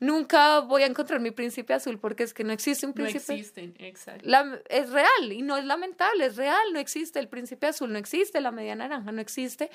nunca 0.00 0.58
voy 0.58 0.82
a 0.82 0.86
encontrar 0.86 1.20
mi 1.20 1.30
príncipe 1.30 1.72
azul 1.72 2.00
porque 2.00 2.24
es 2.24 2.34
que 2.34 2.42
no 2.42 2.52
existe 2.52 2.84
un 2.84 2.92
príncipe. 2.92 3.32
No 3.32 3.38
existen, 3.38 3.74
exacto. 3.78 4.28
es 4.68 4.90
real 4.90 5.32
y 5.32 5.42
no 5.42 5.56
es 5.56 5.64
lamentable, 5.64 6.26
es 6.26 6.36
real, 6.36 6.72
no 6.72 6.80
existe 6.80 7.20
el 7.20 7.28
príncipe 7.28 7.68
azul, 7.68 7.92
no 7.92 7.98
existe 7.98 8.40
la 8.40 8.50
media 8.50 8.74
naranja, 8.74 9.12
no 9.12 9.20
existe. 9.20 9.70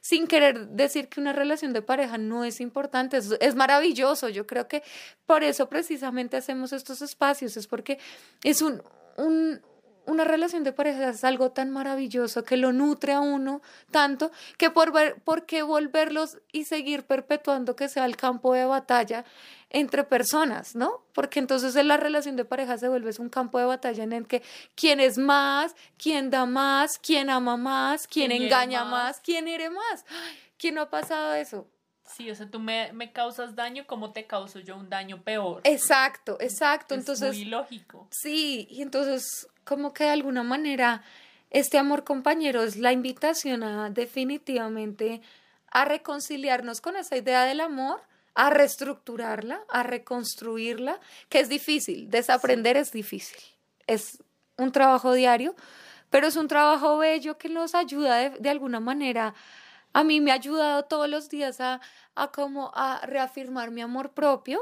Sin 0.00 0.28
querer 0.28 0.68
decir 0.68 1.08
que 1.08 1.20
una 1.20 1.32
relación 1.32 1.72
de 1.72 1.82
pareja 1.82 2.18
no 2.18 2.44
es 2.44 2.60
importante, 2.60 3.16
es, 3.16 3.34
es 3.40 3.56
maravilloso. 3.56 4.28
Yo 4.28 4.46
creo 4.46 4.68
que 4.68 4.84
por 5.26 5.42
eso 5.42 5.68
precisamente 5.68 6.36
hacemos 6.36 6.72
estos 6.72 7.02
espacios, 7.02 7.56
es 7.56 7.66
porque 7.66 7.98
es 8.44 8.62
un, 8.62 8.80
un, 9.16 9.60
una 10.06 10.24
relación 10.24 10.64
de 10.64 10.72
pareja 10.72 11.10
es 11.10 11.24
algo 11.24 11.50
tan 11.50 11.70
maravilloso 11.70 12.44
que 12.44 12.56
lo 12.56 12.72
nutre 12.72 13.12
a 13.12 13.20
uno 13.20 13.62
tanto 13.90 14.30
que 14.58 14.70
por, 14.70 14.92
ver, 14.92 15.20
por 15.22 15.46
qué 15.46 15.62
volverlos 15.62 16.38
y 16.52 16.64
seguir 16.64 17.04
perpetuando 17.04 17.76
que 17.76 17.88
sea 17.88 18.04
el 18.04 18.16
campo 18.16 18.54
de 18.54 18.64
batalla 18.64 19.24
entre 19.70 20.04
personas, 20.04 20.74
¿no? 20.76 21.02
Porque 21.14 21.38
entonces 21.38 21.74
en 21.76 21.88
la 21.88 21.96
relación 21.96 22.36
de 22.36 22.44
pareja 22.44 22.76
se 22.76 22.88
vuelve 22.88 23.10
un 23.18 23.30
campo 23.30 23.58
de 23.58 23.64
batalla 23.64 24.04
en 24.04 24.12
el 24.12 24.26
que 24.26 24.42
quién 24.74 25.00
es 25.00 25.18
más, 25.18 25.74
quién 25.96 26.30
da 26.30 26.44
más, 26.44 26.98
quién 26.98 27.30
ama 27.30 27.56
más, 27.56 28.06
quién, 28.06 28.32
engaña 28.32 28.84
más? 28.84 29.20
quién 29.20 29.48
eres 29.48 29.70
más. 29.70 30.04
¿Quién 30.58 30.76
no 30.76 30.82
ha 30.82 30.90
pasado 30.90 31.34
eso? 31.34 31.66
Sí, 32.16 32.30
o 32.30 32.34
sea, 32.34 32.50
tú 32.50 32.58
me, 32.58 32.92
me, 32.92 33.12
causas 33.12 33.54
daño, 33.54 33.84
¿cómo 33.86 34.12
te 34.12 34.26
causo 34.26 34.58
yo 34.58 34.76
un 34.76 34.90
daño 34.90 35.22
peor? 35.22 35.62
Exacto, 35.64 36.36
exacto. 36.40 36.94
entonces, 36.94 37.34
muy 37.34 37.46
lógico. 37.46 38.08
Sí, 38.10 38.66
y 38.70 38.82
entonces 38.82 39.48
como 39.64 39.92
que 39.92 40.04
de 40.04 40.10
alguna 40.10 40.42
manera 40.42 41.02
este 41.50 41.78
amor 41.78 42.04
compañero 42.04 42.62
es 42.62 42.76
la 42.76 42.92
invitación 42.92 43.62
a 43.62 43.90
definitivamente 43.90 45.20
a 45.70 45.84
reconciliarnos 45.84 46.80
con 46.80 46.96
esa 46.96 47.16
idea 47.16 47.44
del 47.44 47.60
amor, 47.60 48.02
a 48.34 48.50
reestructurarla, 48.50 49.60
a 49.68 49.82
reconstruirla, 49.82 51.00
que 51.28 51.40
es 51.40 51.48
difícil, 51.48 52.10
desaprender 52.10 52.76
es 52.76 52.92
difícil, 52.92 53.38
es 53.86 54.22
un 54.56 54.72
trabajo 54.72 55.12
diario, 55.12 55.54
pero 56.10 56.26
es 56.26 56.36
un 56.36 56.48
trabajo 56.48 56.98
bello 56.98 57.38
que 57.38 57.48
nos 57.48 57.74
ayuda 57.74 58.16
de, 58.16 58.30
de 58.30 58.50
alguna 58.50 58.80
manera. 58.80 59.34
A 59.92 60.04
mí 60.04 60.20
me 60.20 60.30
ha 60.30 60.34
ayudado 60.34 60.84
todos 60.84 61.08
los 61.08 61.28
días 61.28 61.60
a, 61.60 61.80
a 62.14 62.32
como 62.32 62.72
a 62.74 63.00
reafirmar 63.06 63.70
mi 63.70 63.82
amor 63.82 64.14
propio, 64.14 64.60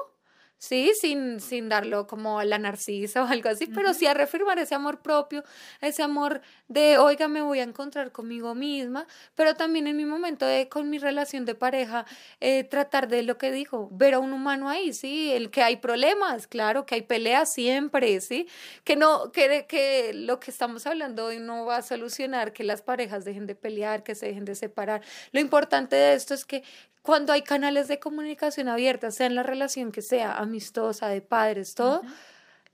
Sí, 0.63 0.93
sin, 1.01 1.41
sin 1.41 1.71
darlo 1.71 2.07
como 2.07 2.39
a 2.39 2.45
la 2.45 2.59
narcisa 2.59 3.23
o 3.25 3.27
algo 3.27 3.49
así, 3.49 3.67
pero 3.67 3.95
sí 3.95 4.07
a 4.07 4.13
reafirmar 4.13 4.59
ese 4.59 4.75
amor 4.75 5.01
propio, 5.01 5.43
ese 5.81 6.03
amor 6.03 6.43
de, 6.69 6.99
oiga, 6.99 7.29
me 7.29 7.41
voy 7.41 7.61
a 7.61 7.63
encontrar 7.63 8.13
conmigo 8.13 8.55
misma, 8.55 9.07
pero 9.35 9.55
también 9.55 9.87
en 9.87 9.97
mi 9.97 10.05
momento 10.05 10.45
de, 10.45 10.69
con 10.69 10.91
mi 10.91 10.99
relación 10.99 11.47
de 11.47 11.55
pareja, 11.55 12.05
eh, 12.41 12.65
tratar 12.65 13.09
de 13.09 13.23
lo 13.23 13.39
que 13.39 13.51
dijo, 13.51 13.89
ver 13.91 14.13
a 14.13 14.19
un 14.19 14.35
humano 14.35 14.69
ahí, 14.69 14.93
sí, 14.93 15.33
el 15.33 15.51
que 15.51 15.63
hay 15.63 15.77
problemas, 15.77 16.47
claro, 16.47 16.85
que 16.85 16.97
hay 16.97 17.03
peleas 17.03 17.51
siempre, 17.55 18.21
sí, 18.21 18.47
que 18.85 18.97
no, 18.97 19.33
que, 19.33 19.65
que 19.67 20.13
lo 20.13 20.41
que 20.41 20.51
estamos 20.51 20.87
hablando 20.87 21.25
hoy 21.25 21.39
no 21.39 21.65
va 21.65 21.79
a 21.79 21.83
solucionar 21.83 22.53
que 22.53 22.65
las 22.65 22.83
parejas 22.83 23.25
dejen 23.25 23.47
de 23.47 23.55
pelear, 23.55 24.03
que 24.03 24.15
se 24.15 24.27
dejen 24.27 24.45
de 24.45 24.55
separar. 24.55 25.01
Lo 25.33 25.41
importante 25.41 25.97
de 25.97 26.13
esto 26.13 26.35
es 26.35 26.45
que 26.45 26.63
cuando 27.03 27.33
hay 27.33 27.43
canales 27.43 27.89
de 27.89 27.99
comunicación 27.99 28.69
abierta, 28.69 29.11
sea 29.11 29.27
en 29.27 29.35
la 29.35 29.43
relación 29.43 29.93
que 29.93 30.03
sea, 30.03 30.37
amistosa, 30.37 31.09
de 31.09 31.21
padres, 31.21 31.75
todo, 31.75 32.03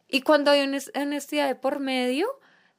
y 0.08 0.22
cuando 0.22 0.50
hay 0.50 0.60
honestidad 0.94 1.48
de 1.48 1.54
por 1.54 1.80
medio, 1.80 2.28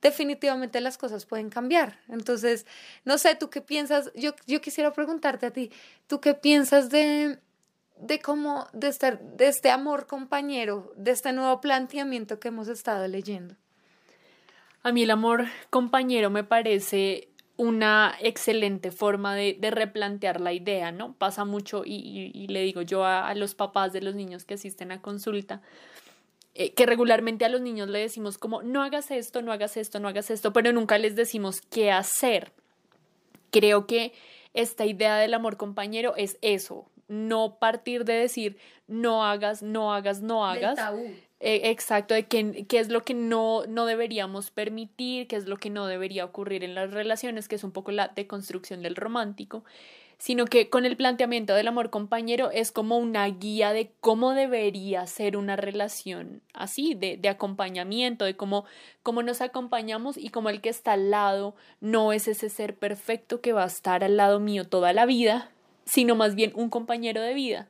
definitivamente 0.01 0.81
las 0.81 0.97
cosas 0.97 1.25
pueden 1.25 1.49
cambiar. 1.49 1.99
Entonces, 2.07 2.65
no 3.03 3.17
sé, 3.17 3.35
tú 3.35 3.49
qué 3.49 3.61
piensas, 3.61 4.11
yo, 4.15 4.33
yo 4.45 4.61
quisiera 4.61 4.93
preguntarte 4.93 5.47
a 5.47 5.51
ti, 5.51 5.71
¿tú 6.07 6.21
qué 6.21 6.33
piensas 6.33 6.89
de, 6.89 7.39
de 7.99 8.19
cómo, 8.19 8.67
de, 8.73 8.87
estar, 8.87 9.19
de 9.19 9.47
este 9.47 9.69
amor 9.69 10.07
compañero, 10.07 10.93
de 10.95 11.11
este 11.11 11.33
nuevo 11.33 11.59
planteamiento 11.61 12.39
que 12.39 12.49
hemos 12.49 12.67
estado 12.67 13.07
leyendo? 13.07 13.55
A 14.83 14.91
mí 14.91 15.03
el 15.03 15.11
amor 15.11 15.45
compañero 15.69 16.29
me 16.29 16.43
parece 16.43 17.29
una 17.57 18.15
excelente 18.21 18.91
forma 18.91 19.35
de, 19.35 19.57
de, 19.59 19.71
replantear 19.71 20.39
la 20.39 20.53
idea, 20.53 20.91
¿no? 20.91 21.13
Pasa 21.13 21.43
mucho 21.43 21.83
y, 21.83 22.31
y, 22.33 22.47
le 22.47 22.61
digo 22.61 22.83
yo 22.83 23.03
a, 23.03 23.27
a, 23.27 23.35
los 23.35 23.55
papás 23.55 23.93
de 23.93 24.01
los 24.01 24.13
niños 24.13 24.45
que 24.45 24.53
asisten 24.53 24.91
a 24.91 25.01
consulta, 25.01 25.61
eh, 26.53 26.73
que 26.73 26.85
regularmente 26.85 27.45
a 27.45 27.49
los 27.49 27.61
niños 27.61 27.89
le 27.89 27.99
decimos 27.99 28.37
como, 28.37 28.61
no 28.61 28.83
hagas 28.83 29.09
esto, 29.09 29.41
no 29.41 29.51
hagas 29.51 29.75
esto, 29.75 29.99
no 29.99 30.07
hagas 30.07 30.29
esto, 30.29 30.53
pero 30.53 30.71
nunca 30.71 30.99
les 30.99 31.15
decimos 31.15 31.61
qué 31.61 31.91
hacer. 31.91 32.51
Creo 33.49 33.87
que 33.87 34.13
esta 34.53 34.85
idea 34.85 35.17
del 35.17 35.33
amor 35.33 35.57
compañero 35.57 36.15
es 36.15 36.37
eso, 36.41 36.89
no 37.07 37.57
partir 37.59 38.05
de 38.05 38.13
decir, 38.13 38.57
no 38.87 39.25
hagas, 39.25 39.63
no 39.63 39.93
hagas, 39.93 40.21
no 40.21 40.45
hagas. 40.45 40.79
Eh, 41.39 41.69
exacto, 41.69 42.15
de 42.15 42.25
qué, 42.25 42.65
qué 42.67 42.79
es 42.79 42.89
lo 42.89 43.03
que 43.03 43.13
no, 43.13 43.63
no 43.67 43.85
deberíamos 43.85 44.49
permitir, 44.49 45.27
qué 45.27 45.35
es 45.35 45.45
lo 45.47 45.57
que 45.57 45.69
no 45.69 45.85
debería 45.85 46.25
ocurrir 46.25 46.63
en 46.63 46.73
las 46.73 46.91
relaciones, 46.91 47.47
que 47.47 47.55
es 47.55 47.63
un 47.63 47.71
poco 47.71 47.91
la 47.91 48.07
deconstrucción 48.07 48.81
del 48.81 48.95
romántico, 48.95 49.63
sino 50.17 50.45
que 50.45 50.69
con 50.71 50.85
el 50.85 50.97
planteamiento 50.97 51.53
del 51.53 51.67
amor 51.67 51.91
compañero 51.91 52.49
es 52.51 52.71
como 52.71 52.97
una 52.97 53.27
guía 53.27 53.71
de 53.71 53.91
cómo 54.01 54.33
debería 54.33 55.05
ser 55.05 55.37
una 55.37 55.55
relación 55.55 56.41
así, 56.53 56.95
de, 56.95 57.17
de 57.17 57.29
acompañamiento, 57.29 58.25
de 58.25 58.35
cómo, 58.35 58.65
cómo 59.03 59.21
nos 59.21 59.41
acompañamos 59.41 60.17
y 60.17 60.29
cómo 60.29 60.49
el 60.49 60.59
que 60.59 60.69
está 60.69 60.93
al 60.93 61.11
lado 61.11 61.55
no 61.81 62.13
es 62.13 62.27
ese 62.27 62.49
ser 62.49 62.75
perfecto 62.75 63.41
que 63.41 63.53
va 63.53 63.63
a 63.63 63.67
estar 63.67 64.03
al 64.03 64.17
lado 64.17 64.39
mío 64.39 64.67
toda 64.67 64.91
la 64.91 65.05
vida, 65.05 65.51
sino 65.85 66.15
más 66.15 66.33
bien 66.33 66.51
un 66.55 66.71
compañero 66.71 67.21
de 67.21 67.35
vida. 67.35 67.67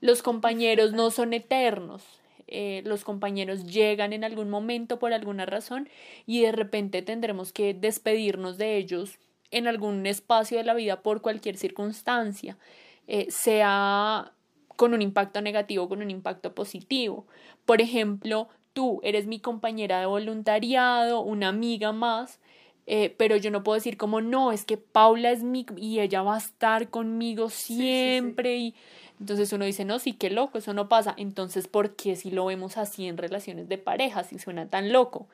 Los 0.00 0.22
compañeros 0.22 0.92
no 0.92 1.10
son 1.10 1.34
eternos, 1.34 2.19
eh, 2.50 2.82
los 2.84 3.04
compañeros 3.04 3.66
llegan 3.66 4.12
en 4.12 4.24
algún 4.24 4.50
momento 4.50 4.98
por 4.98 5.12
alguna 5.12 5.46
razón 5.46 5.88
y 6.26 6.42
de 6.42 6.52
repente 6.52 7.02
tendremos 7.02 7.52
que 7.52 7.74
despedirnos 7.74 8.58
de 8.58 8.76
ellos 8.76 9.18
en 9.50 9.68
algún 9.68 10.06
espacio 10.06 10.58
de 10.58 10.64
la 10.64 10.74
vida 10.74 11.02
por 11.02 11.22
cualquier 11.22 11.56
circunstancia, 11.56 12.58
eh, 13.06 13.26
sea 13.30 14.32
con 14.76 14.94
un 14.94 15.02
impacto 15.02 15.40
negativo, 15.42 15.88
con 15.88 16.02
un 16.02 16.10
impacto 16.10 16.54
positivo. 16.54 17.26
Por 17.66 17.80
ejemplo, 17.80 18.48
tú 18.72 19.00
eres 19.02 19.26
mi 19.26 19.40
compañera 19.40 20.00
de 20.00 20.06
voluntariado, 20.06 21.20
una 21.20 21.48
amiga 21.48 21.92
más, 21.92 22.40
eh, 22.86 23.14
pero 23.16 23.36
yo 23.36 23.50
no 23.50 23.62
puedo 23.62 23.76
decir 23.76 23.96
como 23.96 24.20
no, 24.20 24.52
es 24.52 24.64
que 24.64 24.76
Paula 24.76 25.30
es 25.30 25.42
mi 25.42 25.66
y 25.76 26.00
ella 26.00 26.22
va 26.22 26.36
a 26.36 26.38
estar 26.38 26.90
conmigo 26.90 27.50
siempre 27.50 28.56
y 28.56 28.74
entonces 29.20 29.52
uno 29.52 29.66
dice, 29.66 29.84
no, 29.84 29.98
sí, 29.98 30.14
qué 30.14 30.30
loco, 30.30 30.58
eso 30.58 30.72
no 30.72 30.88
pasa. 30.88 31.14
Entonces, 31.18 31.68
¿por 31.68 31.94
qué 31.94 32.16
si 32.16 32.30
lo 32.30 32.46
vemos 32.46 32.78
así 32.78 33.06
en 33.06 33.18
relaciones 33.18 33.68
de 33.68 33.76
pareja, 33.76 34.24
si 34.24 34.38
suena 34.38 34.66
tan 34.68 34.92
loco? 34.92 35.28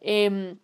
Em, 0.00 0.56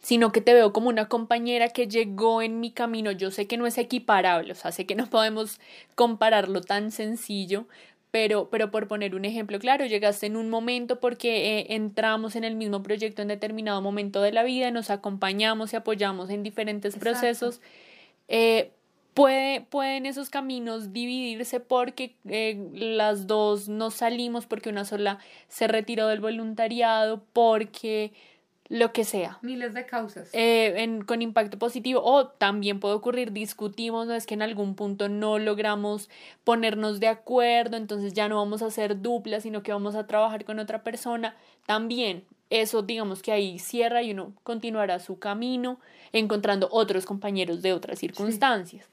sino 0.00 0.30
que 0.32 0.40
te 0.40 0.54
veo 0.54 0.72
como 0.72 0.88
una 0.88 1.08
compañera 1.08 1.68
que 1.68 1.88
llegó 1.88 2.40
en 2.40 2.60
mi 2.60 2.70
camino. 2.70 3.10
Yo 3.10 3.32
sé 3.32 3.48
que 3.48 3.56
no 3.56 3.66
es 3.66 3.76
equiparable, 3.76 4.52
o 4.52 4.54
sea, 4.54 4.70
sé 4.70 4.86
que 4.86 4.94
no 4.94 5.10
podemos 5.10 5.60
compararlo 5.96 6.60
tan 6.60 6.92
sencillo, 6.92 7.66
pero, 8.12 8.48
pero 8.50 8.70
por 8.70 8.86
poner 8.86 9.16
un 9.16 9.24
ejemplo 9.24 9.58
claro, 9.58 9.86
llegaste 9.86 10.26
en 10.26 10.36
un 10.36 10.48
momento 10.48 11.00
porque 11.00 11.58
eh, 11.58 11.66
entramos 11.70 12.36
en 12.36 12.44
el 12.44 12.54
mismo 12.54 12.82
proyecto 12.84 13.22
en 13.22 13.28
determinado 13.28 13.80
momento 13.82 14.22
de 14.22 14.32
la 14.32 14.44
vida, 14.44 14.70
nos 14.70 14.90
acompañamos 14.90 15.72
y 15.72 15.76
apoyamos 15.76 16.30
en 16.30 16.44
diferentes 16.44 16.96
procesos. 16.96 17.60
Eh, 18.28 18.70
puede, 19.14 19.60
pueden 19.62 20.06
esos 20.06 20.30
caminos 20.30 20.92
dividirse 20.92 21.60
porque 21.60 22.16
eh, 22.28 22.68
las 22.72 23.26
dos 23.26 23.68
no 23.68 23.90
salimos, 23.90 24.46
porque 24.46 24.70
una 24.70 24.84
sola 24.84 25.18
se 25.48 25.66
retiró 25.66 26.08
del 26.08 26.20
voluntariado, 26.20 27.22
porque 27.32 28.12
lo 28.68 28.92
que 28.92 29.04
sea. 29.04 29.38
Miles 29.42 29.74
de 29.74 29.84
causas. 29.84 30.30
Eh, 30.32 31.00
con 31.04 31.20
impacto 31.20 31.58
positivo. 31.58 32.00
O 32.02 32.28
también 32.28 32.80
puede 32.80 32.94
ocurrir, 32.94 33.32
discutimos, 33.32 34.06
no 34.06 34.14
es 34.14 34.24
que 34.24 34.32
en 34.32 34.40
algún 34.40 34.76
punto 34.76 35.10
no 35.10 35.38
logramos 35.38 36.08
ponernos 36.42 36.98
de 36.98 37.08
acuerdo, 37.08 37.76
entonces 37.76 38.14
ya 38.14 38.30
no 38.30 38.36
vamos 38.36 38.62
a 38.62 38.66
hacer 38.66 39.02
dupla, 39.02 39.40
sino 39.40 39.62
que 39.62 39.72
vamos 39.72 39.94
a 39.94 40.06
trabajar 40.06 40.46
con 40.46 40.58
otra 40.58 40.82
persona. 40.82 41.36
También 41.66 42.24
eso 42.48 42.82
digamos 42.82 43.22
que 43.22 43.32
ahí 43.32 43.58
cierra 43.58 44.02
y 44.02 44.12
uno 44.12 44.34
continuará 44.42 44.98
su 45.00 45.18
camino 45.18 45.78
encontrando 46.12 46.68
otros 46.70 47.06
compañeros 47.06 47.62
de 47.62 47.72
otras 47.72 47.98
circunstancias. 47.98 48.88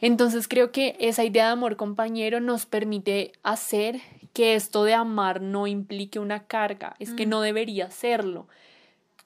Entonces 0.00 0.48
creo 0.48 0.72
que 0.72 0.96
esa 1.00 1.24
idea 1.24 1.46
de 1.46 1.52
amor 1.52 1.76
compañero 1.76 2.40
nos 2.40 2.66
permite 2.66 3.32
hacer 3.42 4.00
que 4.32 4.54
esto 4.54 4.84
de 4.84 4.94
amar 4.94 5.40
no 5.40 5.66
implique 5.66 6.18
una 6.18 6.46
carga, 6.46 6.94
es 6.98 7.14
que 7.14 7.26
mm. 7.26 7.30
no 7.30 7.40
debería 7.40 7.90
serlo. 7.90 8.48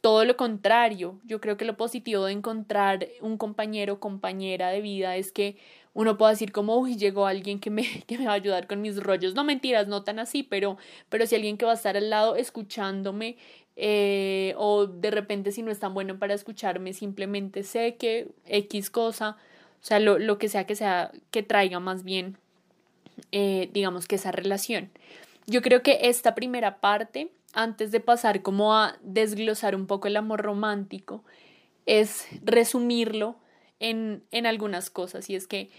Todo 0.00 0.24
lo 0.24 0.36
contrario, 0.36 1.20
yo 1.24 1.40
creo 1.40 1.56
que 1.56 1.64
lo 1.64 1.76
positivo 1.76 2.24
de 2.24 2.32
encontrar 2.32 3.08
un 3.20 3.36
compañero 3.36 3.94
o 3.94 4.00
compañera 4.00 4.70
de 4.70 4.80
vida 4.80 5.16
es 5.16 5.32
que 5.32 5.58
uno 5.92 6.16
pueda 6.16 6.30
decir 6.30 6.52
como, 6.52 6.76
uy, 6.76 6.96
llegó 6.96 7.26
alguien 7.26 7.58
que 7.58 7.70
me, 7.70 7.82
que 8.06 8.16
me 8.16 8.26
va 8.26 8.32
a 8.32 8.36
ayudar 8.36 8.66
con 8.66 8.80
mis 8.80 9.02
rollos. 9.02 9.34
No 9.34 9.44
mentiras, 9.44 9.88
no 9.88 10.04
tan 10.04 10.18
así, 10.18 10.42
pero, 10.42 10.78
pero 11.08 11.26
si 11.26 11.34
alguien 11.34 11.58
que 11.58 11.66
va 11.66 11.72
a 11.72 11.74
estar 11.74 11.96
al 11.96 12.08
lado 12.08 12.36
escuchándome 12.36 13.36
eh, 13.82 14.54
o 14.58 14.86
de 14.86 15.10
repente 15.10 15.52
si 15.52 15.62
no 15.62 15.70
es 15.70 15.78
tan 15.78 15.94
bueno 15.94 16.18
para 16.18 16.34
escucharme, 16.34 16.92
simplemente 16.92 17.62
sé 17.62 17.96
que 17.96 18.28
X 18.46 18.90
cosa, 18.90 19.38
o 19.80 19.84
sea, 19.84 19.98
lo, 19.98 20.18
lo 20.18 20.36
que 20.36 20.48
sea 20.48 20.66
que 20.66 20.76
sea, 20.76 21.10
que 21.30 21.42
traiga 21.42 21.80
más 21.80 22.04
bien, 22.04 22.36
eh, 23.32 23.70
digamos 23.72 24.06
que 24.06 24.16
esa 24.16 24.32
relación. 24.32 24.90
Yo 25.46 25.62
creo 25.62 25.82
que 25.82 25.98
esta 26.02 26.34
primera 26.34 26.80
parte 26.80 27.30
antes 27.52 27.90
de 27.90 28.00
pasar 28.00 28.42
como 28.42 28.74
a 28.74 28.98
desglosar 29.02 29.74
un 29.74 29.86
poco 29.86 30.08
el 30.08 30.16
amor 30.16 30.42
romántico, 30.42 31.24
es 31.86 32.26
resumirlo 32.44 33.36
en, 33.80 34.22
en 34.30 34.46
algunas 34.46 34.90
cosas. 34.90 35.28
Y 35.30 35.34
es 35.34 35.46
que, 35.46 35.70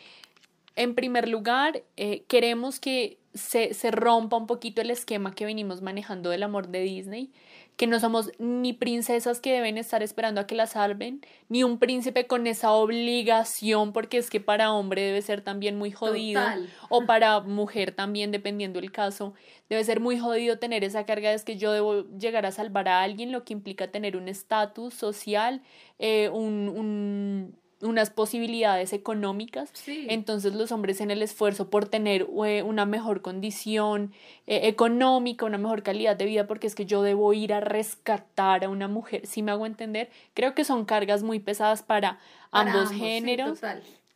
en 0.75 0.95
primer 0.95 1.29
lugar, 1.29 1.83
eh, 1.97 2.23
queremos 2.27 2.79
que 2.79 3.17
se, 3.33 3.73
se 3.73 3.91
rompa 3.91 4.37
un 4.37 4.47
poquito 4.47 4.81
el 4.81 4.91
esquema 4.91 5.33
que 5.33 5.45
venimos 5.45 5.81
manejando 5.81 6.29
del 6.29 6.43
amor 6.43 6.67
de 6.67 6.81
Disney 6.81 7.31
que 7.75 7.87
no 7.87 7.99
somos 7.99 8.31
ni 8.37 8.73
princesas 8.73 9.39
que 9.39 9.53
deben 9.53 9.77
estar 9.77 10.03
esperando 10.03 10.41
a 10.41 10.47
que 10.47 10.55
las 10.55 10.71
salven, 10.71 11.21
ni 11.49 11.63
un 11.63 11.79
príncipe 11.79 12.27
con 12.27 12.45
esa 12.45 12.71
obligación, 12.73 13.91
porque 13.91 14.17
es 14.17 14.29
que 14.29 14.39
para 14.39 14.71
hombre 14.71 15.01
debe 15.01 15.21
ser 15.21 15.41
también 15.41 15.77
muy 15.77 15.91
jodido, 15.91 16.41
o 16.89 17.05
para 17.05 17.39
mujer 17.39 17.91
también, 17.91 18.31
dependiendo 18.31 18.79
el 18.79 18.91
caso, 18.91 19.33
debe 19.69 19.83
ser 19.83 19.99
muy 19.99 20.19
jodido 20.19 20.59
tener 20.59 20.83
esa 20.83 21.05
carga 21.05 21.31
de 21.31 21.43
que 21.43 21.57
yo 21.57 21.71
debo 21.71 22.03
llegar 22.17 22.45
a 22.45 22.51
salvar 22.51 22.87
a 22.87 23.01
alguien, 23.01 23.31
lo 23.31 23.43
que 23.43 23.53
implica 23.53 23.89
tener 23.89 24.15
un 24.15 24.27
estatus 24.27 24.93
social, 24.93 25.61
eh, 25.97 26.29
un, 26.29 26.69
un 26.69 27.60
unas 27.81 28.09
posibilidades 28.09 28.93
económicas. 28.93 29.71
Entonces 29.87 30.53
los 30.53 30.71
hombres 30.71 31.01
en 31.01 31.11
el 31.11 31.21
esfuerzo 31.21 31.69
por 31.69 31.87
tener 31.87 32.27
eh, 32.45 32.63
una 32.63 32.85
mejor 32.85 33.21
condición 33.21 34.13
eh, 34.47 34.67
económica, 34.67 35.45
una 35.45 35.57
mejor 35.57 35.83
calidad 35.83 36.15
de 36.15 36.25
vida, 36.25 36.47
porque 36.47 36.67
es 36.67 36.75
que 36.75 36.85
yo 36.85 37.01
debo 37.01 37.33
ir 37.33 37.53
a 37.53 37.59
rescatar 37.59 38.65
a 38.65 38.69
una 38.69 38.87
mujer, 38.87 39.25
si 39.25 39.41
me 39.41 39.51
hago 39.51 39.65
entender, 39.65 40.09
creo 40.33 40.53
que 40.53 40.63
son 40.63 40.85
cargas 40.85 41.23
muy 41.23 41.39
pesadas 41.39 41.83
para, 41.83 42.19
ambos, 42.51 42.91
géneros. 42.91 43.59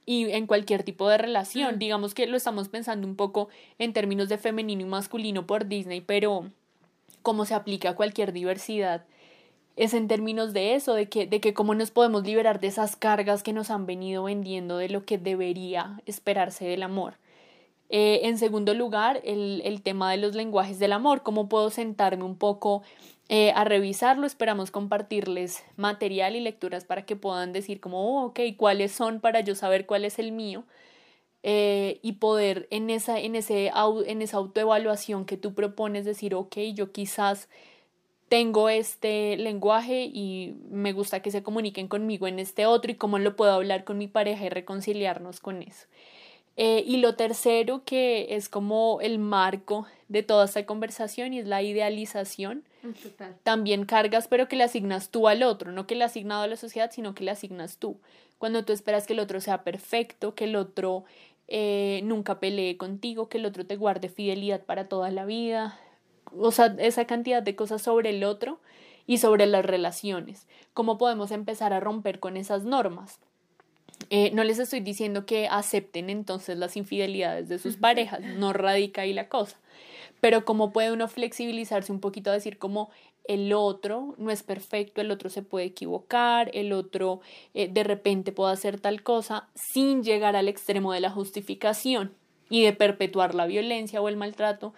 y 0.05 0.29
en 0.31 0.45
cualquier 0.47 0.83
tipo 0.83 1.09
de 1.09 1.17
relación. 1.17 1.75
Mm. 1.75 1.79
Digamos 1.79 2.13
que 2.13 2.27
lo 2.27 2.37
estamos 2.37 2.69
pensando 2.69 3.07
un 3.07 3.15
poco 3.15 3.49
en 3.79 3.93
términos 3.93 4.29
de 4.29 4.37
femenino 4.37 4.81
y 4.81 4.85
masculino 4.85 5.47
por 5.47 5.67
Disney, 5.67 6.01
pero 6.01 6.49
como 7.21 7.45
se 7.45 7.55
aplica 7.55 7.89
a 7.89 7.95
cualquier 7.95 8.31
diversidad 8.33 9.05
es 9.75 9.93
en 9.93 10.07
términos 10.07 10.53
de 10.53 10.75
eso, 10.75 10.93
de 10.93 11.09
que, 11.09 11.27
de 11.27 11.41
que 11.41 11.53
cómo 11.53 11.75
nos 11.75 11.91
podemos 11.91 12.23
liberar 12.23 12.59
de 12.59 12.67
esas 12.67 12.95
cargas 12.95 13.43
que 13.43 13.53
nos 13.53 13.69
han 13.69 13.85
venido 13.85 14.23
vendiendo 14.23 14.77
de 14.77 14.89
lo 14.89 15.05
que 15.05 15.17
debería 15.17 16.01
esperarse 16.05 16.65
del 16.65 16.83
amor. 16.83 17.15
Eh, 17.89 18.21
en 18.23 18.37
segundo 18.37 18.73
lugar, 18.73 19.21
el, 19.23 19.61
el, 19.63 19.81
tema 19.81 20.09
de 20.11 20.17
los 20.17 20.33
lenguajes 20.33 20.79
del 20.79 20.93
amor, 20.93 21.21
cómo 21.23 21.49
puedo 21.49 21.69
sentarme 21.69 22.23
un 22.23 22.35
poco 22.35 22.81
eh, 23.27 23.51
a 23.55 23.63
revisarlo, 23.63 24.27
esperamos 24.27 24.69
compartirles 24.71 25.63
material 25.77 26.35
y 26.35 26.41
lecturas 26.41 26.85
para 26.85 27.05
que 27.05 27.15
puedan 27.15 27.53
decir 27.53 27.79
como, 27.79 28.21
oh, 28.21 28.25
ok, 28.27 28.39
cuáles 28.57 28.91
son 28.91 29.19
para 29.19 29.41
yo 29.41 29.55
saber 29.55 29.85
cuál 29.85 30.05
es 30.05 30.19
el 30.19 30.31
mío. 30.31 30.63
Eh, 31.43 31.99
y 32.01 32.13
poder 32.13 32.67
en 32.71 32.89
esa, 32.89 33.19
en, 33.19 33.35
ese, 33.35 33.71
en 34.07 34.21
esa 34.23 34.37
autoevaluación 34.37 35.25
que 35.25 35.37
tú 35.37 35.53
propones 35.53 36.05
decir, 36.05 36.33
ok, 36.33 36.57
yo 36.73 36.91
quizás 36.91 37.49
tengo 38.29 38.69
este 38.69 39.37
lenguaje 39.37 40.09
y 40.11 40.55
me 40.69 40.93
gusta 40.93 41.21
que 41.21 41.31
se 41.31 41.43
comuniquen 41.43 41.87
conmigo 41.87 42.27
en 42.27 42.39
este 42.39 42.65
otro 42.65 42.91
y 42.91 42.95
cómo 42.95 43.19
lo 43.19 43.35
puedo 43.35 43.51
hablar 43.51 43.83
con 43.83 43.97
mi 43.97 44.07
pareja 44.07 44.45
y 44.45 44.49
reconciliarnos 44.49 45.39
con 45.39 45.61
eso. 45.61 45.87
Eh, 46.57 46.83
y 46.87 46.97
lo 46.97 47.15
tercero 47.15 47.83
que 47.83 48.27
es 48.35 48.47
como 48.47 48.99
el 49.01 49.19
marco 49.19 49.87
de 50.07 50.23
toda 50.23 50.45
esta 50.45 50.65
conversación 50.65 51.33
y 51.33 51.39
es 51.39 51.47
la 51.47 51.61
idealización. 51.61 52.63
También 53.43 53.85
cargas, 53.85 54.27
pero 54.27 54.47
que 54.47 54.55
le 54.55 54.63
asignas 54.63 55.09
tú 55.09 55.27
al 55.27 55.43
otro, 55.43 55.71
no 55.71 55.85
que 55.85 55.95
le 55.95 56.03
asignado 56.03 56.43
a 56.43 56.47
la 56.47 56.55
sociedad, 56.55 56.91
sino 56.91 57.13
que 57.13 57.23
le 57.23 57.31
asignas 57.31 57.77
tú. 57.77 57.97
Cuando 58.37 58.63
tú 58.63 58.73
esperas 58.73 59.07
que 59.07 59.13
el 59.13 59.19
otro 59.19 59.41
sea 59.41 59.63
perfecto, 59.63 60.35
que 60.35 60.45
el 60.45 60.55
otro 60.55 61.03
eh, 61.47 62.01
nunca 62.03 62.39
pelee 62.39 62.77
contigo, 62.77 63.27
que 63.27 63.37
el 63.37 63.45
otro 63.45 63.65
te 63.65 63.75
guarde 63.75 64.07
fidelidad 64.07 64.63
para 64.63 64.87
toda 64.87 65.11
la 65.11 65.25
vida, 65.25 65.79
o 66.39 66.51
sea, 66.51 66.75
esa 66.79 67.05
cantidad 67.05 67.43
de 67.43 67.55
cosas 67.55 67.81
sobre 67.81 68.11
el 68.11 68.23
otro 68.23 68.59
y 69.07 69.17
sobre 69.17 69.45
las 69.45 69.65
relaciones. 69.65 70.47
¿Cómo 70.73 70.97
podemos 70.97 71.31
empezar 71.31 71.73
a 71.73 71.79
romper 71.79 72.19
con 72.19 72.37
esas 72.37 72.63
normas? 72.63 73.19
Eh, 74.09 74.31
no 74.33 74.43
les 74.43 74.59
estoy 74.59 74.81
diciendo 74.81 75.25
que 75.25 75.47
acepten 75.47 76.09
entonces 76.09 76.57
las 76.57 76.77
infidelidades 76.77 77.49
de 77.49 77.59
sus 77.59 77.77
parejas, 77.77 78.21
no 78.21 78.53
radica 78.53 79.01
ahí 79.01 79.13
la 79.13 79.29
cosa. 79.29 79.57
Pero 80.21 80.45
cómo 80.45 80.71
puede 80.71 80.91
uno 80.91 81.07
flexibilizarse 81.07 81.91
un 81.91 81.99
poquito 81.99 82.29
a 82.29 82.33
decir 82.33 82.57
como 82.57 82.89
el 83.27 83.53
otro 83.53 84.13
no 84.17 84.29
es 84.29 84.43
perfecto, 84.43 85.01
el 85.01 85.11
otro 85.11 85.29
se 85.29 85.41
puede 85.41 85.65
equivocar, 85.65 86.51
el 86.53 86.73
otro 86.73 87.21
eh, 87.53 87.67
de 87.67 87.83
repente 87.83 88.31
puede 88.31 88.53
hacer 88.53 88.79
tal 88.79 89.01
cosa 89.01 89.47
sin 89.55 90.03
llegar 90.03 90.35
al 90.35 90.47
extremo 90.47 90.93
de 90.93 90.99
la 90.99 91.09
justificación 91.09 92.13
y 92.49 92.63
de 92.63 92.73
perpetuar 92.73 93.33
la 93.33 93.47
violencia 93.47 94.01
o 94.01 94.09
el 94.09 94.17
maltrato, 94.17 94.73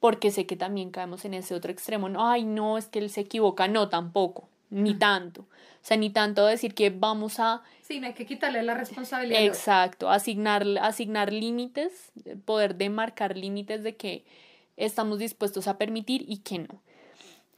porque 0.00 0.30
sé 0.30 0.46
que 0.46 0.56
también 0.56 0.90
caemos 0.90 1.24
en 1.26 1.34
ese 1.34 1.54
otro 1.54 1.70
extremo. 1.70 2.08
No, 2.08 2.28
ay, 2.28 2.44
no, 2.44 2.78
es 2.78 2.86
que 2.86 2.98
él 2.98 3.10
se 3.10 3.20
equivoca. 3.20 3.68
No, 3.68 3.88
tampoco, 3.90 4.48
ni 4.70 4.94
tanto. 4.94 5.42
O 5.42 5.86
sea, 5.86 5.96
ni 5.96 6.10
tanto 6.10 6.46
decir 6.46 6.74
que 6.74 6.90
vamos 6.90 7.38
a... 7.38 7.62
Sí, 7.82 8.00
no 8.00 8.06
hay 8.06 8.14
que 8.14 8.26
quitarle 8.26 8.62
la 8.62 8.74
responsabilidad. 8.74 9.42
Exacto, 9.42 10.10
asignar, 10.10 10.66
asignar 10.80 11.32
límites, 11.32 12.12
poder 12.44 12.76
demarcar 12.76 13.36
límites 13.36 13.82
de 13.82 13.96
que 13.96 14.24
estamos 14.76 15.18
dispuestos 15.18 15.68
a 15.68 15.76
permitir 15.76 16.24
y 16.26 16.38
que 16.38 16.58
no. 16.58 16.82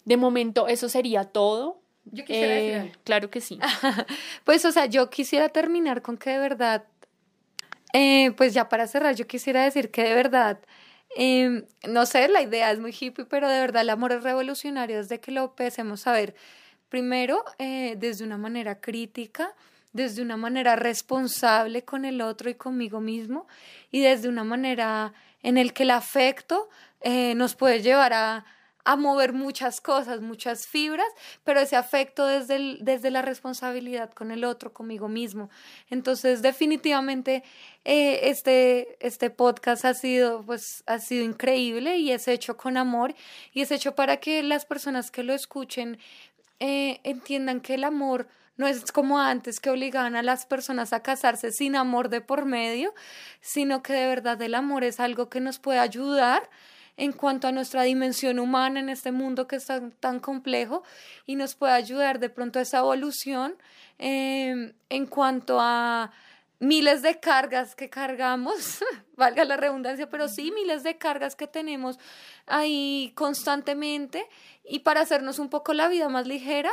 De 0.05 0.17
momento, 0.17 0.67
eso 0.67 0.89
sería 0.89 1.25
todo. 1.25 1.81
Yo 2.05 2.25
quisiera 2.25 2.55
decir 2.55 2.91
eh, 2.91 2.93
Claro 3.05 3.31
que 3.31 3.41
sí. 3.41 3.59
pues, 4.45 4.65
o 4.65 4.73
sea, 4.73 4.87
yo 4.87 5.11
quisiera 5.11 5.49
terminar 5.49 6.03
con 6.03 6.17
que 6.17 6.31
de 6.31 6.39
verdad, 6.39 6.85
eh, 7.93 8.33
pues 8.37 8.55
ya 8.55 8.69
para 8.69 8.89
cerrar, 8.89 9.15
yo 9.15 9.27
quisiera 9.29 9.63
decir 9.63 9.91
que 9.91 10.03
de 10.03 10.15
verdad 10.15 10.59
Em, 11.17 11.65
no 11.89 12.07
sé, 12.07 12.29
la 12.29 12.43
idea 12.43 12.71
es 12.71 12.81
muy 12.81 12.95
hippie, 12.99 13.25
pero 13.27 13.49
de 13.49 13.61
verdad 13.61 13.83
el 13.83 13.91
amor 13.91 14.13
es 14.13 14.23
revolucionario 14.23 14.97
desde 14.97 15.21
que 15.21 15.31
lo 15.31 15.45
empecemos 15.45 16.07
a 16.07 16.13
ver. 16.13 16.35
Primero, 16.89 17.45
eh, 17.59 17.97
desde 17.99 18.25
una 18.25 18.39
manera 18.39 18.81
crítica, 18.81 19.55
desde 19.93 20.23
una 20.23 20.37
manera 20.37 20.77
responsable 20.77 21.85
con 21.85 22.05
el 22.05 22.21
otro 22.23 22.49
y 22.51 22.55
conmigo 22.55 23.01
mismo, 23.01 23.47
y 23.91 24.01
desde 24.01 24.29
una 24.29 24.45
manera 24.45 25.13
en 25.43 25.59
el 25.59 25.73
que 25.73 25.83
el 25.83 25.91
afecto 25.91 26.69
eh, 27.01 27.35
nos 27.35 27.57
puede 27.57 27.83
llevar 27.83 28.13
a, 28.15 28.45
a 28.85 28.97
mover 28.97 29.33
muchas 29.33 29.81
cosas, 29.81 30.21
muchas 30.21 30.67
fibras, 30.67 31.07
pero 31.45 31.61
ese 31.61 31.77
afecto 31.77 32.27
desde, 32.27 32.79
desde 32.81 33.11
la 33.11 33.23
responsabilidad 33.23 34.11
con 34.11 34.31
el 34.31 34.45
otro, 34.45 34.73
conmigo 34.73 35.09
mismo. 35.09 35.51
Entonces, 35.89 36.43
definitivamente, 36.43 37.45
eh, 37.85 38.21
este, 38.25 38.97
este 39.01 39.31
podcast 39.31 39.85
ha 39.85 39.95
sido, 39.95 40.43
pues, 40.45 40.83
ha 40.87 40.99
sido 40.99 41.25
increíble 41.25 41.97
y 41.99 42.11
es 42.11 42.27
hecho 42.29 42.57
con 42.57 42.77
amor 42.77 43.15
y 43.53 43.63
es 43.63 43.71
hecho 43.71 43.95
para 43.95 44.19
que 44.19 44.43
las 44.43 44.67
personas 44.67 45.11
que 45.11 45.23
lo 45.23 45.33
escuchen 45.33 45.99
eh, 46.59 47.01
entiendan 47.05 47.61
que 47.61 47.75
el 47.75 47.85
amor 47.85 48.29
no 48.57 48.67
es 48.67 48.93
como 48.93 49.19
antes 49.19 49.61
que 49.61 49.71
obligaban 49.71 50.15
a 50.15 50.23
las 50.23 50.47
personas 50.47 50.93
a 50.93 51.03
casarse 51.03 51.53
sin 51.53 51.75
amor 51.75 52.09
de 52.09 52.21
por 52.21 52.45
medio, 52.45 52.95
sino 53.41 53.83
que 53.83 53.93
de 53.93 54.07
verdad 54.07 54.41
el 54.43 54.55
amor 54.55 54.85
es 54.85 55.01
algo 55.01 55.29
que 55.29 55.41
nos 55.41 55.59
puede 55.59 55.79
ayudar 55.79 56.49
en 57.03 57.11
cuanto 57.11 57.49
a 57.49 57.53
nuestra 57.53 57.83
dimensión 57.83 58.39
humana 58.39 58.79
en 58.79 58.89
este 58.89 59.11
mundo 59.11 59.49
que 59.49 59.57
es 59.57 59.67
tan, 59.99 60.21
complejo 60.21 60.85
y 61.27 61.35
nos 61.35 61.57
puede 61.57 61.73
ayudar 61.73 62.21
de 62.21 62.31
pronto 62.31 62.61
a 62.61 62.63
esa 62.63 62.79
evolución 62.79 63.57
em, 63.99 64.73
en 64.89 65.07
cuanto 65.07 65.59
a 65.61 66.13
miles 66.61 67.03
de 67.03 67.19
cargas 67.19 67.75
que 67.75 67.91
cargamos, 67.91 68.85
valga 69.17 69.45
la 69.45 69.57
redundancia, 69.57 70.09
pero 70.09 70.29
sí 70.29 70.53
miles 70.53 70.85
de 70.85 70.97
cargas 70.97 71.35
que 71.35 71.49
tenemos 71.49 71.99
ahí 72.47 73.11
constantemente 73.17 74.25
y 74.65 74.79
para 74.79 75.01
hacernos 75.01 75.41
un 75.41 75.49
poco 75.49 75.75
la 75.75 75.89
vida 75.89 76.09
más 76.09 76.29
ligera, 76.29 76.71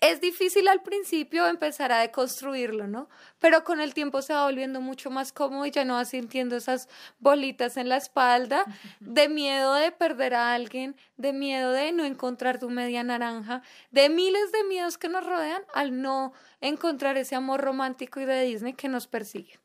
es 0.00 0.20
difícil 0.20 0.66
al 0.68 0.82
principio 0.82 1.46
empezar 1.46 1.92
a 1.92 2.00
deconstruirlo, 2.00 2.86
¿no? 2.86 3.08
Pero 3.38 3.64
con 3.64 3.80
el 3.80 3.92
tiempo 3.92 4.22
se 4.22 4.32
va 4.32 4.44
volviendo 4.44 4.80
mucho 4.80 5.10
más 5.10 5.32
cómodo 5.32 5.66
y 5.66 5.70
ya 5.70 5.84
no 5.84 5.94
vas 5.94 6.08
sintiendo 6.08 6.56
esas 6.56 6.88
bolitas 7.18 7.76
en 7.76 7.88
la 7.90 7.98
espalda 7.98 8.64
de 9.00 9.28
miedo 9.28 9.74
de 9.74 9.92
perder 9.92 10.34
a 10.34 10.54
alguien, 10.54 10.96
de 11.18 11.34
miedo 11.34 11.72
de 11.72 11.92
no 11.92 12.04
encontrar 12.04 12.58
tu 12.58 12.70
media 12.70 13.04
naranja, 13.04 13.62
de 13.90 14.08
miles 14.08 14.52
de 14.52 14.64
miedos 14.64 14.96
que 14.96 15.10
nos 15.10 15.24
rodean 15.24 15.62
al 15.74 16.00
no 16.00 16.32
encontrar 16.62 17.18
ese 17.18 17.34
amor 17.34 17.60
romántico 17.60 18.20
y 18.20 18.24
de 18.24 18.42
Disney 18.42 18.72
que 18.72 18.88
nos 18.88 19.06
persigue. 19.06 19.58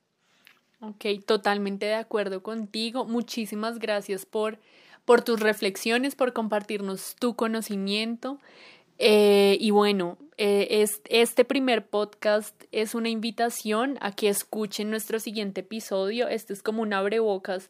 Ok, 0.82 1.06
totalmente 1.26 1.86
de 1.86 1.96
acuerdo 1.96 2.44
contigo. 2.44 3.06
Muchísimas 3.06 3.80
gracias 3.80 4.26
por, 4.26 4.60
por 5.06 5.22
tus 5.22 5.40
reflexiones, 5.40 6.16
por 6.16 6.34
compartirnos 6.34 7.16
tu 7.16 7.36
conocimiento. 7.36 8.40
Eh, 8.98 9.58
y 9.60 9.72
bueno, 9.72 10.18
eh, 10.38 10.86
este 11.10 11.46
primer 11.46 11.88
podcast 11.88 12.64
es 12.72 12.96
una 12.96 13.10
invitación 13.10 13.98
a 14.02 14.12
que 14.12 14.30
escuchen 14.30 14.89
nuestro 14.89 15.20
siguiente 15.20 15.62
episodio. 15.62 16.28
Este 16.28 16.54
es 16.54 16.64
como 16.64 16.82
un 16.82 16.93
abrebocas 16.93 17.70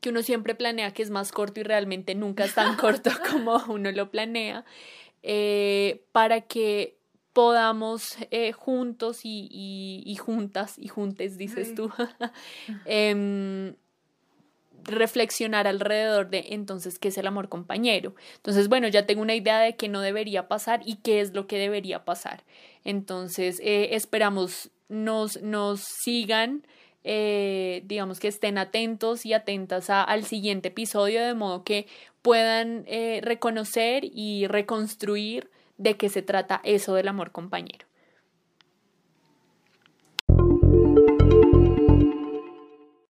que 0.00 0.10
uno 0.10 0.22
siempre 0.22 0.54
planea 0.54 0.92
que 0.92 1.02
es 1.02 1.10
más 1.10 1.32
corto 1.32 1.60
y 1.60 1.62
realmente 1.62 2.14
nunca 2.14 2.44
es 2.44 2.54
tan 2.54 2.76
corto 2.76 3.10
como 3.30 3.62
uno 3.68 3.90
lo 3.92 4.10
planea, 4.10 4.64
eh, 5.22 6.04
para 6.12 6.42
que 6.42 6.98
podamos 7.32 8.16
juntos 8.54 9.20
y, 9.24 9.48
y, 10.04 10.16
juntas 10.16 10.78
y 10.78 10.88
juntes, 10.88 11.36
dices 11.36 11.74
tú, 11.74 11.90
reflexionar 14.86 15.66
alrededor 15.66 16.30
de 16.30 16.46
entonces 16.50 16.98
qué 16.98 17.08
es 17.08 17.18
el 17.18 17.26
amor 17.26 17.48
compañero. 17.48 18.14
Entonces, 18.36 18.68
bueno, 18.68 18.88
ya 18.88 19.06
tengo 19.06 19.22
una 19.22 19.34
idea 19.34 19.60
de 19.60 19.76
qué 19.76 19.88
no 19.88 20.00
debería 20.00 20.48
pasar 20.48 20.80
y 20.84 20.96
qué 20.96 21.20
es 21.20 21.34
lo 21.34 21.46
que 21.46 21.58
debería 21.58 22.04
pasar. 22.04 22.44
Entonces, 22.84 23.60
eh, 23.62 23.90
esperamos 23.92 24.70
nos, 24.88 25.42
nos 25.42 25.80
sigan, 25.80 26.66
eh, 27.04 27.82
digamos 27.84 28.20
que 28.20 28.28
estén 28.28 28.58
atentos 28.58 29.26
y 29.26 29.32
atentas 29.32 29.90
al 29.90 30.24
siguiente 30.24 30.68
episodio, 30.68 31.24
de 31.24 31.34
modo 31.34 31.64
que 31.64 31.86
puedan 32.22 32.84
eh, 32.86 33.20
reconocer 33.22 34.04
y 34.04 34.46
reconstruir 34.46 35.50
de 35.78 35.96
qué 35.96 36.08
se 36.08 36.22
trata 36.22 36.60
eso 36.64 36.94
del 36.94 37.08
amor 37.08 37.32
compañero. 37.32 37.86